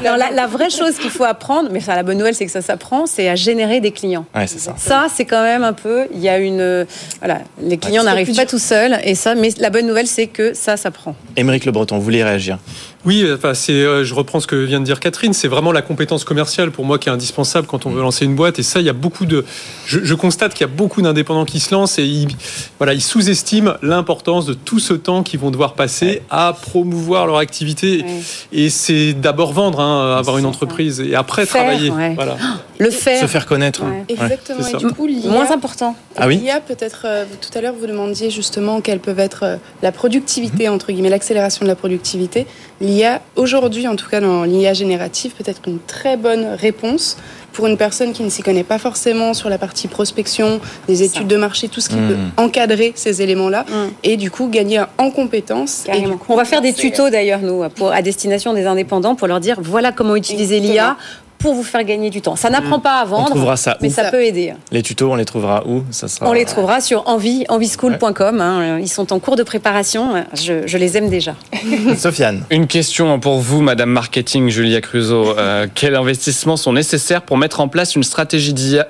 la, 0.03 0.47
vraie 0.47 0.71
chose 0.71 0.97
qu'il 0.97 1.11
faut 1.11 1.25
apprendre, 1.25 1.69
mais 1.73 1.81
ça, 1.81 1.95
la 1.95 2.03
bonne 2.03 2.19
nouvelle, 2.19 2.35
c'est 2.35 2.47
que 2.47 2.53
ça 2.53 2.63
s'apprend, 2.63 3.07
c'est 3.07 3.29
à 3.29 3.35
générer 3.35 3.81
des 3.81 3.93
clients. 3.93 4.27
ça. 4.47 4.75
Ça, 4.77 5.07
c'est 5.15 5.25
quand 5.25 5.43
même 5.43 5.65
un 5.65 5.73
peu. 5.73 6.07
Il 6.15 6.21
y 6.21 6.29
a 6.29 6.39
une. 6.39 6.87
Voilà, 7.21 7.41
les 7.63 7.79
clients 7.79 8.05
n'arrivent 8.05 8.35
pas 8.35 8.47
tout 8.47 8.59
seuls, 8.59 8.99
et 9.05 9.15
ça. 9.15 9.35
Mais 9.35 9.51
la 9.59 9.71
bonne 9.71 9.87
nouvelle, 9.87 10.07
c'est 10.07 10.27
que 10.27 10.55
ça 10.55 10.77
s'apprend. 10.77 11.15
Émeric 11.37 11.65
Le 11.65 11.73
Breton, 11.73 11.97
vous 11.97 12.03
voulez 12.03 12.23
réagir? 12.23 12.59
Oui, 13.05 13.27
enfin, 13.35 13.53
c'est, 13.55 13.73
euh, 13.73 14.05
je 14.05 14.15
reprends 14.15 14.39
ce 14.39 14.47
que 14.47 14.55
vient 14.55 14.79
de 14.79 14.85
dire 14.85 15.01
Catherine, 15.01 15.33
c'est 15.33 15.49
vraiment 15.49 15.73
la 15.73 15.83
compétence 15.83 16.23
commerciale 16.23 16.71
pour 16.71 16.85
moi 16.85 16.99
qui 16.99 17.09
est 17.09 17.13
indispensable 17.13 17.67
quand 17.67 17.85
on 17.85 17.91
veut 17.91 18.01
lancer 18.01 18.25
une 18.25 18.37
boîte. 18.37 18.61
Et 18.61 18.63
ça, 18.63 18.79
il 18.79 18.87
y 18.87 18.89
a 18.89 18.93
beaucoup 18.93 19.27
de. 19.27 19.45
Je, 19.87 20.15
constate 20.15 20.53
qu'il 20.53 20.61
y 20.61 20.71
a 20.71 20.73
beaucoup 20.73 21.03
d'indépendants 21.03 21.45
qui 21.45 21.59
se 21.59 21.75
lancent 21.75 21.99
et 21.99 22.05
ils, 22.05 22.37
voilà, 22.79 22.95
ils 22.95 23.01
sous-estiment 23.01 23.73
l'importance 23.83 24.47
de 24.47 24.55
tout 24.55 24.79
ce 24.79 24.95
temps 24.95 25.25
qu'ils 25.25 25.41
vont 25.41 25.51
devoir 25.51 25.75
passer 25.75 26.23
à 26.31 26.57
promouvoir 26.61 27.27
leur 27.27 27.39
activité. 27.39 28.05
Et 28.53 28.71
c'est 28.71 29.15
d'abord 29.15 29.53
vendre, 29.53 29.81
hein, 29.81 30.17
avoir 30.17 30.39
une 30.39 30.47
entreprise 30.47 31.01
et 31.01 31.17
après 31.17 31.45
travailler. 31.45 31.91
Voilà. 31.91 32.37
Le 32.79 32.91
faire. 32.91 33.21
Se 33.21 33.27
faire 33.27 33.47
connaître. 33.47 33.83
Exactement. 34.09 34.67
Et 34.67 34.77
du 34.77 34.87
coup, 34.89 35.09
moins 35.29 35.51
important. 35.51 35.97
Ah 36.17 36.27
oui. 36.27 36.37
L'IA, 36.37 36.61
peut-être, 36.61 37.03
euh, 37.05 37.25
tout 37.41 37.57
à 37.57 37.61
l'heure, 37.61 37.75
vous 37.79 37.87
demandiez 37.87 38.31
justement 38.31 38.81
quelles 38.81 38.99
peuvent 38.99 39.21
être 39.21 39.45
euh, 39.45 39.57
la 39.83 39.93
productivité, 39.93 40.69
entre 40.69 40.93
guillemets, 40.93 41.09
l'accélération 41.09 41.65
de 41.65 41.69
la 41.69 41.77
productivité 41.77 42.47
l'IA, 42.83 42.92
aujourd'hui 43.37 43.89
en 43.89 43.97
tout 43.97 44.09
cas 44.09 44.21
dans 44.21 44.45
l'IA 44.45 44.73
générative, 44.75 45.33
peut 45.33 45.45
être 45.47 45.63
une 45.67 45.79
très 45.81 46.17
bonne 46.17 46.47
réponse 46.55 47.17
pour 47.53 47.67
une 47.67 47.77
personne 47.77 48.13
qui 48.13 48.23
ne 48.23 48.31
s'y 48.31 48.43
connaît 48.43 48.65
pas 48.65 48.79
forcément 48.79 49.35
sur 49.35 49.49
la 49.49 49.59
partie 49.59 49.89
prospection, 49.89 50.61
des 50.89 51.03
études 51.03 51.27
de 51.27 51.37
marché, 51.37 51.69
tout 51.69 51.81
ce 51.81 51.91
qui 51.91 51.97
peut 51.97 52.15
mmh. 52.15 52.33
encadrer 52.39 52.93
ces 52.95 53.23
éléments-là, 53.23 53.67
mmh. 53.69 53.75
et 54.05 54.17
du 54.17 54.31
coup 54.31 54.49
gagner 54.49 54.83
en 54.99 55.11
compétences. 55.11 55.85
On 56.29 56.37
va 56.37 56.45
faire 56.45 56.63
des 56.63 56.73
tutos 56.73 57.11
d'ailleurs, 57.11 57.41
nous, 57.41 57.69
pour, 57.71 57.93
à 57.93 58.03
destination 58.03 58.55
des 58.55 58.67
indépendants, 58.67 59.15
pour 59.15 59.29
leur 59.29 59.41
dire 59.41 59.59
voilà 59.61 59.93
comment 59.93 60.17
utiliser 60.17 60.61
l'IA 60.61 60.97
pour 61.43 61.55
vous 61.55 61.65
faire 61.65 61.85
gagner 61.85 62.09
du 62.09 62.23
temps. 62.23 62.37
Ça 62.37 62.49
n'apprend 62.49 62.79
pas 62.79 63.01
à 63.01 63.05
vendre, 63.05 63.37
on 63.37 63.57
ça 63.57 63.77
mais 63.83 63.91
ça, 63.91 64.11
peut 64.11 64.25
aider. 64.25 64.55
Les 64.71 64.83
tutos, 64.83 65.11
on 65.11 65.17
les 65.17 65.25
trouvera 65.25 65.67
où 65.67 65.83
ça 65.91 66.09
sera... 66.09 66.29
On 66.29 66.33
les 66.33 66.45
trouvera 66.45 66.81
sur 66.81 67.07
envie, 67.09 67.45
envieschool.com. 67.49 68.41
Hein. 68.41 68.79
Ils 68.79 68.89
sont 68.89 69.13
en 69.13 69.19
cours 69.19 69.37
de 69.37 69.43
préparation. 69.43 70.25
Je, 70.35 70.77
les 70.77 70.97
aime 70.97 71.11
déjà. 71.11 71.35
Sofiane. 71.97 72.45
Une 72.51 72.67
question 72.67 73.19
pour 73.19 73.41
vous, 73.41 73.61
Madame 73.61 73.91
Marketing, 73.91 74.49
Julia 74.49 74.81
Cruzo. 74.81 75.37
Euh, 75.37 75.67
quels 75.75 75.97
investissements 75.97 76.57
sont 76.57 76.73
nécessaires 76.73 77.23
pour 77.23 77.37
mettre 77.37 77.61
en 77.61 77.69
place 77.69 77.97
une 77.97 78.05
stratégie 78.05 78.55
d'IA 78.55 78.87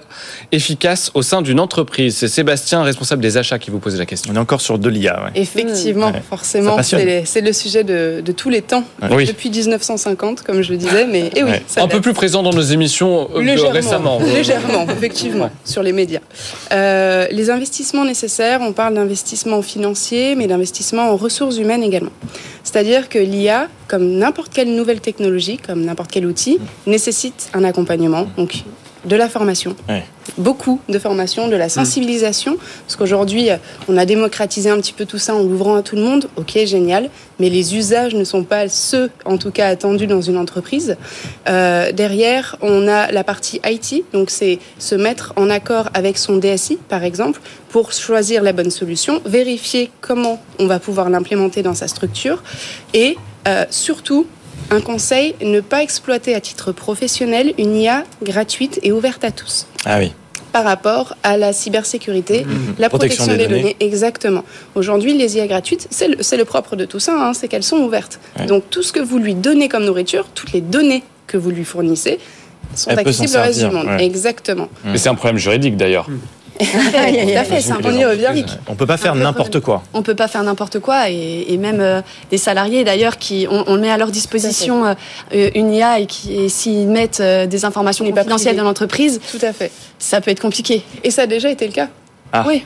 efficace 0.51 1.11
au 1.15 1.23
sein 1.23 1.43
d'une 1.43 1.61
entreprise 1.61 2.17
C'est 2.17 2.29
Sébastien, 2.29 2.83
responsable 2.83 3.23
des 3.23 3.37
achats, 3.37 3.59
qui 3.59 3.71
vous 3.71 3.79
pose 3.79 3.99
la 3.99 4.07
question. 4.07 4.33
On 4.33 4.37
est 4.37 4.41
encore 4.41 4.61
sur 4.61 4.79
de 4.79 4.89
l'IA. 4.89 5.31
Effectivement, 5.35 6.13
forcément, 6.29 6.83
c'est 6.83 7.41
le 7.41 7.53
sujet 7.53 7.85
de, 7.85 8.33
tous 8.33 8.51
les 8.51 8.63
temps. 8.63 8.85
Depuis 9.01 9.51
1950, 9.51 10.43
comme 10.43 10.63
je 10.63 10.73
le 10.73 10.79
disais, 10.79 11.07
mais 11.07 11.31
eh 11.37 11.43
oui, 11.43 11.53
un 11.77 11.89
peu 11.89 12.01
plus 12.01 12.13
présent 12.13 12.43
dans 12.43 12.53
nos 12.53 12.63
émissions 12.63 13.29
euh, 13.35 13.43
légèrement, 13.43 13.71
récemment. 13.71 14.19
Légèrement, 14.21 14.87
effectivement, 14.91 15.51
sur 15.65 15.83
les 15.83 15.93
médias. 15.93 16.21
Euh, 16.73 17.27
les 17.31 17.51
investissements 17.51 18.05
nécessaires, 18.05 18.61
on 18.63 18.73
parle 18.73 18.95
d'investissement 18.95 19.63
financier, 19.63 20.35
mais 20.35 20.47
d'investissement 20.47 21.11
en 21.11 21.17
ressources 21.17 21.59
humaines 21.59 21.83
également. 21.83 22.13
C'est-à-dire 22.65 23.09
que 23.09 23.19
l'IA, 23.19 23.69
comme 23.89 24.19
n'importe 24.19 24.53
quelle 24.53 24.75
nouvelle 24.75 25.01
technologie, 25.01 25.59
comme 25.59 25.85
n'importe 25.85 26.11
quel 26.11 26.27
outil, 26.27 26.59
nécessite 26.87 27.51
un 27.55 27.65
accompagnement. 27.65 28.27
Donc, 28.37 28.65
de 29.05 29.17
la 29.17 29.29
formation. 29.29 29.75
Beaucoup 30.38 30.81
de 30.88 30.99
formation, 30.99 31.49
de 31.49 31.57
la 31.57 31.69
sensibilisation. 31.69 32.57
Parce 32.87 32.97
qu'aujourd'hui, 32.97 33.49
on 33.88 33.97
a 33.97 34.07
démocratisé 34.07 34.71
un 34.71 34.77
petit 34.77 34.93
peu 34.93 35.07
tout 35.07 35.19
ça 35.19 35.35
en 35.35 35.43
l'ouvrant 35.43 35.77
à 35.77 35.83
tout 35.83 35.97
le 35.97 36.03
monde. 36.03 36.29
Ok, 36.37 36.59
génial. 36.65 37.11
Mais 37.38 37.51
les 37.51 37.77
usages 37.77 38.15
ne 38.15 38.25
sont 38.25 38.45
pas 38.45 38.69
ceux, 38.69 39.11
en 39.25 39.38
tout 39.38 39.51
cas, 39.51 39.67
attendus 39.67 40.07
dans 40.07 40.21
une 40.21 40.37
entreprise. 40.37 40.97
Euh, 41.49 41.91
derrière, 41.93 42.57
on 42.61 42.87
a 42.87 43.11
la 43.11 43.25
partie 43.25 43.61
IT. 43.65 44.05
Donc, 44.12 44.31
c'est 44.31 44.59
se 44.79 44.95
mettre 44.95 45.33
en 45.37 45.51
accord 45.51 45.88
avec 45.95 46.19
son 46.19 46.37
DSI, 46.37 46.79
par 46.88 47.03
exemple, 47.03 47.41
pour 47.69 47.93
choisir 47.93 48.43
la 48.43 48.53
bonne 48.53 48.71
solution, 48.71 49.21
vérifier 49.25 49.91
comment 50.01 50.41
on 50.59 50.67
va 50.67 50.79
pouvoir 50.79 51.11
l'implémenter 51.11 51.62
dans 51.62 51.75
sa 51.75 51.88
structure 51.88 52.43
et 52.95 53.17
euh, 53.49 53.65
surtout 53.71 54.27
un 54.70 54.81
conseil, 54.81 55.35
ne 55.42 55.61
pas 55.61 55.83
exploiter 55.83 56.35
à 56.35 56.40
titre 56.40 56.72
professionnel 56.72 57.55
une 57.59 57.77
IA 57.77 58.05
gratuite 58.22 58.81
et 58.83 58.92
ouverte 58.92 59.25
à 59.25 59.31
tous. 59.31 59.66
Ah 59.85 59.98
oui 59.98 60.12
par 60.53 60.64
rapport 60.64 61.16
à 61.22 61.37
la 61.37 61.53
cybersécurité, 61.53 62.44
mmh. 62.44 62.75
la 62.79 62.88
protection, 62.90 63.27
des, 63.27 63.46
données. 63.46 63.77
Exactement. 63.81 64.44
Aujourd'hui, 64.75 65.16
les 65.16 65.37
IA 65.37 65.46
gratuites, 65.46 65.88
c'est 65.90 66.37
le, 66.37 66.44
propre 66.44 66.77
de 66.77 66.85
tout 66.85 67.01
ça, 67.01 67.14
hein, 67.14 67.33
c'est 67.33 67.48
qu'elles 67.48 67.62
sont 67.62 67.79
ouvertes. 67.79 68.20
Donc 68.46 68.64
tout 68.70 68.83
ce 68.83 68.92
que 68.92 69.01
vous 69.01 69.18
lui 69.18 69.35
donnez 69.35 69.68
comme 69.68 69.85
nourriture, 69.85 70.27
toutes 70.35 70.53
les 70.53 70.61
données 70.61 71.03
que 71.27 71.38
vous 71.38 71.51
lui 71.51 71.64
fournissez, 71.64 72.18
sont 72.75 72.90
accessibles 72.90 73.37
au 73.37 73.40
reste 73.40 73.64
du 73.64 73.70
monde. 73.70 73.88
Exactement. 73.98 74.68
Mais 74.85 74.98
c'est 74.98 75.09
un 75.09 75.14
problème 75.14 75.38
juridique 75.38 75.77
d'ailleurs. 75.77 76.09
Mmh. 76.09 76.18
Tout 76.59 76.65
à 76.65 77.45
fait, 77.45 77.73
on 77.85 77.93
y 77.93 78.05
revient. 78.05 78.45
On 78.69 78.75
peut 78.75 78.87
pas 78.87 78.97
faire 78.97 79.15
n'importe 79.15 79.61
quoi. 79.61 79.83
On 79.95 80.03
peut 80.03 80.15
pas 80.15 80.29
faire 80.29 80.43
n'importe 80.43 80.79
quoi 80.79 81.09
et, 81.11 81.57
même 81.59 81.81
euh, 81.81 82.03
des 82.31 82.38
salariés 82.38 82.83
d'ailleurs 82.83 83.19
qui 83.19 83.47
on, 83.49 83.77
met 83.77 83.91
à 83.91 83.97
leur 83.97 84.11
disposition 84.11 84.85
euh, 84.87 85.51
une 85.55 85.73
IA 85.73 86.01
et 86.01 86.07
qui 86.07 86.51
s'ils 86.51 86.88
mettent 86.88 87.21
euh, 87.21 87.47
des 87.47 87.65
informations 87.65 88.05
confidentielles 88.05 88.57
dans 88.57 88.65
l'entreprise, 88.65 89.21
tout 89.31 89.45
à 89.45 89.53
fait, 89.53 89.71
ça 89.99 90.21
peut 90.21 90.31
être 90.31 90.41
compliqué. 90.41 90.83
Et 91.05 91.11
ça 91.11 91.23
a 91.23 91.27
déjà 91.27 91.51
été 91.51 91.67
le 91.67 91.73
cas. 91.73 91.88
Ah. 92.33 92.45
Oui. 92.47 92.65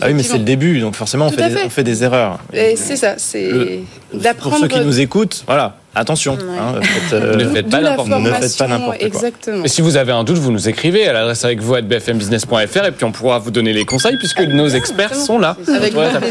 Ah 0.00 0.06
oui, 0.06 0.14
mais 0.14 0.22
c'est 0.22 0.38
le 0.38 0.44
début, 0.44 0.80
donc 0.80 0.94
forcément 0.94 1.26
on 1.26 1.30
fait, 1.30 1.48
des, 1.48 1.56
on 1.64 1.70
fait, 1.70 1.82
des, 1.82 2.04
erreurs. 2.04 2.38
C'est 2.52 2.96
ça, 2.96 3.14
c'est 3.16 3.80
d'apprendre. 4.12 4.56
Pour 4.56 4.62
ceux 4.62 4.68
qui 4.68 4.80
nous 4.80 5.00
écoutent, 5.00 5.42
voilà, 5.46 5.76
Attention, 5.98 6.38
hein, 6.40 6.80
euh, 7.12 7.34
ne 7.34 7.44
faites 7.48 7.68
pas 7.68 7.80
n'importe 7.80 8.08
quoi. 8.08 8.96
Exactement. 9.00 9.64
Et 9.64 9.68
si 9.68 9.82
vous 9.82 9.96
avez 9.96 10.12
un 10.12 10.22
doute, 10.22 10.38
vous 10.38 10.52
nous 10.52 10.68
écrivez 10.68 11.08
à 11.08 11.12
l'adresse 11.12 11.44
avec 11.44 11.60
vous 11.60 11.74
à 11.74 11.80
bfmbusiness.fr 11.80 12.84
et 12.84 12.92
puis 12.92 13.04
on 13.04 13.10
pourra 13.10 13.40
vous 13.40 13.50
donner 13.50 13.72
les 13.72 13.84
conseils 13.84 14.16
puisque 14.16 14.40
nos 14.40 14.68
experts 14.68 15.16
sont 15.16 15.40
là. 15.40 15.56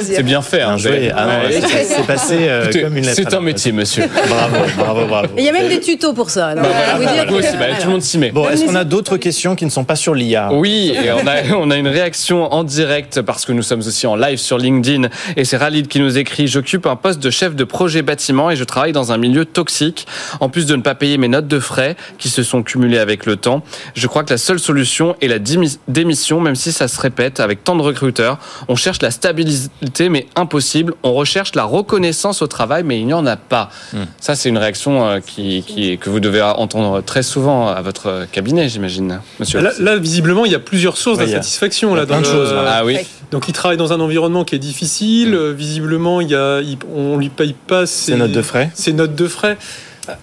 C'est 0.04 0.24
bien 0.24 0.42
fait. 0.42 0.62
Hein, 0.62 0.78
ah 1.16 1.42
c'est 1.50 2.06
passé 2.06 2.38
euh, 2.40 2.72
comme 2.82 2.96
une 2.98 3.06
lettre. 3.06 3.16
C'est 3.16 3.34
un 3.34 3.42
métier, 3.42 3.74
monsieur. 3.74 4.06
bravo, 4.08 4.56
bravo, 4.78 5.06
bravo. 5.06 5.28
Il 5.38 5.44
y 5.44 5.50
a 5.50 5.52
même 5.52 5.68
des 5.68 5.82
tutos 5.82 6.14
pour 6.14 6.30
ça. 6.30 6.56
Bah, 6.56 6.62
bah, 6.62 7.66
tout 7.80 7.88
le 7.88 7.92
monde 7.92 8.02
s'y 8.02 8.18
met. 8.18 8.32
Bon, 8.32 8.48
est-ce 8.50 8.66
qu'on 8.66 8.76
a 8.76 8.86
d'autres 8.86 9.18
questions 9.18 9.56
qui 9.56 9.66
ne 9.66 9.70
sont 9.70 9.84
pas 9.84 9.98
sur 9.98 10.16
l'IA 10.16 10.54
Oui, 10.54 10.94
et 10.94 11.12
on 11.12 11.28
a, 11.28 11.56
on 11.58 11.72
a 11.72 11.76
une 11.76 11.90
réaction 11.90 12.54
en 12.54 12.64
direct 12.64 13.22
parce 13.22 13.46
que 13.46 13.52
nous 13.52 13.64
sommes 13.64 13.80
aussi 13.80 14.08
en 14.08 14.16
live 14.16 14.38
sur 14.38 14.58
LinkedIn 14.58 15.10
et 15.36 15.44
c'est 15.44 15.58
Ralid 15.58 15.88
qui 15.88 16.00
nous 16.00 16.18
écrit 16.18 16.48
J'occupe 16.48 16.86
un 16.86 16.96
poste 16.96 17.20
de 17.20 17.30
chef 17.30 17.56
de 17.56 17.64
projet 17.64 18.02
bâtiment 18.02 18.50
et 18.50 18.56
je 18.56 18.64
travaille 18.64 18.94
dans 18.94 19.12
un 19.12 19.18
milieu 19.18 19.46
toxique. 19.58 20.06
En 20.40 20.50
plus 20.50 20.68
de 20.68 20.76
ne 20.76 20.84
pas 20.84 20.94
payer 20.94 21.18
mes 21.18 21.28
notes 21.28 21.48
de 21.48 21.60
frais 21.60 21.96
qui 22.20 22.30
se 22.30 22.44
sont 22.44 22.62
cumulées 22.62 23.00
avec 23.00 23.26
le 23.26 23.38
temps, 23.38 23.64
je 23.96 24.06
crois 24.06 24.24
que 24.24 24.30
la 24.30 24.38
seule 24.38 24.60
solution 24.60 25.16
est 25.20 25.28
la 25.28 25.40
démission, 25.40 26.40
même 26.40 26.54
si 26.54 26.72
ça 26.72 26.88
se 26.88 27.02
répète 27.02 27.40
avec 27.40 27.64
tant 27.64 27.76
de 27.76 27.82
recruteurs. 27.82 28.38
On 28.68 28.76
cherche 28.76 29.02
la 29.02 29.10
stabilité, 29.10 30.10
mais 30.10 30.28
impossible. 30.36 30.94
On 31.02 31.14
recherche 31.14 31.56
la 31.56 31.64
reconnaissance 31.64 32.44
au 32.44 32.48
travail, 32.48 32.84
mais 32.84 33.00
il 33.00 33.08
n'y 33.08 33.16
en 33.16 33.26
a 33.26 33.36
pas. 33.36 33.72
Hmm. 33.94 34.04
Ça, 34.20 34.36
c'est 34.36 34.50
une 34.50 34.60
réaction 34.60 35.04
euh, 35.04 35.20
qui, 35.26 35.98
que 36.00 36.10
vous 36.12 36.20
devez 36.20 36.44
entendre 36.44 37.02
très 37.02 37.24
souvent 37.24 37.70
à 37.70 37.82
votre 37.82 38.28
cabinet, 38.32 38.70
j'imagine, 38.70 39.22
monsieur. 39.40 39.60
Là, 39.80 39.98
visiblement, 39.98 40.46
il 40.46 40.52
y 40.52 40.56
a 40.56 40.60
plusieurs 40.60 40.98
sources 40.98 41.18
d'insatisfaction. 41.18 41.96
Là, 41.96 42.06
dans 42.06 42.22
de 42.22 42.26
choses. 42.26 42.54
Ah 42.56 42.86
oui. 42.86 43.00
Donc, 43.32 43.50
il 43.50 43.54
travaille 43.54 43.78
dans 43.78 43.92
un 43.92 44.00
environnement 44.00 44.46
qui 44.46 44.54
est 44.56 44.60
difficile. 44.60 45.36
Hmm. 45.36 45.52
Visiblement, 45.54 46.22
il 46.22 46.30
y 46.30 46.36
a, 46.36 46.62
on 46.96 47.18
lui 47.18 47.30
paye 47.30 47.56
pas 47.66 47.88
ses, 47.88 48.16
notes 48.16 48.32
de 48.32 48.44
frais. 48.44 48.70
Ses 48.76 48.94
notes 48.94 49.16
de 49.16 49.28
frais. 49.28 49.37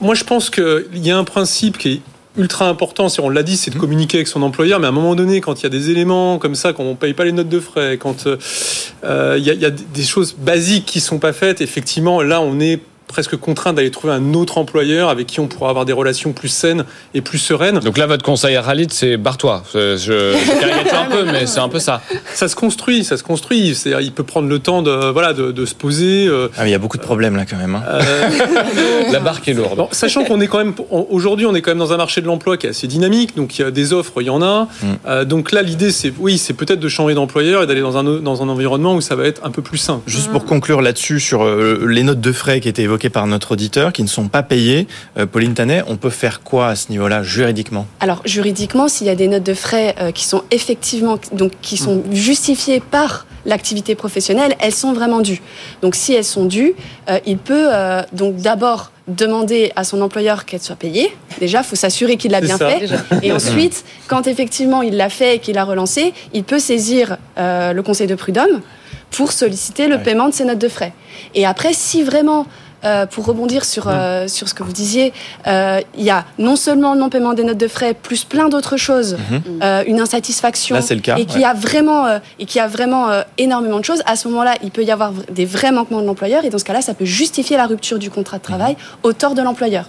Moi, 0.01 0.15
je 0.15 0.25
pense 0.25 0.51
qu'il 0.51 0.85
y 0.95 1.11
a 1.11 1.19
un 1.19 1.25
principe 1.25 1.79
qui 1.79 1.93
est 1.93 2.01
ultra 2.37 2.69
important, 2.69 3.09
si 3.09 3.21
on 3.21 3.29
l'a 3.29 3.43
dit, 3.43 3.57
c'est 3.57 3.71
de 3.71 3.77
mmh. 3.77 3.81
communiquer 3.81 4.19
avec 4.19 4.29
son 4.29 4.43
employeur, 4.43 4.81
mais 4.81 4.87
à 4.87 4.89
un 4.89 4.93
moment 4.93 5.15
donné, 5.15 5.41
quand 5.41 5.61
il 5.61 5.63
y 5.65 5.67
a 5.67 5.71
des 5.71 5.91
éléments 5.91 6.39
comme 6.39 6.55
ça, 6.55 6.73
quand 6.73 6.83
on 6.83 6.91
ne 6.91 6.97
paye 6.97 7.15
pas 7.15 7.25
les 7.25 7.33
notes 7.33 7.49
de 7.49 7.61
frais, 7.61 7.97
quand 7.97 8.27
euh, 8.27 9.37
il 9.39 9.45
y, 9.45 9.65
a 9.65 9.71
des 9.71 10.03
choses 10.03 10.35
basiques 10.37 10.87
qui 10.87 11.01
sont 11.01 11.19
pas 11.19 11.33
faites, 11.33 11.61
effectivement, 11.61 12.23
là, 12.23 12.41
on 12.41 12.59
est 12.59 12.81
presque 13.07 13.37
contraint 13.37 13.73
d'aller 13.73 13.91
trouver 13.91 14.13
un 14.13 14.35
autre 14.35 14.59
employeur 14.59 15.09
avec 15.09 15.27
qui 15.27 15.41
on 15.41 15.47
pourra 15.47 15.71
avoir 15.71 15.85
des 15.85 15.93
relations 15.93 16.33
plus 16.33 16.49
saines 16.49 16.85
et 17.13 17.21
plus 17.21 17.39
sereines. 17.39 17.79
Donc 17.81 17.99
là, 17.99 18.07
votre 18.07 18.25
conseil 18.25 18.57
à 18.57 18.63
Khalid, 18.63 18.93
c'est 18.93 19.17
barre-toi. 19.17 19.63
Je, 19.73 19.97
je 19.97 20.61
caricature 20.61 20.99
un 20.99 21.05
peu, 21.07 21.25
mais 21.25 21.47
c'est 21.47 21.61
un 21.61 21.69
peu 21.69 21.79
ça. 21.79 22.03
Ça 22.35 22.49
se 22.49 22.57
construit, 22.57 23.05
ça 23.05 23.17
se 23.17 23.23
construit. 23.23 23.75
C'est-à-dire, 23.75 24.01
il 24.01 24.13
peut 24.13 24.25
prendre 24.25 24.49
le 24.49 24.59
temps 24.59 24.83
de, 24.83 25.11
voilà, 25.13 25.33
de, 25.33 25.65
se 25.65 25.75
poser. 25.75 26.27
Euh. 26.27 26.49
Ah, 26.57 26.67
il 26.67 26.71
y 26.71 26.75
a 26.75 26.79
beaucoup 26.79 26.97
de 26.97 27.03
problèmes 27.03 27.37
là 27.37 27.45
quand 27.47 27.57
même. 27.57 27.75
Hein. 27.75 27.83
Euh, 27.89 28.29
La 29.13 29.21
barque 29.21 29.49
est 29.49 29.55
lourde. 29.55 29.87
sachant 29.93 30.25
qu'on 30.25 30.41
est 30.41 30.47
quand 30.47 30.59
même, 30.59 30.75
aujourd'hui, 30.91 31.47
on 31.47 31.55
est 31.55 31.63
quand 31.63 31.71
même 31.71 31.79
dans 31.79 31.93
un 31.93 31.97
marché 31.97 32.21
de 32.21 32.27
l'emploi 32.27 32.57
qui 32.57 32.67
est 32.67 32.71
assez 32.71 32.87
dynamique. 32.87 33.37
Donc 33.37 33.59
il 33.59 33.63
y 33.63 33.65
a 33.65 33.71
des 33.71 33.93
offres, 33.93 34.13
il 34.21 34.27
y 34.27 34.31
en 34.31 34.43
a. 34.43 34.65
Mm. 34.65 34.87
Euh, 35.07 35.25
donc 35.25 35.53
là, 35.53 35.63
l'idée, 35.63 35.93
c'est, 35.93 36.13
oui, 36.19 36.39
c'est 36.39 36.55
peut-être 36.55 36.81
de 36.81 36.89
changer 36.89 37.15
d'employeur 37.15 37.63
et 37.63 37.67
d'aller 37.67 37.81
dans 37.81 37.97
un, 37.97 38.05
dans 38.05 38.43
un 38.43 38.49
environnement 38.49 38.95
où 38.95 39.01
ça 39.01 39.15
va 39.15 39.27
être 39.27 39.45
un 39.45 39.51
peu 39.51 39.63
plus 39.63 39.79
sain. 39.79 40.03
Juste 40.07 40.31
pour 40.31 40.45
conclure 40.45 40.83
là-dessus 40.83 41.21
sur 41.21 41.45
les 41.45 42.03
notes 42.03 42.21
de 42.21 42.33
frais 42.33 42.61
qui 42.61 42.69
étaient 42.69 42.83
évoquées 42.83 43.04
par 43.09 43.27
notre 43.27 43.53
auditeur 43.53 43.93
qui 43.93 44.03
ne 44.03 44.09
sont 44.09 44.29
pas 44.29 44.43
payés. 44.43 44.87
Euh, 45.19 45.27
Pauline 45.27 45.55
Tanet, 45.55 45.83
on 45.87 45.97
peut 45.97 46.11
faire 46.11 46.41
quoi 46.43 46.69
à 46.69 46.77
ce 46.77 46.91
niveau-là 46.91 47.23
juridiquement? 47.23 47.87
Alors 48.01 48.23
juridiquement, 48.25 48.89
s'il 48.89 49.07
y 49.07 49.11
a 49.11 49.15
des 49.15 49.29
notes 49.29 49.43
de 49.43 49.55
frais 49.55 49.95
euh, 50.01 50.13
qui 50.13 50.25
sont 50.25 50.43
effectivement 50.51 51.19
donc 51.33 51.53
qui 51.63 51.77
sont 51.77 51.97
mmh. 51.97 52.15
justifiées 52.15 52.81
par 52.81 53.27
l'activité 53.47 53.95
professionnelle, 53.95 54.55
elles 54.59 54.75
sont 54.75 54.95
vraiment 54.95 55.21
dues. 55.21 55.43
Donc 55.83 55.95
si 55.95 56.15
elles 56.15 56.25
sont 56.25 56.47
dues, 56.47 56.75
euh, 57.11 57.19
il 57.27 57.37
peut 57.37 57.69
donc 58.13 58.37
d'abord 58.37 58.91
demander 59.07 59.71
à 59.77 59.85
son 59.85 60.01
employeur 60.01 60.47
qu'elle 60.47 60.63
soit 60.63 60.77
payée. 60.77 61.15
Déjà, 61.41 61.59
il 61.59 61.65
faut 61.65 61.77
s'assurer 61.77 62.17
qu'il 62.17 62.31
l'a 62.31 62.41
bien 62.41 62.57
fait. 62.57 62.89
Et 63.23 63.33
ensuite, 63.33 63.85
quand 64.09 64.27
effectivement 64.27 64.81
il 64.81 64.97
l'a 64.97 65.11
fait 65.11 65.37
et 65.37 65.39
qu'il 65.41 65.59
a 65.59 65.65
relancé, 65.65 66.15
il 66.33 66.45
peut 66.45 66.59
saisir 66.59 67.19
le 67.37 67.81
conseil 67.83 68.07
de 68.07 68.15
prud'homme 68.15 68.63
pour 69.11 69.33
solliciter 69.33 69.89
le 69.89 70.03
paiement 70.03 70.29
de 70.29 70.35
ses 70.35 70.45
notes 70.45 70.59
de 70.59 70.69
frais. 70.69 70.93
Et 71.35 71.47
après, 71.47 71.73
si 71.73 72.03
vraiment 72.03 72.47
euh, 72.85 73.07
pour 73.07 73.25
rebondir 73.25 73.65
sur, 73.65 73.87
euh, 73.89 74.29
sur 74.29 74.49
ce 74.49 74.55
que 74.55 74.63
vous 74.63 74.73
disiez, 74.73 75.13
euh, 75.47 75.81
il 75.97 76.05
y 76.05 76.11
a 76.11 76.25
non 76.39 76.57
seulement 76.57 76.95
le 76.95 77.01
non-paiement 77.01 77.35
des 77.35 77.45
notes 77.45 77.59
de 77.59 77.69
frais, 77.69 77.95
plus 77.95 78.25
plein 78.25 78.49
d'autres 78.49 78.77
choses, 78.77 79.17
mhm. 79.31 79.85
une 79.87 80.01
insatisfaction, 80.01 80.77
le 80.77 81.01
cas, 81.01 81.17
et 81.17 81.25
qui 81.25 81.45
a 81.45 81.55
vraiment, 81.55 82.21
et 82.39 82.47
qui 82.47 82.61
a 82.61 82.67
vraiment 82.67 83.09
énormément 83.39 83.79
de 83.79 83.85
choses. 83.85 84.03
À 84.07 84.17
ce 84.17 84.29
moment-là, 84.29 84.55
il 84.63 84.71
peut 84.71 84.85
y 84.85 84.91
avoir 84.91 85.13
des 85.31 85.45
vrais 85.45 85.73
manquements 85.73 86.01
de 86.01 86.07
l'employeur, 86.07 86.45
et 86.45 86.51
dans 86.51 86.59
ce 86.59 86.65
cas-là, 86.65 86.83
ça 86.83 86.95
peut 86.95 87.05
justifier 87.05 87.57
la 87.57 87.67
rupture 87.67 87.99
du 87.99 88.11
contrat 88.11 88.39
de 88.39 88.43
travail 88.43 88.73
mhm. 88.73 88.79
au 89.03 89.13
tort 89.13 89.35
de 89.35 89.43
l'employeur. 89.43 89.89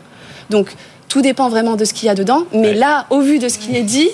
Donc, 0.49 0.75
tout 1.15 1.21
dépend 1.21 1.47
vraiment 1.47 1.77
de 1.77 1.85
ce 1.85 1.93
qu'il 1.93 2.07
y 2.07 2.09
a 2.09 2.13
dedans. 2.13 2.43
Mais 2.53 2.73
là, 2.73 3.05
au 3.09 3.21
vu 3.21 3.39
de 3.39 3.47
ce 3.47 3.57
qui 3.57 3.73
est 3.73 3.83
dit, 3.83 4.09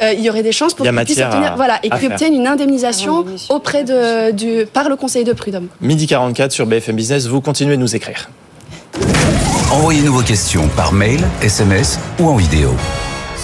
euh, 0.00 0.12
il 0.12 0.20
y 0.20 0.30
aurait 0.30 0.44
des 0.44 0.52
chances 0.52 0.72
pour 0.72 0.86
qu'il 0.86 0.94
puisse 1.04 1.18
obtenir, 1.18 1.54
voilà, 1.56 1.80
et 1.82 1.90
qu'il 1.90 2.06
obtienne 2.06 2.32
une 2.32 2.46
indemnisation 2.46 3.24
auprès 3.48 3.82
de, 3.82 4.30
du, 4.30 4.64
par 4.72 4.88
le 4.88 4.94
Conseil 4.94 5.24
de 5.24 5.32
prud'homme. 5.32 5.66
Midi 5.80 6.06
44 6.06 6.52
sur 6.52 6.66
BFM 6.66 6.94
Business, 6.94 7.26
vous 7.26 7.40
continuez 7.40 7.74
de 7.74 7.80
nous 7.80 7.96
écrire. 7.96 8.30
Envoyez-nous 9.72 10.12
vos 10.12 10.22
questions 10.22 10.68
par 10.76 10.92
mail, 10.92 11.24
SMS 11.42 11.98
ou 12.20 12.28
en 12.28 12.36
vidéo. 12.36 12.70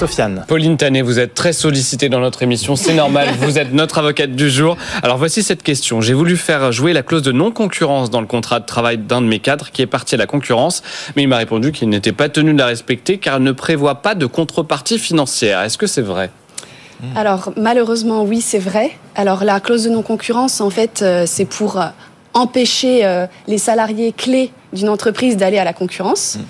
Sofiane. 0.00 0.46
Pauline 0.48 0.78
Tanet, 0.78 1.02
vous 1.02 1.18
êtes 1.18 1.34
très 1.34 1.52
sollicitée 1.52 2.08
dans 2.08 2.20
notre 2.20 2.42
émission, 2.42 2.74
c'est 2.74 2.94
normal, 2.94 3.28
vous 3.40 3.58
êtes 3.58 3.74
notre 3.74 3.98
avocate 3.98 4.34
du 4.34 4.48
jour. 4.48 4.78
Alors 5.02 5.18
voici 5.18 5.42
cette 5.42 5.62
question. 5.62 6.00
J'ai 6.00 6.14
voulu 6.14 6.38
faire 6.38 6.72
jouer 6.72 6.94
la 6.94 7.02
clause 7.02 7.20
de 7.20 7.32
non-concurrence 7.32 8.08
dans 8.08 8.22
le 8.22 8.26
contrat 8.26 8.60
de 8.60 8.64
travail 8.64 8.96
d'un 8.96 9.20
de 9.20 9.26
mes 9.26 9.40
cadres 9.40 9.70
qui 9.70 9.82
est 9.82 9.86
parti 9.86 10.14
à 10.14 10.18
la 10.18 10.26
concurrence, 10.26 10.82
mais 11.16 11.24
il 11.24 11.28
m'a 11.28 11.36
répondu 11.36 11.70
qu'il 11.70 11.90
n'était 11.90 12.12
pas 12.12 12.30
tenu 12.30 12.54
de 12.54 12.58
la 12.58 12.64
respecter 12.64 13.18
car 13.18 13.36
elle 13.36 13.42
ne 13.42 13.52
prévoit 13.52 13.96
pas 13.96 14.14
de 14.14 14.24
contrepartie 14.24 14.98
financière. 14.98 15.60
Est-ce 15.60 15.76
que 15.76 15.86
c'est 15.86 16.00
vrai? 16.00 16.30
Alors 17.14 17.52
malheureusement 17.58 18.24
oui 18.24 18.40
c'est 18.40 18.58
vrai. 18.58 18.92
Alors 19.16 19.44
la 19.44 19.60
clause 19.60 19.84
de 19.84 19.90
non-concurrence 19.90 20.62
en 20.62 20.70
fait 20.70 21.02
euh, 21.02 21.24
c'est 21.26 21.44
pour 21.44 21.78
euh, 21.78 21.88
empêcher 22.32 23.04
euh, 23.04 23.26
les 23.46 23.58
salariés 23.58 24.14
clés 24.16 24.50
d'une 24.72 24.88
entreprise 24.88 25.36
d'aller 25.36 25.58
à 25.58 25.64
la 25.64 25.72
concurrence. 25.72 26.36
Mm. 26.36 26.40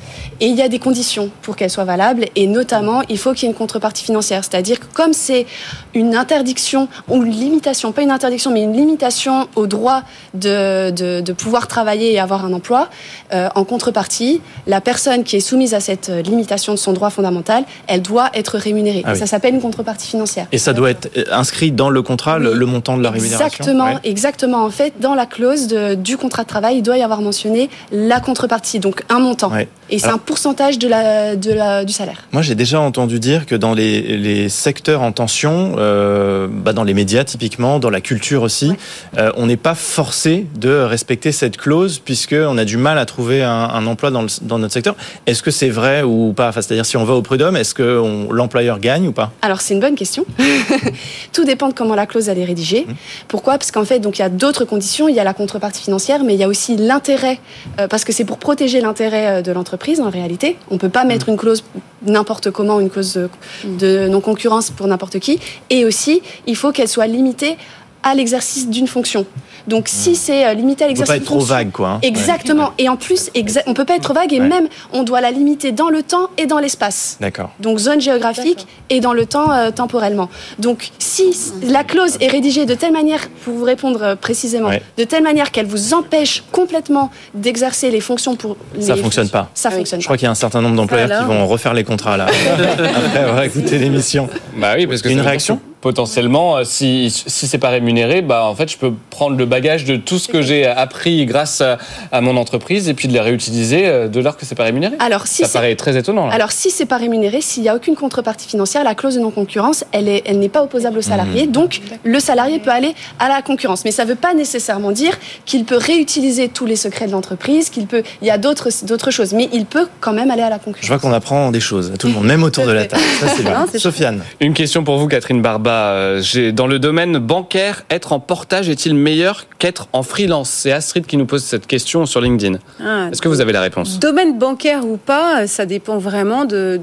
Et 0.43 0.47
il 0.47 0.57
y 0.57 0.63
a 0.63 0.69
des 0.69 0.79
conditions 0.79 1.31
pour 1.43 1.57
qu'elle 1.57 1.71
soit 1.71 1.85
valable. 1.85 2.27
Et 2.37 2.47
notamment, 2.47 3.03
il 3.09 3.19
faut 3.19 3.33
qu'il 3.33 3.45
y 3.45 3.47
ait 3.47 3.53
une 3.53 3.59
contrepartie 3.59 4.05
financière. 4.05 4.43
C'est-à-dire 4.45 4.81
que 4.81 4.87
comme 4.93 5.13
c'est 5.13 5.47
une 5.95 6.15
interdiction 6.15 6.89
ou 7.09 7.23
une 7.23 7.31
limitation, 7.31 7.93
pas 7.93 8.03
une 8.03 8.11
interdiction, 8.11 8.51
mais 8.51 8.63
une 8.63 8.73
limitation 8.73 9.49
au 9.55 9.67
droit 9.67 10.03
de, 10.35 10.91
de, 10.91 11.21
de 11.21 11.33
pouvoir 11.33 11.69
travailler 11.69 12.13
et 12.13 12.21
avoir 12.21 12.45
un 12.45 12.53
emploi, 12.53 12.89
euh, 13.33 13.49
en 13.55 13.65
contrepartie, 13.65 14.41
la 14.67 14.81
personne 14.81 15.25
qui 15.25 15.37
est 15.37 15.41
soumise 15.41 15.75
à 15.75 15.81
cette 15.81 16.09
limitation 16.09 16.73
de 16.73 16.79
son 16.79 16.93
droit 16.93 17.11
fondamental, 17.11 17.65
elle 17.87 18.03
doit 18.03 18.31
être 18.35 18.59
rémunérée. 18.59 19.03
Ah 19.05 19.15
ça 19.15 19.27
s'appelle 19.27 19.55
une 19.55 19.61
contrepartie 19.61 20.09
financière. 20.09 20.47
Et 20.53 20.59
ça 20.59 20.73
doit 20.73 20.91
être 20.91 21.09
inscrit 21.31 21.71
dans 21.71 21.91
le 21.91 22.03
contrat, 22.03 22.39
le, 22.39 22.67
montant 22.67 22.97
de 22.97 23.03
la 23.03 23.11
rémunération 23.11 23.47
Exactement, 23.47 24.01
exactement. 24.05 24.65
En 24.65 24.71
fait, 24.71 24.95
dans 25.01 25.15
la 25.15 25.27
clause 25.27 25.67
de, 25.67 25.95
du 25.95 26.17
contrat 26.17 26.43
de 26.43 26.49
travail, 26.49 26.79
il 26.79 26.83
doit 26.83 26.99
y 26.99 27.03
avoir 27.03 27.21
mentionné 27.21 27.69
la 27.93 28.10
contrepartie, 28.19 28.81
donc 28.81 29.05
un 29.09 29.21
montant. 29.21 29.53
Et 29.91 29.99
c'est 29.99 30.09
un 30.09 30.19
pourcentage 30.19 30.79
de 30.79 30.89
la, 30.89 31.37
de 31.37 31.53
la, 31.53 31.85
du 31.85 31.93
salaire. 31.93 32.29
Moi, 32.33 32.43
j'ai 32.43 32.55
déjà 32.55 32.81
entendu 32.81 33.19
dire 33.19 33.45
que 33.45 33.57
dans 33.57 33.75
les, 33.75 34.17
les 34.17 34.49
secteurs 34.49 35.03
en 35.03 35.11
tension, 35.13 35.75
euh, 35.79 36.47
bah 36.49 36.73
dans 36.73 36.85
les 36.85 36.95
médias 36.95 37.25
typiquement, 37.25 37.79
dans 37.81 37.91
la 37.91 38.01
culture 38.01 38.43
aussi, 38.43 38.73
euh, 39.19 39.33
on 39.37 39.47
n'est 39.47 39.57
pas 39.57 39.75
forcé 39.75 40.47
de 40.57 40.71
respecter 40.71 41.33
cette 41.33 41.57
clause 41.57 41.99
puisqu'on 41.99 42.57
a 42.57 42.65
du 42.65 42.77
mal 42.77 42.99
à 42.99 43.05
trouver 43.05 43.43
un, 43.43 43.51
un 43.51 43.87
emploi 43.87 44.11
dans, 44.11 44.23
le, 44.23 44.29
dans, 44.43 44.59
notre 44.59 44.73
secteur. 44.73 44.95
Est-ce 45.27 45.43
que 45.43 45.51
c'est 45.51 45.69
vrai 45.69 46.03
ou 46.03 46.33
pas? 46.33 46.49
Enfin, 46.49 46.63
C'est-à-dire 46.63 46.87
si 46.87 46.97
on 46.97 47.05
va 47.05 47.15
au 47.15 47.23
prud'homme, 47.23 47.57
est-ce 47.57 47.75
que 47.75 48.01
l'employeur 48.31 48.79
gagne 48.79 49.09
ou 49.09 49.13
pas? 49.13 49.33
Alors 49.43 49.61
c'est 49.61 49.75
une 49.75 49.81
bonne 49.81 49.97
question. 49.97 50.25
Tout 51.33 51.45
dépend 51.45 51.69
de 51.69 51.75
comment 51.75 51.97
la 51.97 52.07
clause 52.07 52.29
elle 52.29 52.39
est 52.39 52.45
rédigée. 52.45 52.87
Mmh. 52.87 52.95
Pourquoi? 53.27 53.59
Parce 53.59 53.73
qu'en 53.73 53.85
fait, 53.85 53.99
donc 53.99 54.19
il 54.19 54.23
y 54.23 54.25
a 54.25 54.29
d'autres 54.29 54.65
conditions. 54.65 55.09
Il 55.09 55.17
y 55.17 55.21
a 55.21 55.25
la 55.25 55.35
contrepartie 55.35 55.83
financière, 55.83 56.23
mais 56.23 56.35
il 56.35 56.41
y 56.41 56.45
a 56.45 56.49
aussi 56.49 56.77
l'intérêt, 56.77 57.41
euh, 57.81 57.89
parce 57.89 58.05
que 58.05 58.13
c'est 58.13 58.25
pour 58.25 58.39
protéger 58.39 58.81
l'intérêt 58.81 59.43
de 59.43 59.53
l'entreprise 59.53 59.80
en 60.01 60.11
réalité. 60.11 60.57
On 60.71 60.75
ne 60.75 60.79
peut 60.79 60.89
pas 60.89 61.05
mettre 61.05 61.29
une 61.29 61.37
clause 61.37 61.65
n'importe 62.03 62.51
comment, 62.51 62.81
une 62.81 62.91
clause 62.91 63.29
de 63.65 64.09
non-concurrence 64.09 64.71
pour 64.71 64.87
n'importe 64.87 65.19
qui. 65.19 65.41
Et 65.71 65.85
aussi, 65.85 66.23
il 66.47 66.57
faut 66.57 66.73
qu'elle 66.73 66.89
soit 66.89 67.07
limitée 67.07 67.57
à 68.03 68.15
l'exercice 68.15 68.69
d'une 68.69 68.87
fonction. 68.87 69.27
Donc 69.67 69.89
si 69.89 70.17
c'est 70.17 70.47
euh, 70.47 70.55
limité 70.55 70.85
à 70.85 70.89
l'exercice 70.89 71.15
d'une 71.15 71.25
fonction... 71.25 71.39
pas 71.39 71.41
être 71.41 71.47
trop 71.47 71.55
vague, 71.55 71.71
quoi. 71.71 71.89
Hein. 71.89 71.99
Exactement. 72.03 72.73
Et 72.79 72.89
en 72.89 72.97
plus, 72.97 73.31
on 73.67 73.75
peut 73.75 73.85
pas 73.85 73.97
être 73.97 74.03
trop 74.03 74.15
vague 74.15 74.33
et 74.33 74.41
même, 74.41 74.69
on 74.93 75.03
doit 75.03 75.21
la 75.21 75.31
limiter 75.31 75.73
dans 75.73 75.89
le 75.89 76.03
temps 76.03 76.29
et 76.39 76.47
dans 76.47 76.59
l'espace. 76.59 77.17
D'accord. 77.21 77.51
Donc 77.61 77.79
zone 77.79 78.01
géographique 78.01 78.67
et 78.89 79.01
dans 79.01 79.13
le 79.13 79.27
temps 79.27 79.51
euh, 79.53 79.71
temporellement. 79.71 80.29
Donc 80.59 80.91
si 80.99 81.37
la 81.63 81.85
clause 81.85 82.17
est 82.21 82.29
rédigée 82.29 82.67
de 82.67 82.75
telle 82.75 82.93
manière, 82.93 83.29
pour 83.45 83.55
vous 83.55 83.65
répondre 83.65 84.03
euh, 84.03 84.17
précisément, 84.17 84.71
de 84.97 85.05
telle 85.05 85.23
manière 85.23 85.51
qu'elle 85.51 85.67
vous 85.67 85.95
empêche 85.95 86.43
complètement 86.53 87.11
d'exercer 87.35 87.91
les 87.91 88.01
fonctions 88.01 88.37
pour... 88.37 88.57
Ça 88.81 88.97
fonctionne 88.97 89.29
pas. 89.29 89.51
Ça 89.55 89.71
fonctionne 89.71 90.01
Je 90.01 90.07
crois 90.07 90.17
qu'il 90.17 90.25
y 90.25 90.29
a 90.29 90.33
un 90.33 90.35
certain 90.35 90.61
nombre 90.61 90.77
d'employeurs 90.77 91.21
qui 91.21 91.27
vont 91.27 91.47
refaire 91.47 91.75
les 91.75 91.85
contrats 91.85 92.17
là. 92.17 92.27
Après 92.97 93.19
avoir 93.19 93.43
écouté 93.43 93.79
l'émission. 93.79 94.29
Bah 94.57 94.75
oui, 94.77 94.87
parce 94.87 95.03
que... 95.03 95.09
Une 95.09 95.21
réaction 95.21 95.61
potentiellement, 95.81 96.57
euh, 96.57 96.65
si, 96.65 97.11
si 97.11 97.47
c'est 97.47 97.59
pas 97.59 97.71
rémunéré, 97.71 98.23
bah, 98.23 98.45
en 98.45 98.55
fait, 98.55 98.71
je 98.71 98.77
peux 98.77 98.93
prendre 99.11 99.37
le 99.37 99.47
bagage 99.47 99.85
de 99.85 99.97
tout 99.97 100.19
ce 100.19 100.29
que 100.29 100.43
j'ai 100.43 100.67
appris 100.67 101.25
grâce 101.27 101.63
à, 101.63 102.21
mon 102.21 102.37
entreprise 102.37 102.89
et 102.89 102.95
puis 102.95 103.09
de 103.09 103.13
les 103.13 103.21
réutiliser 103.21 103.87
euh, 103.87 104.09
de 104.09 104.21
l'heure 104.21 104.37
que 104.37 104.45
c'est 104.45 104.55
pas 104.55 104.65
rémunéré. 104.65 104.97
Alors, 104.99 105.27
si 105.27 105.45
ça 105.45 105.49
paraît 105.49 105.75
très 105.77 105.97
étonnant. 105.97 106.29
Alors, 106.29 106.53
si 106.53 106.71
c'est 106.71 106.87
pas 106.87 106.99
rémunéré, 106.99 107.41
s'il 107.41 107.63
n'y 107.63 107.69
a 107.69 107.75
aucune 107.75 107.97
contrepartie 107.97 108.49
financière, 108.49 108.85
la 108.85 108.95
clause 108.95 109.15
de 109.15 109.21
non-concurrence, 109.21 109.85
elle 109.93 110.05
n'est 110.05 110.23
elle 110.27 110.51
pas 110.51 110.63
opposable 110.63 110.99
au 110.99 111.03
salarié. 111.03 111.47
Mmh. 111.47 111.53
Donc, 111.53 111.81
le 112.05 112.21
salarié 112.21 112.59
peut 112.59 112.71
aller 112.71 112.95
à 113.19 113.29
la 113.29 113.43
concurrence. 113.43 113.85
Mais 113.85 113.91
ça 113.91 114.05
ne 114.05 114.11
veut 114.11 114.17
pas 114.17 114.35
nécessairement 114.35 114.93
dire 114.93 115.19
qu'il 115.47 115.65
peut 115.65 115.77
réutiliser 115.77 116.49
tous 116.49 116.67
les 116.67 116.77
secrets 116.77 117.07
de 117.07 117.13
l'entreprise, 117.13 117.71
qu'il 117.71 117.87
peut. 117.87 118.03
Il 118.21 118.27
y 118.27 118.31
a 118.31 118.39
d'autres, 118.39 118.69
d'autres 118.85 119.11
choses. 119.11 119.33
Mais 119.33 119.49
il 119.53 119.65
peut 119.65 119.87
quand 120.01 120.13
même 120.13 120.31
aller 120.31 120.43
à 120.43 120.51
la 120.51 120.59
concurrence. 120.59 120.85
Je 120.85 120.89
vois 120.89 120.99
qu'on 120.99 121.13
apprend 121.13 121.51
des 121.51 121.61
choses 121.61 121.93
à 121.95 121.97
tout 121.97 122.09
le 122.09 122.15
monde, 122.15 122.27
même 122.27 122.43
autour 122.43 122.67
de 122.67 122.73
la 122.73 122.85
table. 122.87 123.03
Ça, 123.21 123.29
c'est 123.29 123.43
bien. 123.45 123.67
Sofiane. 123.77 124.23
Une 124.41 124.55
question 124.55 124.85
pour 124.85 124.99
vous, 124.99 125.09
Catherine 125.09 125.41
Barba. 125.41 125.70
Euh, 125.71 126.53
dans 126.53 126.67
le 126.67 126.79
domaine 126.79 127.19
bancaire, 127.19 127.85
être 127.91 128.13
en 128.13 128.21
portage 128.21 128.69
est-il 128.69 128.95
meilleur 128.95 129.47
qu'être 129.59 129.89
en 129.93 130.03
freelance? 130.03 130.51
C'est 130.51 130.73
Astrid 130.73 131.07
qui 131.07 131.17
nous 131.17 131.27
pose 131.27 131.45
cette 131.45 131.67
question 131.67 132.07
sur 132.07 132.21
LinkedIn. 132.21 132.59
Ah, 132.83 133.09
Est-ce 133.11 133.23
que 133.23 133.29
vous 133.29 133.41
avez 133.41 133.53
la 133.53 133.61
réponse? 133.61 133.99
Domaine 133.99 134.39
bancaire 134.39 134.87
ou 134.87 134.97
pas, 134.97 135.47
ça 135.47 135.67
dépend 135.67 135.99
vraiment 135.99 136.45
du 136.45 136.79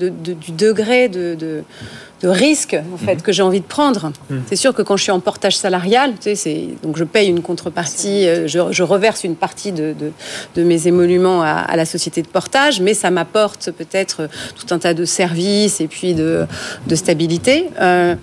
degré 0.57 1.09
de, 1.09 1.63
risque 2.23 2.75
en 2.93 2.97
fait 2.97 3.15
mhm. 3.15 3.21
que 3.21 3.31
j'ai 3.31 3.43
envie 3.43 3.59
de 3.59 3.65
prendre. 3.65 4.11
Mhm. 4.29 4.41
C'est 4.47 4.55
sûr 4.55 4.73
que 4.73 4.81
quand 4.81 4.97
je 4.97 5.03
suis 5.03 5.11
en 5.11 5.19
portage 5.19 5.55
salarial, 5.55 6.13
tu 6.19 6.35
sais, 6.35 6.69
donc 6.81 6.97
je 6.97 7.03
paye 7.03 7.29
une 7.29 7.41
contrepartie, 7.41 8.27
euh, 8.27 8.47
je, 8.47 8.83
reverse 8.83 9.23
une 9.23 9.35
partie 9.35 9.71
de, 9.71 9.93
mes 10.55 10.87
émoluments 10.87 11.43
à, 11.43 11.75
la 11.75 11.85
société 11.85 12.21
de 12.21 12.27
portage, 12.27 12.81
mais 12.81 12.93
ça 12.93 13.11
m'apporte 13.11 13.71
peut-être 13.71 14.29
tout 14.55 14.73
un 14.73 14.79
tas 14.79 14.93
de 14.93 15.05
services 15.05 15.79
et 15.81 15.87
puis 15.87 16.15
de, 16.15 16.47
stabilité. 16.95 17.69
Euh, 17.79 18.15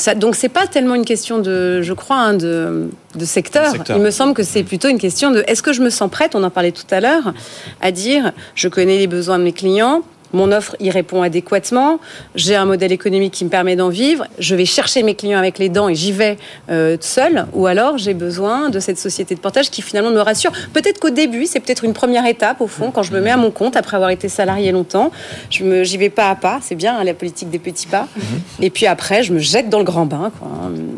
ça, 0.00 0.14
donc 0.14 0.36
c'est 0.36 0.48
pas 0.48 0.66
tellement 0.66 0.94
une 0.94 1.04
question 1.04 1.38
de, 1.38 1.82
je 1.82 1.92
crois, 1.92 2.16
hein, 2.16 2.34
de, 2.34 2.88
secteur. 3.24 3.74
Il 3.88 3.96
me 3.96 4.10
semble 4.10 4.34
que 4.34 4.42
c'est 4.42 4.62
plutôt 4.62 4.88
une 4.88 4.98
question 4.98 5.30
de 5.30 5.42
est-ce 5.46 5.62
que 5.62 5.72
je 5.72 5.82
me 5.82 5.90
sens 5.90 6.10
prête, 6.10 6.34
on 6.34 6.44
en 6.44 6.50
parlait 6.50 6.72
tout 6.72 6.86
à 6.90 7.00
l'heure, 7.00 7.34
à 7.80 7.90
dire 7.90 8.32
je 8.54 8.68
connais 8.68 8.98
les 8.98 9.06
besoins 9.06 9.38
de 9.38 9.44
mes 9.44 9.52
clients, 9.52 10.02
mon 10.32 10.52
offre 10.52 10.76
y 10.80 10.90
répond 10.90 11.22
adéquatement, 11.22 12.00
j'ai 12.34 12.54
un 12.54 12.64
modèle 12.64 12.92
économique 12.92 13.32
qui 13.32 13.44
me 13.44 13.50
permet 13.50 13.76
d'en 13.76 13.88
vivre, 13.88 14.26
je 14.38 14.54
vais 14.54 14.64
chercher 14.64 15.02
mes 15.02 15.14
clients 15.14 15.38
avec 15.38 15.58
les 15.58 15.68
dents 15.68 15.88
et 15.88 15.94
j'y 15.94 16.12
vais 16.12 16.36
euh, 16.70 16.96
seul, 17.00 17.46
ou 17.52 17.66
alors 17.66 17.98
j'ai 17.98 18.14
besoin 18.14 18.70
de 18.70 18.80
cette 18.80 18.98
société 18.98 19.34
de 19.34 19.40
portage 19.40 19.70
qui 19.70 19.82
finalement 19.82 20.10
me 20.10 20.20
rassure. 20.20 20.52
Peut-être 20.72 21.00
qu'au 21.00 21.10
début, 21.10 21.46
c'est 21.46 21.60
peut-être 21.60 21.84
une 21.84 21.92
première 21.92 22.26
étape 22.26 22.60
au 22.60 22.66
fond, 22.66 22.90
quand 22.90 23.02
je 23.02 23.12
me 23.12 23.20
mets 23.20 23.30
à 23.30 23.36
mon 23.36 23.50
compte 23.50 23.76
après 23.76 23.96
avoir 23.96 24.10
été 24.10 24.28
salarié 24.28 24.72
longtemps, 24.72 25.10
je 25.50 25.64
me, 25.64 25.84
j'y 25.84 25.96
vais 25.96 26.10
pas 26.10 26.30
à 26.30 26.34
pas, 26.34 26.60
c'est 26.62 26.74
bien 26.74 26.98
hein, 26.98 27.04
la 27.04 27.14
politique 27.14 27.50
des 27.50 27.58
petits 27.58 27.86
pas, 27.86 28.08
mhm. 28.16 28.22
et 28.60 28.70
puis 28.70 28.86
après 28.86 29.22
je 29.22 29.32
me 29.32 29.38
jette 29.38 29.68
dans 29.68 29.78
le 29.78 29.84
grand 29.84 30.06
bain. 30.06 30.30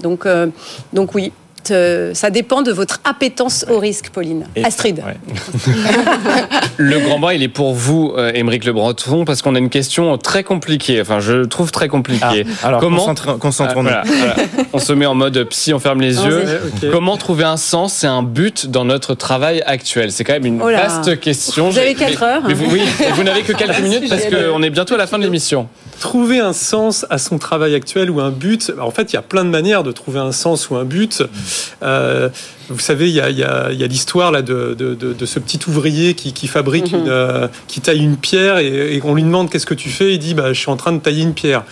Donc, 0.02 0.26
euh, 0.26 0.48
donc 0.92 1.14
oui, 1.14 1.32
euh, 1.70 2.14
ça 2.14 2.30
dépend 2.30 2.62
de 2.62 2.72
votre 2.72 3.00
appétence 3.04 3.66
au 3.70 3.78
risque, 3.78 4.10
Pauline. 4.10 4.46
Astrid. 4.64 5.02
le 6.76 6.98
grand 7.00 7.18
bain, 7.18 7.32
il 7.32 7.42
est 7.42 7.48
pour 7.48 7.74
vous, 7.74 8.12
euh, 8.16 8.32
Émeric 8.34 8.64
Le 8.64 8.72
Breton, 8.72 9.24
parce 9.24 9.42
qu'on 9.42 9.54
a 9.54 9.58
une 9.58 9.70
question 9.70 10.16
très 10.18 10.42
compliquée. 10.44 11.00
Enfin, 11.00 11.20
je 11.20 11.44
trouve 11.44 11.70
très 11.70 11.88
compliquée. 11.88 12.46
Ah, 12.62 12.68
alors, 12.68 12.80
Comment 12.80 13.14
concentrons-nous. 13.38 13.90
Ah, 13.90 14.02
on 14.72 14.78
se 14.78 14.92
met 14.92 15.06
en 15.06 15.14
mode 15.14 15.44
psy, 15.50 15.74
on 15.74 15.78
ferme 15.78 16.00
les 16.00 16.22
yeux. 16.22 16.44
Comment 16.90 17.16
trouver 17.16 17.44
un 17.44 17.56
sens 17.56 18.04
et 18.04 18.06
un 18.06 18.22
but 18.22 18.68
dans 18.68 18.84
notre 18.84 19.14
travail 19.14 19.62
actuel? 19.66 20.12
C'est 20.12 20.24
quand 20.24 20.34
même 20.34 20.46
une 20.46 20.62
oh 20.62 20.66
vaste 20.66 21.20
question. 21.20 21.70
Vous 21.70 21.78
avez 21.78 21.94
4 21.94 22.22
heures. 22.22 22.42
Mais 22.46 22.54
vous, 22.54 22.70
oui, 22.70 22.82
vous 23.14 23.22
n'avez 23.22 23.42
que 23.42 23.52
quelques 23.60 23.80
minutes 23.80 24.08
parce 24.08 24.24
qu'on 24.24 24.62
est 24.62 24.70
bientôt 24.70 24.94
à 24.94 24.98
la 24.98 25.06
fin 25.06 25.18
de 25.18 25.24
l'émission. 25.24 25.68
Trouver 26.00 26.38
un 26.40 26.54
sens 26.54 27.04
à 27.10 27.18
son 27.18 27.36
travail 27.36 27.74
actuel 27.74 28.10
ou 28.10 28.20
un 28.20 28.30
but. 28.30 28.72
En 28.80 28.90
fait, 28.90 29.12
il 29.12 29.16
y 29.16 29.18
a 29.18 29.22
plein 29.22 29.44
de 29.44 29.50
manières 29.50 29.82
de 29.82 29.92
trouver 29.92 30.18
un 30.18 30.32
sens 30.32 30.70
ou 30.70 30.76
un 30.76 30.84
but. 30.84 31.22
Euh, 31.82 32.30
vous 32.70 32.78
savez, 32.78 33.10
il 33.10 33.14
y 33.14 33.20
a, 33.20 33.68
l'histoire 33.86 34.32
là 34.32 34.40
de, 34.40 34.76
ce 35.24 35.38
petit 35.38 35.60
ouvrier 35.68 36.14
qui, 36.14 36.46
fabrique, 36.46 36.92
mhm. 36.92 37.04
euh, 37.06 37.48
qui 37.68 37.82
taille 37.82 38.02
une 38.02 38.16
pierre 38.16 38.56
et, 38.58 38.98
on 39.04 39.14
lui 39.14 39.22
demande 39.22 39.50
qu'est-ce 39.50 39.66
que 39.66 39.74
tu 39.74 39.90
fais? 39.90 40.14
Il 40.14 40.18
dit 40.18 40.32
bah, 40.32 40.54
je 40.54 40.60
suis 40.60 40.70
en 40.70 40.76
train 40.76 40.92
de 40.92 41.00
tailler 41.00 41.22
une 41.22 41.34
pierre. 41.34 41.64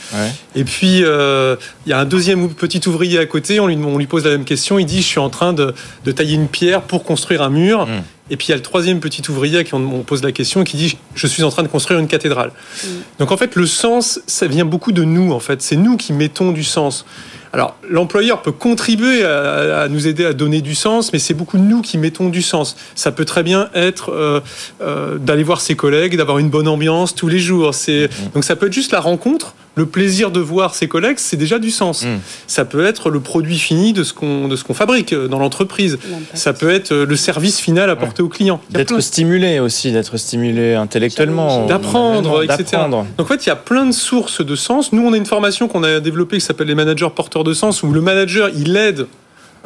Et 0.55 0.65
puis 0.65 1.05
euh, 1.05 1.57
il 1.87 1.91
y 1.91 1.93
a 1.95 2.01
un 2.01 2.05
deuxième 2.05 2.51
petit 2.51 2.87
ouvrier 2.87 3.19
à 3.19 3.25
côté. 3.27 3.61
On 3.61 3.67
lui, 3.67 3.77
on 3.77 3.97
lui 3.97 4.07
pose 4.07 4.25
la 4.25 4.33
même 4.33 4.45
question. 4.45 4.79
Il 4.79 4.85
dit 4.85 5.01
je 5.01 5.07
suis 5.07 5.21
en 5.21 5.31
train 5.31 5.55
de, 5.55 5.73
tailler 6.15 6.35
une 6.35 6.49
pierre 6.49 6.83
pour 6.83 7.03
construire 7.03 7.41
un 7.41 7.51
mur. 7.51 7.87
Mhm. 7.87 8.03
Et 8.31 8.37
puis 8.37 8.49
il 8.49 8.51
y 8.51 8.53
a 8.53 8.57
le 8.57 8.63
troisième 8.63 9.01
petit 9.01 9.23
ouvrier 9.31 9.59
à 9.59 9.65
qui 9.65 9.75
on, 9.75 10.03
pose 10.03 10.23
la 10.23 10.33
question 10.33 10.65
qui 10.65 10.77
dit 10.77 10.99
je 11.15 11.27
suis 11.27 11.43
en 11.43 11.51
train 11.51 11.63
de 11.63 11.69
construire 11.69 11.99
une 12.01 12.09
cathédrale. 12.09 12.53
Mhm. 12.85 12.91
Donc 13.21 13.33
en 13.33 13.37
fait 13.37 13.55
le 13.57 13.67
sens 13.67 14.21
ça 14.27 14.47
vient 14.47 14.65
beaucoup 14.65 14.93
de 14.93 15.05
nous 15.05 15.33
en 15.33 15.41
fait. 15.41 15.63
C'est 15.63 15.77
nous 15.77 15.97
qui 15.97 16.13
mettons 16.13 16.53
du 16.53 16.65
sens. 16.65 17.05
Alors, 17.53 17.77
l'employeur 17.89 18.43
peut 18.43 18.53
contribuer 18.53 19.25
à, 19.25 19.89
nous 19.89 20.07
aider 20.07 20.25
à 20.25 20.33
donner 20.33 20.61
du 20.61 20.75
sens, 20.75 21.13
mais 21.13 21.19
c'est 21.19 21.35
beaucoup 21.35 21.59
de 21.59 21.63
nous 21.63 21.83
qui 21.83 21.99
mettons 21.99 22.29
du 22.29 22.43
sens. 22.43 22.77
Ça 22.95 23.13
peut 23.13 23.25
très 23.25 23.43
bien 23.43 23.71
être 23.75 24.13
euh, 24.13 24.41
euh, 24.81 25.19
d'aller 25.19 25.43
voir 25.43 25.61
ses 25.61 25.75
collègues, 25.75 26.17
d'avoir 26.17 26.39
une 26.39 26.51
bonne 26.51 26.69
ambiance 26.69 27.15
tous 27.15 27.29
les 27.29 27.39
jours. 27.39 27.75
C'est 27.75 28.09
mmh. 28.09 28.31
donc 28.35 28.45
ça 28.45 28.57
peut 28.57 28.67
être 28.67 28.73
juste 28.73 28.93
la 28.93 29.01
rencontre 29.01 29.55
le 29.79 29.87
plaisir 29.87 30.33
de 30.33 30.41
voir 30.41 30.75
ses 30.75 30.89
collègues, 30.89 31.19
c'est 31.19 31.37
déjà 31.37 31.61
du 31.61 31.71
sens. 31.71 32.03
Hmm. 32.03 32.19
Ça 32.49 32.65
peut 32.65 32.85
être 32.85 33.11
le 33.11 33.21
produit 33.21 33.59
fini 33.59 33.93
de 33.93 34.03
ce 34.03 34.13
qu'on 34.13 34.49
de 34.49 34.57
ce 34.57 34.65
qu'on 34.65 34.75
fabrique 34.75 35.15
dans 35.15 35.39
l'entreprise. 35.39 35.99
Ça 36.35 36.53
peut 36.53 36.69
être 36.69 36.93
le 36.93 37.17
service 37.17 37.61
final 37.61 37.89
apporté 37.89 38.21
au 38.21 38.29
client. 38.29 38.61
D'être 38.71 38.99
stimulé 39.01 39.61
aussi, 39.61 39.93
d'être 39.93 40.17
stimulé 40.17 40.75
intellectuellement, 40.75 41.67
d'apprendre, 41.67 42.43
etc. 42.43 42.83
Donc 42.91 43.03
en 43.19 43.25
fait, 43.25 43.47
il 43.47 43.49
y 43.49 43.53
a 43.53 43.57
plein 43.57 43.87
de 43.87 43.93
sources 43.93 44.45
de 44.45 44.57
sens. 44.57 44.93
Nous, 44.93 45.03
on 45.03 45.13
a 45.13 45.17
une 45.17 45.27
formation 45.27 45.69
qu'on 45.69 45.85
a 45.85 46.01
développée 46.01 46.39
qui 46.39 46.45
s'appelle 46.45 46.67
les 46.67 46.75
managers 46.75 47.11
porteurs 47.15 47.45
de 47.49 47.55
sens, 47.55 47.83
où 47.83 47.93
le 47.93 48.01
manager 48.01 48.51
il 48.51 48.77
aide 48.77 49.07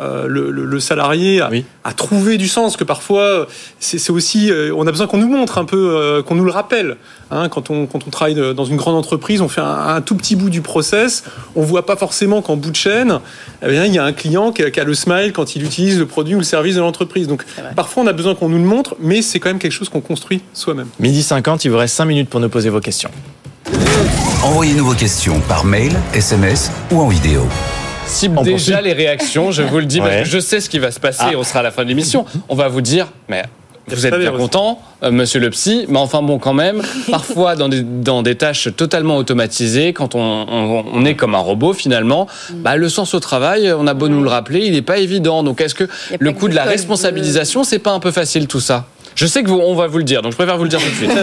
euh, 0.01 0.27
le, 0.27 0.81
salarié 0.81 1.43
à, 1.85 1.93
trouver 1.93 2.39
du 2.39 2.49
sens, 2.49 2.77
que 2.77 2.85
parfois 2.85 3.47
c'est 3.79 4.11
aussi, 4.11 4.51
euh, 4.51 4.75
on 4.75 4.87
a 4.87 4.91
besoin 4.91 5.07
qu'on 5.07 5.19
nous 5.19 5.29
montre 5.29 5.59
un 5.59 5.67
peu, 5.67 5.97
euh, 5.97 6.23
qu'on 6.23 6.35
nous 6.35 6.45
le 6.45 6.51
rappelle. 6.51 6.97
Hein. 7.31 7.49
quand, 7.51 7.71
on, 7.71 7.87
quand 7.87 8.07
on 8.07 8.11
travaille 8.11 8.55
dans 8.55 8.65
une 8.65 8.77
grande 8.77 8.97
entreprise, 8.97 9.43
on 9.43 9.49
fait 9.49 9.61
un, 9.61 10.01
tout 10.01 10.17
petit 10.17 10.35
bout 10.35 10.49
du 10.49 10.63
process, 10.63 11.25
on 11.55 11.63
voit 11.63 11.85
pas 11.85 11.97
forcément 11.97 12.41
qu'en 12.41 12.57
bout 12.57 12.71
de 12.71 12.77
chaîne, 12.77 13.21
eh 13.63 13.69
bien, 13.69 13.85
il 13.85 13.95
y 13.95 13.99
a 13.99 14.05
un 14.05 14.13
client 14.13 14.51
qui 14.51 14.63
a, 14.63 14.85
le 14.85 14.95
smile 14.95 15.33
quand 15.33 15.55
il 15.57 15.63
utilise 15.63 15.99
le 15.99 16.07
produit 16.07 16.35
ou 16.35 16.39
le 16.39 16.45
service 16.45 16.77
de 16.77 16.81
l'entreprise. 16.81 17.29
Donc 17.29 17.45
parfois 17.77 18.03
on 18.03 18.07
a 18.07 18.15
besoin 18.15 18.35
qu'on 18.35 18.49
nous 18.49 18.59
le 18.59 18.65
montre, 18.65 18.97
mais 18.99 19.21
c'est 19.21 19.41
quand 19.41 19.51
même 19.51 19.59
quelque 19.59 19.73
chose 19.73 19.91
qu'on 19.91 20.01
construit 20.01 20.41
soi-même. 20.55 20.89
Midi 20.99 21.23
50, 21.23 21.65
il 21.67 21.71
vous 21.71 21.79
reste 21.79 21.95
5 21.97 22.07
minutes 22.07 22.31
pour 22.31 22.41
nous 22.41 22.49
poser 22.49 22.71
vos 22.71 22.81
questions. 22.81 23.11
Envoyez-nous 24.43 24.85
vos 24.85 24.95
questions 24.95 25.41
par 25.49 25.65
mail, 25.65 25.93
SMS 26.15 26.71
ou 26.91 27.01
en 27.01 27.09
vidéo 27.09 27.47
cible 28.07 28.43
déjà 28.43 28.81
les 28.81 28.93
réactions, 28.93 29.53
je 29.53 29.63
vous 29.63 29.79
le 29.79 29.87
dis, 29.87 30.01
parce 30.01 30.17
que 30.17 30.25
je 30.25 30.39
sais 30.39 30.61
ce 30.61 30.69
qui 30.69 30.79
va 30.79 30.91
se 30.91 31.01
passer, 31.01 31.25
ah. 31.27 31.37
on 31.37 31.45
sera 31.45 31.61
à 31.61 31.63
la 31.63 31.71
fin 31.71 31.83
de 31.83 31.89
l'émission. 31.89 32.27
On 32.49 32.55
va 32.55 32.69
vous 32.69 32.83
dire, 32.83 33.09
mais 33.29 33.43
vous 33.89 34.07
êtes 34.07 34.15
bien 34.15 34.33
content, 34.33 34.81
euh, 35.03 35.11
monsieur 35.11 35.41
le 35.41 35.51
psy, 35.51 35.87
mais 35.89 35.99
enfin 35.99 36.23
bon, 36.23 36.39
quand 36.39 36.55
même, 36.55 36.83
parfois 37.11 37.57
dans 37.57 37.69
des, 37.69 37.83
dans 37.83 38.23
des 38.23 38.37
tâches 38.37 38.69
totalement 38.77 39.17
automatisées, 39.17 39.93
quand 39.93 40.15
on, 40.15 40.21
on, 40.93 41.05
est 41.05 41.15
comme 41.15 41.35
un 41.35 41.39
robot 41.39 41.73
finalement, 41.73 42.29
bah, 42.55 42.77
le 42.77 42.89
sens 42.89 43.15
au 43.15 43.21
travail, 43.21 43.73
on 43.73 43.87
a 43.87 43.95
beau 43.95 44.09
nous 44.09 44.23
le 44.23 44.29
rappeler, 44.29 44.67
il 44.67 44.73
n'est 44.73 44.83
pas 44.83 44.99
évident. 44.99 45.43
Donc 45.43 45.61
est-ce 45.61 45.75
que 45.75 45.89
le 46.19 46.33
coup 46.33 46.49
de 46.49 46.55
la 46.55 46.65
responsabilisation, 46.65 47.65
c'est 47.65 47.81
pas 47.81 47.93
un 47.93 48.01
peu 48.01 48.13
facile 48.13 48.47
tout 48.47 48.61
ça? 48.61 48.87
Je 49.15 49.27
sais 49.27 49.43
que 49.43 49.49
vous, 49.49 49.59
on 49.59 49.75
va 49.75 49.89
vous 49.89 49.99
le 49.99 50.05
dire, 50.05 50.23
donc 50.23 50.33
je 50.33 50.37
préfère 50.37 50.57
vous 50.57 50.65
le 50.65 50.71
dire 50.71 50.81
tout 50.81 50.89
de 50.89 50.95
suite. 50.95 51.11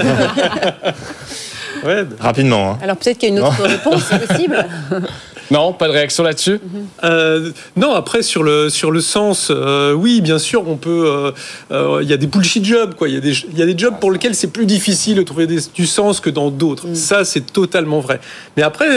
ouais, 1.86 2.06
rapidement. 2.20 2.72
Hein. 2.72 2.80
Alors 2.82 2.98
peut-être 2.98 3.18
qu'il 3.18 3.30
y 3.30 3.32
a 3.32 3.36
une 3.36 3.44
autre 3.44 3.62
réponse, 3.62 4.04
c'est 4.10 4.28
possible. 4.28 4.66
Non, 5.52 5.74
pas 5.74 5.88
de 5.88 5.94
réaction 5.94 6.24
là-dessus? 6.24 6.60
Euh, 7.04 7.52
Non, 7.76 7.94
après, 7.94 8.22
sur 8.22 8.44
le, 8.44 8.70
sur 8.70 8.92
le 8.92 9.02
sens, 9.02 9.48
euh, 9.50 9.94
oui, 9.94 10.22
bien 10.22 10.38
sûr, 10.38 10.68
on 10.68 10.76
peut. 10.76 11.34
Euh, 11.72 12.00
il 12.02 12.08
y 12.08 12.14
a 12.14 12.18
des 12.18 12.28
bullshit 12.28 12.64
jobs, 12.64 12.94
quoi. 12.94 13.10
Il 13.10 13.16
y, 13.16 13.18
a 13.18 13.20
des, 13.20 13.34
y 13.56 13.62
a 13.62 13.66
des 13.66 13.78
jobs 13.78 14.00
pour 14.00 14.12
lesquels 14.12 14.36
c'est 14.36 14.52
plus 14.52 14.66
difficile 14.66 15.18
de 15.18 15.24
trouver 15.24 15.48
du 15.48 15.88
sens 15.88 16.20
que 16.20 16.30
dans 16.30 16.52
d'autres. 16.52 16.88
Mm. 16.88 16.96
Ça, 16.96 17.26
c'est 17.26 17.52
totalement 17.52 18.00
vrai. 18.00 18.20
Mais 18.58 18.64
après. 18.64 18.88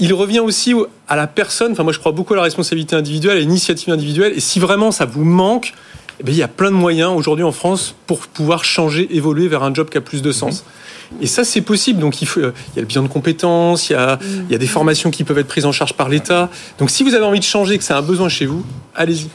il 0.00 0.14
revient 0.14 0.40
aussi 0.40 0.74
à 1.08 1.16
la 1.16 1.26
personne. 1.26 1.72
Enfin, 1.72 1.82
moi, 1.82 1.92
je 1.92 1.98
crois 1.98 2.12
beaucoup 2.12 2.32
à 2.34 2.36
la 2.36 2.42
responsabilité 2.42 2.96
individuelle, 2.96 3.36
à 3.36 3.40
l'initiative 3.40 3.92
individuelle. 3.92 4.32
Et 4.34 4.40
si 4.40 4.58
vraiment 4.60 4.90
ça 4.90 5.04
vous 5.04 5.24
manque, 5.24 5.72
eh 6.20 6.24
bien, 6.24 6.34
il 6.34 6.38
y 6.38 6.42
a 6.42 6.48
plein 6.48 6.70
de 6.70 6.76
moyens 6.76 7.12
aujourd'hui 7.14 7.44
en 7.44 7.52
France 7.52 7.94
pour 8.06 8.20
pouvoir 8.20 8.64
changer, 8.64 9.08
évoluer 9.14 9.48
vers 9.48 9.62
un 9.62 9.72
job 9.72 9.88
qui 9.88 9.98
a 9.98 10.00
plus 10.00 10.22
de 10.22 10.32
sens. 10.32 10.60
Mm-hmm. 10.60 11.22
Et 11.22 11.26
ça, 11.26 11.44
c'est 11.44 11.60
possible. 11.60 12.00
Donc, 12.00 12.20
il, 12.22 12.26
faut, 12.26 12.40
il 12.40 12.44
y 12.44 12.78
a 12.78 12.80
le 12.80 12.86
bilan 12.86 13.02
de 13.02 13.08
compétences, 13.08 13.88
il 13.88 13.94
y 13.94 13.96
a, 13.96 14.18
il 14.22 14.52
y 14.52 14.54
a 14.54 14.58
des 14.58 14.66
formations 14.66 15.10
qui 15.10 15.24
peuvent 15.24 15.38
être 15.38 15.48
prises 15.48 15.64
en 15.64 15.72
charge 15.72 15.94
par 15.94 16.08
l'État. 16.08 16.50
Donc, 16.78 16.90
si 16.90 17.02
vous 17.02 17.14
avez 17.14 17.24
envie 17.24 17.38
de 17.38 17.44
changer, 17.44 17.78
que 17.78 17.84
c'est 17.84 17.94
un 17.94 18.02
besoin 18.02 18.28
chez 18.28 18.46
vous, 18.46 18.64
allez-y. 18.94 19.28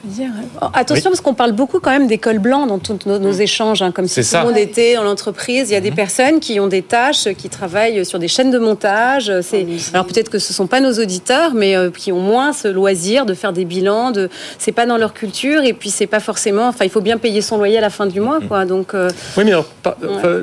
Oh, 0.62 0.66
attention, 0.74 1.10
parce 1.10 1.22
qu'on 1.22 1.34
parle 1.34 1.54
beaucoup 1.54 1.80
quand 1.80 1.92
même 1.92 2.08
d'école 2.08 2.40
blanc 2.40 2.68
dans 2.68 2.80
tous 2.80 3.00
nos, 3.06 3.20
mm. 3.20 3.42
échanges, 3.42 3.82
hein, 3.82 3.92
comme 3.92 4.08
si 4.08 4.22
tout 4.22 4.38
le 4.38 4.44
monde 4.44 4.58
était 4.58 4.96
dans 4.96 5.04
l'entreprise. 5.04 5.70
Il 5.70 5.74
y 5.74 5.78
a 5.78 5.82
des 5.82 5.92
personnes 5.92 6.40
qui 6.40 6.60
ont 6.60 6.68
des 6.68 6.84
tâches, 6.84 7.28
qui 7.38 7.50
travaillent 7.50 8.06
sur 8.06 8.20
des 8.20 8.28
chaînes 8.28 8.52
de 8.52 8.60
montage. 8.60 9.32
C'est, 9.42 9.66
ah 9.68 9.90
alors, 9.94 10.06
peut-être 10.06 10.30
que 10.30 10.40
ce 10.40 10.52
ne 10.52 10.56
sont 10.56 10.68
pas 10.68 10.80
nos 10.80 10.94
auditeurs, 10.94 11.54
mais 11.56 11.76
euh, 11.76 11.90
qui 11.90 12.12
ont 12.12 12.20
moins 12.20 12.54
ce 12.54 12.68
loisir 12.68 13.26
de 13.26 13.34
faire 13.34 13.54
des 13.54 13.66
bilans. 13.66 14.12
De, 14.12 14.30
c'est 14.60 14.72
pas 14.72 14.86
dans 14.86 14.98
leur 14.98 15.14
culture, 15.14 15.64
et 15.64 15.74
puis 15.74 15.90
c'est 15.90 16.08
pas 16.08 16.20
forcément. 16.20 16.68
Enfin, 16.74 16.86
il 16.86 16.92
faut 16.92 17.02
bien 17.02 17.18
payer 17.18 17.42
son 17.42 17.58
loyer 17.58 17.78
à 17.78 17.82
la 17.82 17.90
fin 17.90 18.06
du 18.06 18.20
mois, 18.20 18.40
mm. 18.40 18.48
quoi. 18.48 18.66
Donc, 18.66 18.94
euh, 18.94 19.10
oui, 19.38 19.44
mais 19.46 19.52
alors, 19.52 19.68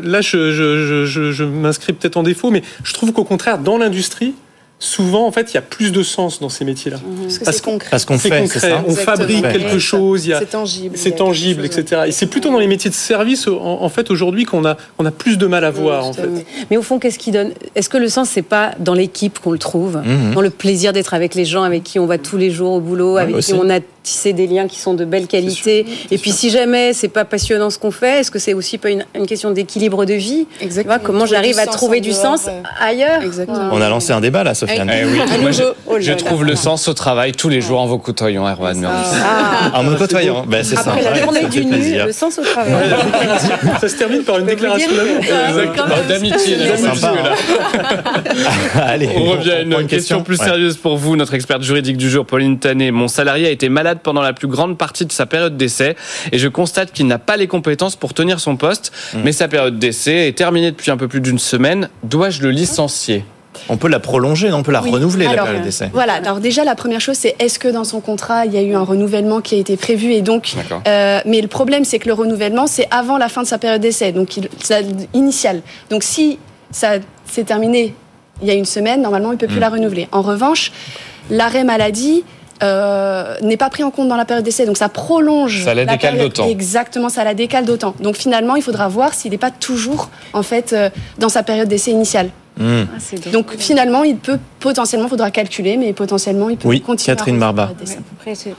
là, 0.02 0.20
je, 0.20 0.52
je, 0.52 1.04
je 1.04 1.32
je, 1.32 1.44
m'inscris 1.44 1.92
peut-être 1.92 2.16
en 2.16 2.22
défaut, 2.22 2.50
mais 2.50 2.62
je 2.84 2.92
trouve 2.94 3.12
qu'au 3.12 3.24
contraire, 3.24 3.58
dans 3.58 3.78
l'industrie, 3.78 4.34
souvent, 4.80 5.26
en 5.26 5.30
fait, 5.32 5.52
il 5.52 5.54
y 5.54 5.58
a 5.58 5.62
plus 5.62 5.92
de 5.92 6.02
sens 6.02 6.40
dans 6.40 6.48
ces 6.48 6.64
métiers-là. 6.64 6.96
Mhm. 6.96 7.28
Parce, 7.44 7.60
qu'on 7.60 7.78
parce 7.78 8.04
qu'on 8.06 8.18
fait, 8.18 8.42
on 8.86 8.94
fabrique 8.94 9.42
quelque 9.42 9.78
chose, 9.78 10.22
c'est 10.22 10.50
tangible, 10.50 10.96
c'est 10.96 11.12
tangible, 11.12 11.64
etc. 11.64 12.02
Et 12.06 12.12
c'est 12.12 12.26
plutôt 12.26 12.50
dans 12.50 12.58
les 12.58 12.66
métiers 12.66 12.90
de 12.90 12.94
service, 12.94 13.46
en, 13.46 13.88
fait, 13.88 14.10
aujourd'hui, 14.10 14.44
qu'on 14.44 14.64
a, 14.64 14.76
on 14.98 15.04
a 15.04 15.10
plus 15.10 15.36
de 15.36 15.46
mal 15.46 15.64
à 15.64 15.70
voir, 15.70 16.06
en 16.06 16.12
fait. 16.12 16.28
Mais 16.70 16.76
au 16.76 16.82
fond, 16.82 16.98
qu'est-ce 16.98 17.18
qui 17.18 17.30
donne 17.30 17.52
Est-ce 17.74 17.88
que 17.88 17.98
le 17.98 18.08
sens, 18.08 18.30
c'est 18.30 18.42
pas 18.42 18.72
dans 18.78 18.94
l'équipe 18.94 19.38
qu'on 19.38 19.52
le 19.52 19.58
trouve, 19.58 19.98
mhm. 19.98 20.34
dans 20.34 20.40
le 20.40 20.50
plaisir 20.50 20.92
d'être 20.92 21.14
avec 21.14 21.34
les 21.34 21.44
gens 21.44 21.62
avec 21.62 21.84
qui 21.84 21.98
on 21.98 22.06
va 22.06 22.18
tous 22.18 22.38
les 22.38 22.50
jours 22.50 22.72
au 22.72 22.80
boulot, 22.80 23.18
avec 23.18 23.38
qui 23.38 23.52
on 23.52 23.68
a 23.68 23.80
tisser 24.02 24.32
des 24.32 24.46
liens 24.46 24.66
qui 24.66 24.78
sont 24.78 24.94
de 24.94 25.04
belle 25.04 25.26
qualité. 25.26 25.84
Et 26.10 26.18
puis 26.18 26.32
si 26.32 26.50
jamais 26.50 26.92
c'est 26.92 27.08
pas 27.08 27.24
passionnant 27.24 27.70
ce 27.70 27.78
qu'on 27.78 27.90
fait, 27.90 28.20
est-ce 28.20 28.30
que 28.30 28.38
c'est 28.38 28.54
aussi 28.54 28.78
pas 28.78 28.90
une, 28.90 29.04
question 29.26 29.50
d'équilibre 29.50 30.04
de 30.04 30.14
vie? 30.14 30.46
Exactement. 30.60 30.98
Comment 31.02 31.26
j'arrive 31.26 31.58
à 31.58 31.66
trouver 31.66 32.00
du 32.00 32.12
sens 32.12 32.48
ailleurs 32.80 33.20
On 33.72 33.80
a 33.80 33.88
lancé 33.88 34.12
un 34.12 34.20
débat 34.20 34.44
là, 34.44 34.54
Sofiane. 34.54 34.90
Eh 34.90 36.00
je, 36.00 36.12
trouve 36.12 36.44
le 36.44 36.56
sens 36.56 36.88
au 36.88 36.94
travail 36.94 37.32
tous 37.32 37.48
les 37.48 37.60
jours 37.60 37.80
en 37.80 37.86
vous 37.86 37.98
côtoyant, 37.98 38.48
Erwan 38.48 38.86
ah. 38.86 39.72
En 39.74 39.82
me 39.82 39.96
côtoyant, 39.96 40.44
ben, 40.46 40.64
c'est 40.64 40.76
ça. 40.76 40.92
Après 40.92 41.02
la 41.02 41.14
journée 41.14 41.44
du 41.44 41.64
nu, 41.64 41.98
le 42.06 42.12
sens 42.12 42.38
au 42.38 42.42
travail. 42.42 42.90
ça 43.80 43.88
se 43.88 43.96
termine 43.96 44.22
par 44.22 44.38
une 44.38 44.46
déclaration 44.46 44.90
d'amitié. 46.08 46.56
Allez, 48.74 49.08
on 49.16 49.30
revient 49.30 49.50
à 49.50 49.60
une, 49.62 49.86
question, 49.86 50.22
plus 50.22 50.36
sérieuse 50.36 50.76
pour 50.76 50.96
vous, 50.96 51.16
notre 51.16 51.34
experte 51.34 51.62
juridique 51.62 51.96
du 51.96 52.10
jour, 52.10 52.24
Pauline 52.24 52.58
Tanet. 52.58 52.90
Mon 52.90 53.08
salarié 53.08 53.46
a 53.46 53.50
été 53.50 53.68
malade 53.68 53.89
pendant 53.98 54.22
la 54.22 54.32
plus 54.32 54.46
grande 54.46 54.78
partie 54.78 55.04
de 55.04 55.12
sa 55.12 55.26
période 55.26 55.56
d'essai 55.56 55.96
et 56.30 56.38
je 56.38 56.48
constate 56.48 56.92
qu'il 56.92 57.06
n'a 57.08 57.18
pas 57.18 57.36
les 57.36 57.48
compétences 57.48 57.96
pour 57.96 58.14
tenir 58.14 58.40
son 58.40 58.56
poste. 58.56 58.92
Mmh. 59.12 59.18
Mais 59.24 59.32
sa 59.32 59.48
période 59.48 59.78
d'essai 59.78 60.28
est 60.28 60.38
terminée 60.38 60.70
depuis 60.70 60.90
un 60.90 60.96
peu 60.96 61.08
plus 61.08 61.20
d'une 61.20 61.38
semaine. 61.38 61.88
Dois-je 62.04 62.42
le 62.42 62.50
licencier? 62.50 63.24
On 63.68 63.76
peut 63.76 63.88
la 63.88 64.00
prolonger, 64.00 64.52
on 64.52 64.62
peut 64.62 64.72
la 64.72 64.80
renouveler, 64.80 65.26
la 65.26 65.42
période 65.42 65.62
d'essai. 65.62 65.90
Voilà, 65.92 66.14
alors 66.14 66.40
déjà, 66.40 66.64
la 66.64 66.74
première 66.74 67.00
chose, 67.00 67.16
c'est 67.16 67.34
est-ce 67.40 67.58
que 67.58 67.68
dans 67.68 67.84
son 67.84 68.00
contrat, 68.00 68.46
il 68.46 68.52
y 68.52 68.56
a 68.56 68.62
eu 68.62 68.74
un 68.74 68.82
renouvellement 68.82 69.40
qui 69.40 69.56
a 69.56 69.58
été 69.58 69.76
prévu 69.76 70.12
et 70.12 70.22
donc, 70.22 70.54
euh, 70.86 71.20
Mais 71.26 71.40
le 71.40 71.48
problème, 71.48 71.84
c'est 71.84 71.98
que 71.98 72.08
le 72.08 72.14
renouvellement, 72.14 72.66
c'est 72.66 72.86
avant 72.90 73.18
la 73.18 73.28
fin 73.28 73.42
de 73.42 73.46
sa 73.46 73.58
période 73.58 73.80
d'essai, 73.80 74.12
donc 74.12 74.38
initial. 75.14 75.62
Donc 75.90 76.02
si 76.02 76.38
ça 76.70 76.94
s'est 77.26 77.44
terminé 77.44 77.94
il 78.42 78.48
y 78.48 78.50
a 78.50 78.54
une 78.54 78.64
semaine, 78.64 79.02
normalement, 79.02 79.32
il 79.32 79.34
ne 79.34 79.38
peut 79.38 79.46
plus 79.46 79.56
mmh. 79.56 79.60
la 79.60 79.68
renouveler. 79.68 80.08
En 80.12 80.22
revanche, 80.22 80.72
l'arrêt 81.28 81.64
maladie, 81.64 82.24
euh, 82.62 83.36
n'est 83.42 83.56
pas 83.56 83.70
pris 83.70 83.82
en 83.82 83.90
compte 83.90 84.08
dans 84.08 84.16
la 84.16 84.24
période 84.24 84.44
d'essai. 84.44 84.66
Donc 84.66 84.76
ça 84.76 84.88
prolonge. 84.88 85.64
Ça 85.64 85.74
la, 85.74 85.86
décale 85.86 86.18
d'autant. 86.18 86.48
Exactement, 86.48 87.08
ça 87.08 87.24
la 87.24 87.34
décale 87.34 87.64
d'autant. 87.64 87.94
Donc 88.00 88.16
finalement, 88.16 88.56
il 88.56 88.62
faudra 88.62 88.88
voir 88.88 89.14
s'il 89.14 89.30
n'est 89.30 89.38
pas 89.38 89.50
toujours 89.50 90.10
en 90.32 90.42
fait 90.42 90.72
euh, 90.72 90.90
dans 91.18 91.28
sa 91.28 91.42
période 91.42 91.68
d'essai 91.68 91.90
initiale. 91.90 92.30
Hmm. 92.60 92.84
Ah, 92.94 93.30
donc 93.32 93.56
finalement, 93.56 94.04
il 94.04 94.16
peut 94.16 94.38
potentiellement, 94.60 95.06
il 95.06 95.10
faudra 95.10 95.30
calculer, 95.30 95.78
mais 95.78 95.94
potentiellement, 95.94 96.50
il 96.50 96.58
peut 96.58 96.68
oui, 96.68 96.82
continuer. 96.82 97.16
Catherine 97.16 97.38
Barba. 97.38 97.72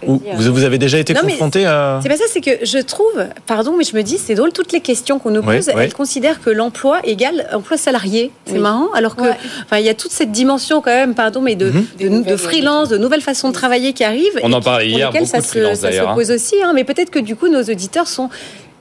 vous, 0.08 0.20
vous, 0.36 0.64
avez 0.64 0.80
déjà 0.80 0.98
été 0.98 1.14
confronté 1.14 1.68
à. 1.68 2.00
C'est 2.02 2.10
pas 2.10 2.18
ça, 2.18 2.24
c'est 2.28 2.42
que 2.42 2.66
je 2.66 2.80
trouve, 2.80 3.28
pardon, 3.46 3.76
mais 3.78 3.84
je 3.84 3.96
me 3.96 4.02
dis, 4.02 4.18
c'est 4.18 4.34
drôle, 4.34 4.54
toutes 4.54 4.72
les 4.72 4.82
questions 4.82 5.20
qu'on 5.20 5.30
nous 5.30 5.44
pose, 5.44 5.70
elles 5.70 5.94
considèrent 5.94 6.42
que 6.42 6.50
l'emploi 6.50 7.00
égale 7.04 7.48
emploi 7.54 7.78
salarié. 7.78 8.32
C'est 8.48 8.58
marrant, 8.58 8.92
alors 8.94 9.16
que, 9.16 9.30
enfin, 9.66 9.78
il 9.78 9.86
y 9.86 9.90
a 9.90 9.94
toute 9.94 10.12
cette 10.12 10.32
dimension 10.32 10.82
quand 10.82 10.92
même, 10.92 11.14
pardon, 11.14 11.42
mais 11.42 11.56
de, 11.56 11.72
mhm. 12.00 12.24
de, 12.24 12.36
freelance, 12.36 12.90
de 12.90 12.98
nouvelles 12.98 13.22
façons 13.22 13.50
de 13.50 13.54
travailler 13.54 13.94
qui 13.94 14.04
arrivent. 14.04 14.40
On 14.42 14.52
en 14.52 14.62
parlait 14.62 14.90
hier, 14.90 15.12
beaucoup 15.12 15.26
ça, 15.26 15.42
de 15.42 15.46
se, 15.46 15.76
ça 15.76 15.92
se 15.92 16.00
hein. 16.00 16.16
pose 16.16 16.32
aussi, 16.32 16.56
hein, 16.64 16.72
mais 16.74 16.84
peut-être 16.84 17.12
que 17.12 17.20
du 17.20 17.36
coup, 17.36 17.50
nos 17.50 17.62
auditeurs 17.62 18.08
sont 18.08 18.30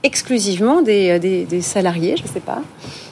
exclusivement 0.03 0.82
des, 0.82 1.18
des, 1.18 1.44
des 1.44 1.61
salariés, 1.61 2.16
je 2.16 2.22
ne 2.22 2.28
sais 2.28 2.40
pas. 2.40 2.62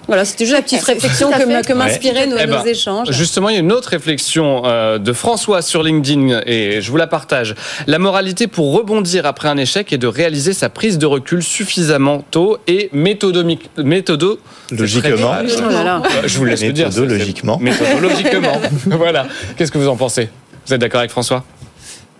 Voilà, 0.09 0.24
c'était 0.24 0.47
juste 0.47 0.57
la 0.57 0.62
petite 0.62 0.82
réflexion 0.84 1.30
que, 1.30 1.72
m'inspiraient 1.74 2.26
nos, 2.26 2.39
eh 2.39 2.47
ben, 2.47 2.64
échanges. 2.64 3.11
Justement, 3.11 3.51
il 3.51 3.55
y 3.55 3.57
a 3.59 3.61
une 3.61 3.72
autre 3.72 3.91
réflexion 3.91 4.62
euh, 4.64 4.99
de 4.99 5.12
François 5.12 5.61
sur 5.61 5.82
LinkedIn 5.82 6.41
et 6.47 6.80
je 6.80 6.91
vous 6.91 6.97
la 6.97 7.07
partage. 7.07 7.55
La 7.86 7.99
moralité 7.99 8.47
pour 8.47 8.72
rebondir 8.72 9.26
après 9.26 9.49
un 9.49 9.59
échec 9.59 9.93
est 9.93 9.99
de 9.99 10.07
réaliser 10.07 10.55
sa 10.55 10.70
prise 10.70 10.97
de 10.97 11.05
recul 11.05 11.43
suffisamment 11.43 12.24
tôt 12.30 12.57
et 12.66 12.89
méthodomique, 12.95 13.68
méthodo 13.76 14.41
logiquement. 14.70 15.34
Euh, 15.34 16.07
je 16.24 16.39
vous 16.39 16.45
laisse 16.47 16.64
le 16.64 16.72
dire. 16.72 16.89
Méthodologiquement. 16.89 17.59
Méthodologiquement. 17.59 18.61
voilà. 18.86 19.26
Qu'est-ce 19.57 19.70
que 19.70 19.78
vous 19.78 19.89
en 19.89 19.97
pensez? 19.97 20.30
Vous 20.66 20.72
êtes 20.72 20.80
d'accord 20.80 21.01
avec 21.01 21.11
François? 21.11 21.45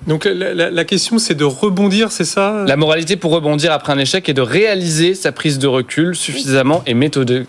Donc 0.09 0.25
la, 0.25 0.85
question, 0.85 1.19
c'est 1.19 1.35
de 1.35 1.45
rebondir, 1.45 2.11
c'est 2.11 2.25
ça? 2.25 2.65
La 2.67 2.77
moralité 2.77 3.17
pour 3.17 3.31
rebondir 3.31 3.73
après 3.73 3.93
un 3.93 3.99
échec 3.99 4.27
est 4.29 4.35
de 4.35 4.41
réaliser 4.41 5.15
sa 5.15 5.33
prise 5.33 5.59
de 5.59 5.67
recul 5.67 6.17
suffisamment 6.17 6.83
et 6.87 6.95
méthode... 6.95 7.47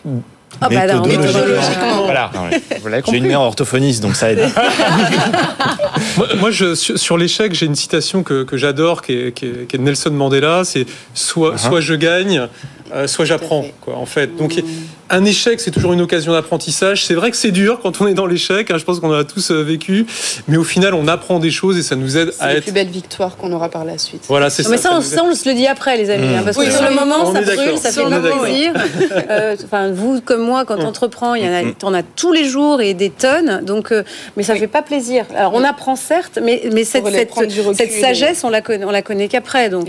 Ah 0.62 0.68
bah 0.68 0.86
méthodologiquement. 1.02 2.04
Voilà. 2.04 2.32
J'ai 3.10 3.18
une 3.18 3.28
mère 3.28 3.40
orthophoniste, 3.40 4.02
donc 4.02 4.16
ça 4.16 4.32
aide. 4.32 4.50
moi, 6.40 6.52
je, 6.52 6.76
sur 6.76 7.18
l'échec, 7.18 7.54
j'ai 7.54 7.66
une 7.66 7.76
citation 7.76 8.24
que, 8.24 8.44
que 8.44 8.58
j'adore, 8.58 9.02
qui 9.02 9.14
est, 9.14 9.32
qui, 9.32 9.46
est, 9.46 9.78
de 9.78 9.82
Nelson 9.82 10.12
Mandela. 10.12 10.64
C'est 10.66 10.86
soit, 11.14 11.56
uh-huh. 11.56 11.58
soit 11.58 11.82
je 11.82 11.94
gagne, 11.94 12.48
euh, 12.94 13.08
soit 13.08 13.26
j'apprends. 13.26 13.66
Quoi, 13.82 13.96
en 13.96 14.06
fait. 14.06 14.36
Donc, 14.36 14.56
mmh. 14.56 14.64
un 15.10 15.26
échec, 15.26 15.60
c'est 15.60 15.72
toujours 15.72 15.94
une 15.94 16.02
occasion 16.02 16.32
d'apprentissage. 16.32 17.06
C'est 17.06 17.14
vrai 17.14 17.32
que 17.32 17.38
c'est 17.38 17.52
dur 17.52 17.80
quand 17.82 18.02
on 18.02 18.08
est 18.08 18.14
dans 18.14 18.26
l'échec. 18.26 18.72
Hein, 18.72 18.78
je 18.78 18.84
pense 18.84 19.00
qu'on 19.00 19.12
a 19.12 19.24
tous 19.24 19.52
euh, 19.52 19.62
vécu, 19.62 20.06
mais 20.48 20.58
au 20.58 20.64
final, 20.64 20.94
on 20.94 21.08
apprend 21.08 21.40
des 21.40 21.52
choses 21.52 21.78
et 21.78 21.84
ça 21.84 21.96
nous 21.96 22.18
aide 22.18 22.34
à 22.40 22.52
être. 22.52 22.58
C'est 22.58 22.62
plus 22.62 22.72
belle 22.72 22.90
victoire 22.90 23.38
qu'on 23.38 23.52
aura 23.52 23.70
par 23.70 23.86
la 23.86 23.98
suite. 23.98 24.24
Voilà, 24.28 24.50
c'est 24.50 24.64
ça. 24.64 24.70
Mais 24.70 24.78
ça, 24.78 24.92
on, 24.94 25.02
ça, 25.02 25.24
on, 25.24 25.36
se 25.36 25.48
le 25.48 25.56
dit 25.56 25.68
après, 25.68 25.98
les 25.98 26.10
amis, 26.10 26.28
hein, 26.28 26.42
mmh. 26.42 26.46
parce 26.46 26.58
que 26.58 26.72
sur 26.72 26.84
le 26.84 26.96
moment, 26.96 27.34
ça 27.34 27.42
brûle, 27.42 27.78
ça 27.78 27.92
fait 27.92 28.04
plaisir. 28.04 28.74
Euh, 29.30 29.56
enfin, 29.64 29.92
vous 29.92 30.22
comme 30.22 30.42
moi, 30.42 30.66
quand 30.66 30.78
on 30.80 30.84
mmh. 30.84 30.88
entreprend, 30.88 31.36
il 31.36 31.44
y 31.44 31.48
en 31.48 31.52
a, 31.52 31.86
en 31.86 31.94
a 31.94 32.04
tous 32.04 32.32
les 32.32 32.46
jours 32.46 32.82
et 32.82 32.94
des 32.94 33.10
tonnes. 33.10 33.62
Donc, 33.64 33.94
mais 34.36 34.44
ça 34.44 34.56
fait 34.56 34.68
pas 34.68 34.82
plaisir. 34.82 35.26
Alors, 35.36 35.54
on 35.54 35.64
apprend 35.64 35.96
certes, 35.96 36.40
mais, 36.42 36.64
mais 36.74 36.84
cette, 36.84 37.08
cette, 37.08 37.32
cette 37.76 37.92
sagesse, 37.92 38.44
on 38.44 38.50
la 38.50 38.62
connaît, 38.62 38.86
on 38.86 38.92
la 38.92 39.02
connaît 39.02 39.28
qu'après. 39.28 39.70
Donc, 39.70 39.88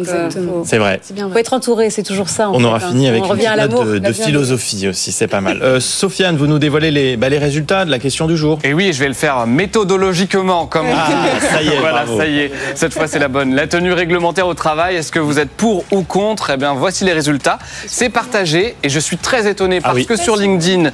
c'est 0.65 0.79
vrai. 0.79 1.01
Il 1.11 1.23
faut 1.23 1.39
être 1.39 1.53
entouré, 1.53 1.91
c'est 1.91 2.03
toujours 2.03 2.29
ça. 2.29 2.51
On 2.51 2.63
aura 2.65 2.79
fini 2.91 3.09
avec 3.09 3.23
une 3.25 3.99
de, 4.01 4.13
philosophie 4.13 4.89
aussi, 4.89 5.13
c'est 5.13 5.29
pas 5.29 5.41
mal. 5.41 5.61
Euh, 5.63 5.81
Sofiane, 5.81 6.37
vous 6.37 6.47
nous 6.47 6.59
dévoilez 6.59 6.91
les, 6.91 7.17
bah, 7.17 7.29
les 7.29 7.39
résultats 7.39 7.85
de 7.85 7.91
la 7.91 7.99
question 7.99 8.27
du 8.27 8.37
jour. 8.37 8.59
Et 8.65 8.75
oui, 8.75 8.93
je 8.93 9.01
vais 9.01 9.09
le 9.09 9.15
faire 9.15 9.47
méthodologiquement, 9.47 10.67
comme 10.67 10.87
ah, 10.93 11.09
ça 11.41 11.63
y 11.63 11.69
est, 11.69 11.79
voilà, 11.79 12.05
ça 12.07 12.27
y 12.27 12.41
est. 12.41 12.53
Cette 12.75 12.93
fois, 12.93 13.07
c'est 13.07 13.19
la 13.19 13.29
bonne. 13.29 13.55
La 13.55 13.67
tenue 13.67 13.93
réglementaire 13.93 14.47
au 14.47 14.55
travail, 14.55 14.97
est-ce 14.97 15.13
que 15.13 15.19
vous 15.19 15.39
êtes 15.39 15.51
pour 15.51 15.85
ou 15.91 16.03
contre? 16.03 16.51
Eh 16.51 16.57
bien, 16.57 16.75
voici 16.75 17.05
les 17.05 17.13
résultats. 17.13 17.59
C'est 17.87 18.11
partagé 18.11 18.77
et 18.83 18.89
je 18.89 19.01
suis 19.01 19.17
très 19.17 19.49
étonné 19.49 19.81
ah 19.83 19.93
parce 19.93 20.05
que 20.05 20.17
sur 20.17 20.37
LinkedIn, 20.37 20.91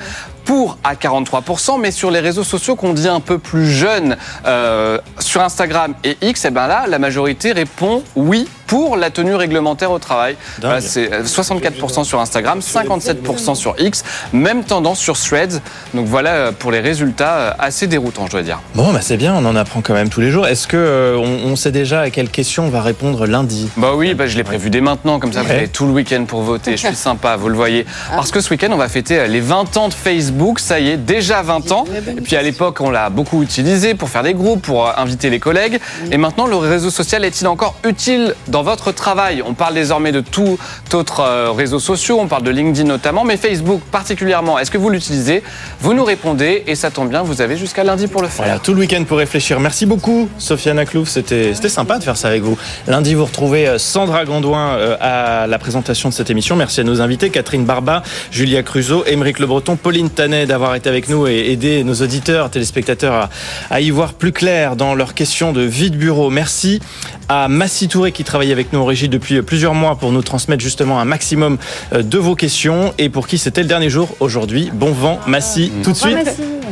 pour 0.47 0.79
à 0.85 0.95
43%, 0.95 1.79
mais 1.81 1.91
sur 1.91 2.11
les 2.11 2.21
réseaux 2.21 2.45
sociaux 2.45 2.77
qu'on 2.77 2.95
dit 2.95 3.09
un 3.09 3.21
peu 3.21 3.39
plus 3.39 3.69
jeunes, 3.69 4.17
euh, 4.47 4.99
sur 5.19 5.43
Instagram 5.43 5.95
et 6.05 6.17
X, 6.23 6.45
et 6.45 6.49
eh 6.49 6.51
ben 6.53 6.69
là, 6.69 6.85
la 6.89 6.99
majorité 6.99 7.53
répond 7.53 8.03
oui 8.15 8.49
pour 8.69 8.97
la 8.97 9.11
tenue 9.11 9.35
réglementaire 9.35 9.93
au 9.93 9.99
travail. 9.99 10.37
c'est 10.81 11.09
64% 11.23 12.01
euh, 12.01 12.05
sur 12.05 12.21
Instagram, 12.21 12.61
57% 12.61 13.55
sur 13.55 13.75
X, 13.79 14.05
même 14.33 14.65
tendance 14.65 14.99
sur 14.99 15.17
Threads. 15.17 15.61
Donc 15.95 16.07
voilà 16.07 16.31
euh, 16.31 16.53
pour 16.53 16.73
les 16.73 16.81
résultats 16.81 17.55
assez 17.59 17.87
déroutants, 17.87 18.27
je 18.27 18.33
dois 18.33 18.43
dire. 18.43 18.61
Bon, 18.75 18.93
bah 18.93 19.01
c'est 19.03 19.17
bien, 19.17 19.35
on 19.35 19.45
en 19.45 19.55
apprend 19.55 19.83
quand 19.83 19.95
même 19.95 20.09
tous 20.09 20.21
les 20.21 20.31
jours. 20.31 20.47
Est-ce 20.47 20.67
que 20.67 21.17
on, 21.17 21.55
sait 21.57 21.73
déjà 21.73 22.03
à 22.03 22.11
quelle 22.11 22.29
question 22.29 22.65
on 22.67 22.71
va 22.71 22.83
répondre 22.83 23.27
lundi? 23.27 23.69
Bah 23.77 23.93
oui, 23.95 24.15
bah 24.15 24.27
je 24.27 24.37
l'ai 24.37 24.45
prévu 24.45 24.69
dès 24.69 24.81
maintenant, 24.81 25.19
comme 25.19 25.33
ça 25.33 25.43
vous 25.43 25.51
avez 25.51 25.69
tout 25.69 25.87
le 25.87 25.93
week-end 25.93 26.25
pour 26.27 26.43
voter. 26.43 26.73
Je 26.73 26.87
suis 26.87 26.97
sympa, 26.97 27.37
vous 27.37 27.49
le 27.49 27.57
voyez. 27.57 27.87
Parce 28.11 28.31
que 28.31 28.41
ce 28.41 28.51
week-end, 28.51 28.69
on 28.73 28.77
va 28.77 28.89
fêter 28.89 29.27
les 29.27 29.41
20 29.41 29.77
ans 29.77 29.89
de 29.89 29.95
Facebook 29.95 30.36
ça 30.59 30.81
y 30.81 30.91
est, 30.91 30.97
déjà 30.97 31.43
20 31.43 31.73
ans. 31.73 31.85
Et 31.95 32.21
puis 32.21 32.37
à 32.37 32.43
l'époque, 32.43 32.81
on 32.81 32.91
l'a 32.91 33.11
beaucoup 33.11 33.43
utilisé 33.43 33.95
pour 33.95 34.09
faire 34.09 34.23
des 34.23 34.35
groupes, 34.35 34.63
pour 34.63 34.87
euh, 34.87 34.93
inviter 34.97 35.31
les 35.31 35.39
collègues. 35.39 35.79
Et 36.11 36.17
maintenant, 36.17 36.47
le 36.47 36.57
réseau 36.57 36.91
social 36.91 37.25
est-il 37.25 37.47
encore 37.47 37.77
utile 37.85 38.35
dans 38.49 38.63
votre 38.63 38.93
travail? 38.93 39.43
On 39.45 39.55
parle 39.55 39.75
désormais 39.75 40.13
de 40.13 40.21
tout 40.21 40.59
autres 40.93 41.21
euh, 41.21 41.51
réseaux 41.53 41.79
sociaux, 41.79 42.19
on 42.21 42.29
parle 42.29 42.43
de 42.43 42.51
LinkedIn 42.51 42.87
notamment, 42.89 43.25
mais 43.25 43.37
Facebook 43.37 43.81
particulièrement. 43.91 44.59
Est-ce 44.59 44.71
que 44.71 44.79
vous 44.79 44.91
l'utilisez? 44.91 45.43
Vous 45.81 45.95
nous 45.95 46.05
répondez 46.05 46.65
et 46.67 46.75
ça 46.75 46.91
tombe 46.91 47.09
bien, 47.09 47.23
vous 47.23 47.41
avez 47.41 47.57
jusqu'à 47.57 47.85
lundi 47.85 48.07
pour 48.07 48.23
le 48.23 48.29
faire. 48.29 48.45
Voilà, 48.45 48.59
tout 48.59 48.75
le 48.75 48.81
week-end 48.81 49.05
pour 49.05 49.19
réfléchir. 49.19 49.61
Merci 49.61 49.87
beaucoup, 49.87 50.29
Sofiane 50.39 50.79
Aklouf. 50.79 51.09
C'était 51.09 51.53
sympa 51.55 51.99
de 51.99 52.05
faire 52.05 52.17
ça 52.17 52.29
avec 52.29 52.43
vous. 52.43 52.57
Lundi, 52.87 53.15
vous 53.15 53.25
retrouvez 53.25 53.69
euh, 53.69 53.79
Sandra 53.79 54.25
Gondouin 54.25 54.79
à 55.01 55.47
la 55.47 55.59
présentation 55.59 56.09
de 56.09 56.15
cette 56.15 56.31
émission. 56.31 56.57
Merci 56.57 56.81
à 56.81 56.85
nos 56.85 57.01
invités, 57.01 57.31
Catherine 57.31 57.65
Barba, 57.65 58.03
Julia 58.31 58.63
Cruzo, 58.63 59.05
Émeric 59.07 59.39
Le 59.39 59.47
Breton, 59.47 59.77
Pauline 59.77 60.11
d'avoir 60.29 60.75
été 60.75 60.89
avec 60.89 61.09
nous 61.09 61.27
et 61.27 61.51
aider 61.51 61.85
nos 61.85 61.95
auditeurs, 61.95 62.51
téléspectateurs 62.51 63.29
à, 63.71 63.81
y 63.81 63.91
voir 63.91 64.15
plus 64.15 64.33
clair 64.33 64.77
dans 64.77 64.95
leurs 64.95 65.15
questions 65.15 65.53
de 65.53 65.63
vie 65.63 65.91
de 65.91 65.97
bureau. 65.97 66.31
Merci 66.31 66.81
à 67.29 67.49
Massy 67.49 67.89
Touré 67.89 68.13
qui 68.13 68.25
travaille 68.25 68.53
avec 68.53 68.73
nous 68.73 68.81
en 68.81 68.85
régie 68.85 69.09
depuis 69.09 69.41
plusieurs 69.43 69.75
mois 69.75 69.97
pour 69.97 70.13
nous 70.13 70.23
transmettre 70.23 70.63
justement 70.63 71.01
un 71.01 71.05
maximum 71.05 71.59
euh, 71.93 72.03
de 72.03 72.19
vos 72.19 72.35
questions 72.35 72.93
et 72.99 73.09
pour 73.09 73.27
qui 73.27 73.39
c'était 73.39 73.63
le 73.63 73.69
dernier 73.69 73.91
jour 73.91 74.17
aujourd'hui. 74.21 74.71
Bon 74.73 74.93
vent, 74.93 75.21
Massy, 75.27 75.71
tout 75.83 75.93
de 75.93 75.97
suite. 75.97 76.17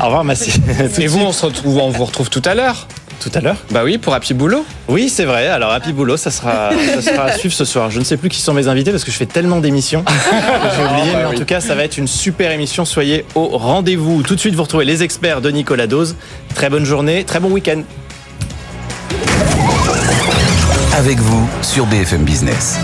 Au 0.01 0.07
revoir, 0.07 0.25
Massy. 0.25 0.53
Et 0.99 1.07
vous, 1.07 1.21
on 1.21 1.33
se 1.33 1.47
retrouve, 1.47 1.79
on 1.79 1.91
vous 1.91 2.05
retrouve 2.05 2.31
tout 2.31 2.43
à 2.45 2.55
l'heure 2.55 2.89
tout 3.25 3.39
à 3.39 3.41
l'heure 3.41 3.57
Bah 3.71 3.83
oui, 3.85 3.97
pour 3.99 4.15
Happy 4.15 4.35
Boulot. 4.35 4.65
Oui, 4.89 5.09
c'est 5.09 5.25
vrai. 5.25 5.49
Alors 5.49 5.73
Happy 5.73 5.93
Boulot, 5.93 6.17
ça 6.17 6.31
sera, 6.31 6.71
ça 6.95 7.03
sera 7.03 7.25
à 7.25 7.33
suivre 7.33 7.55
ce 7.55 7.65
soir. 7.65 7.91
Je 7.91 7.99
ne 7.99 8.05
sais 8.05 8.17
plus 8.17 8.29
qui 8.29 8.41
sont 8.41 8.53
mes 8.53 8.69
invités 8.69 8.91
parce 8.91 9.05
que 9.05 9.11
je 9.11 9.17
fais 9.17 9.27
tellement 9.27 9.61
d'émissions. 9.61 10.05
J'ai 10.77 10.85
oublié, 10.85 11.17
mais 11.17 11.25
en 11.25 11.33
tout 11.35 11.47
cas, 11.47 11.61
ça 11.61 11.75
va 11.75 11.85
être 11.85 11.97
une 11.97 12.07
super 12.07 12.51
émission. 12.51 12.85
Soyez 12.85 13.25
au 13.35 13.57
rendez-vous. 13.57 14.23
Tout 14.23 14.35
de 14.35 14.41
suite, 14.41 14.55
vous 14.55 14.63
retrouvez 14.63 14.85
les 14.85 15.03
experts 15.03 15.41
de 15.41 15.51
Nicolas 15.51 15.87
Dose. 15.87 16.17
Très 16.55 16.69
bonne 16.69 16.85
journée, 16.85 17.25
très 17.25 17.41
bon 17.41 17.51
week-end. 17.51 17.83
Avec 20.97 21.19
vous 21.19 21.49
sur 21.63 21.87
BFM 21.87 22.25
Business. 22.25 22.79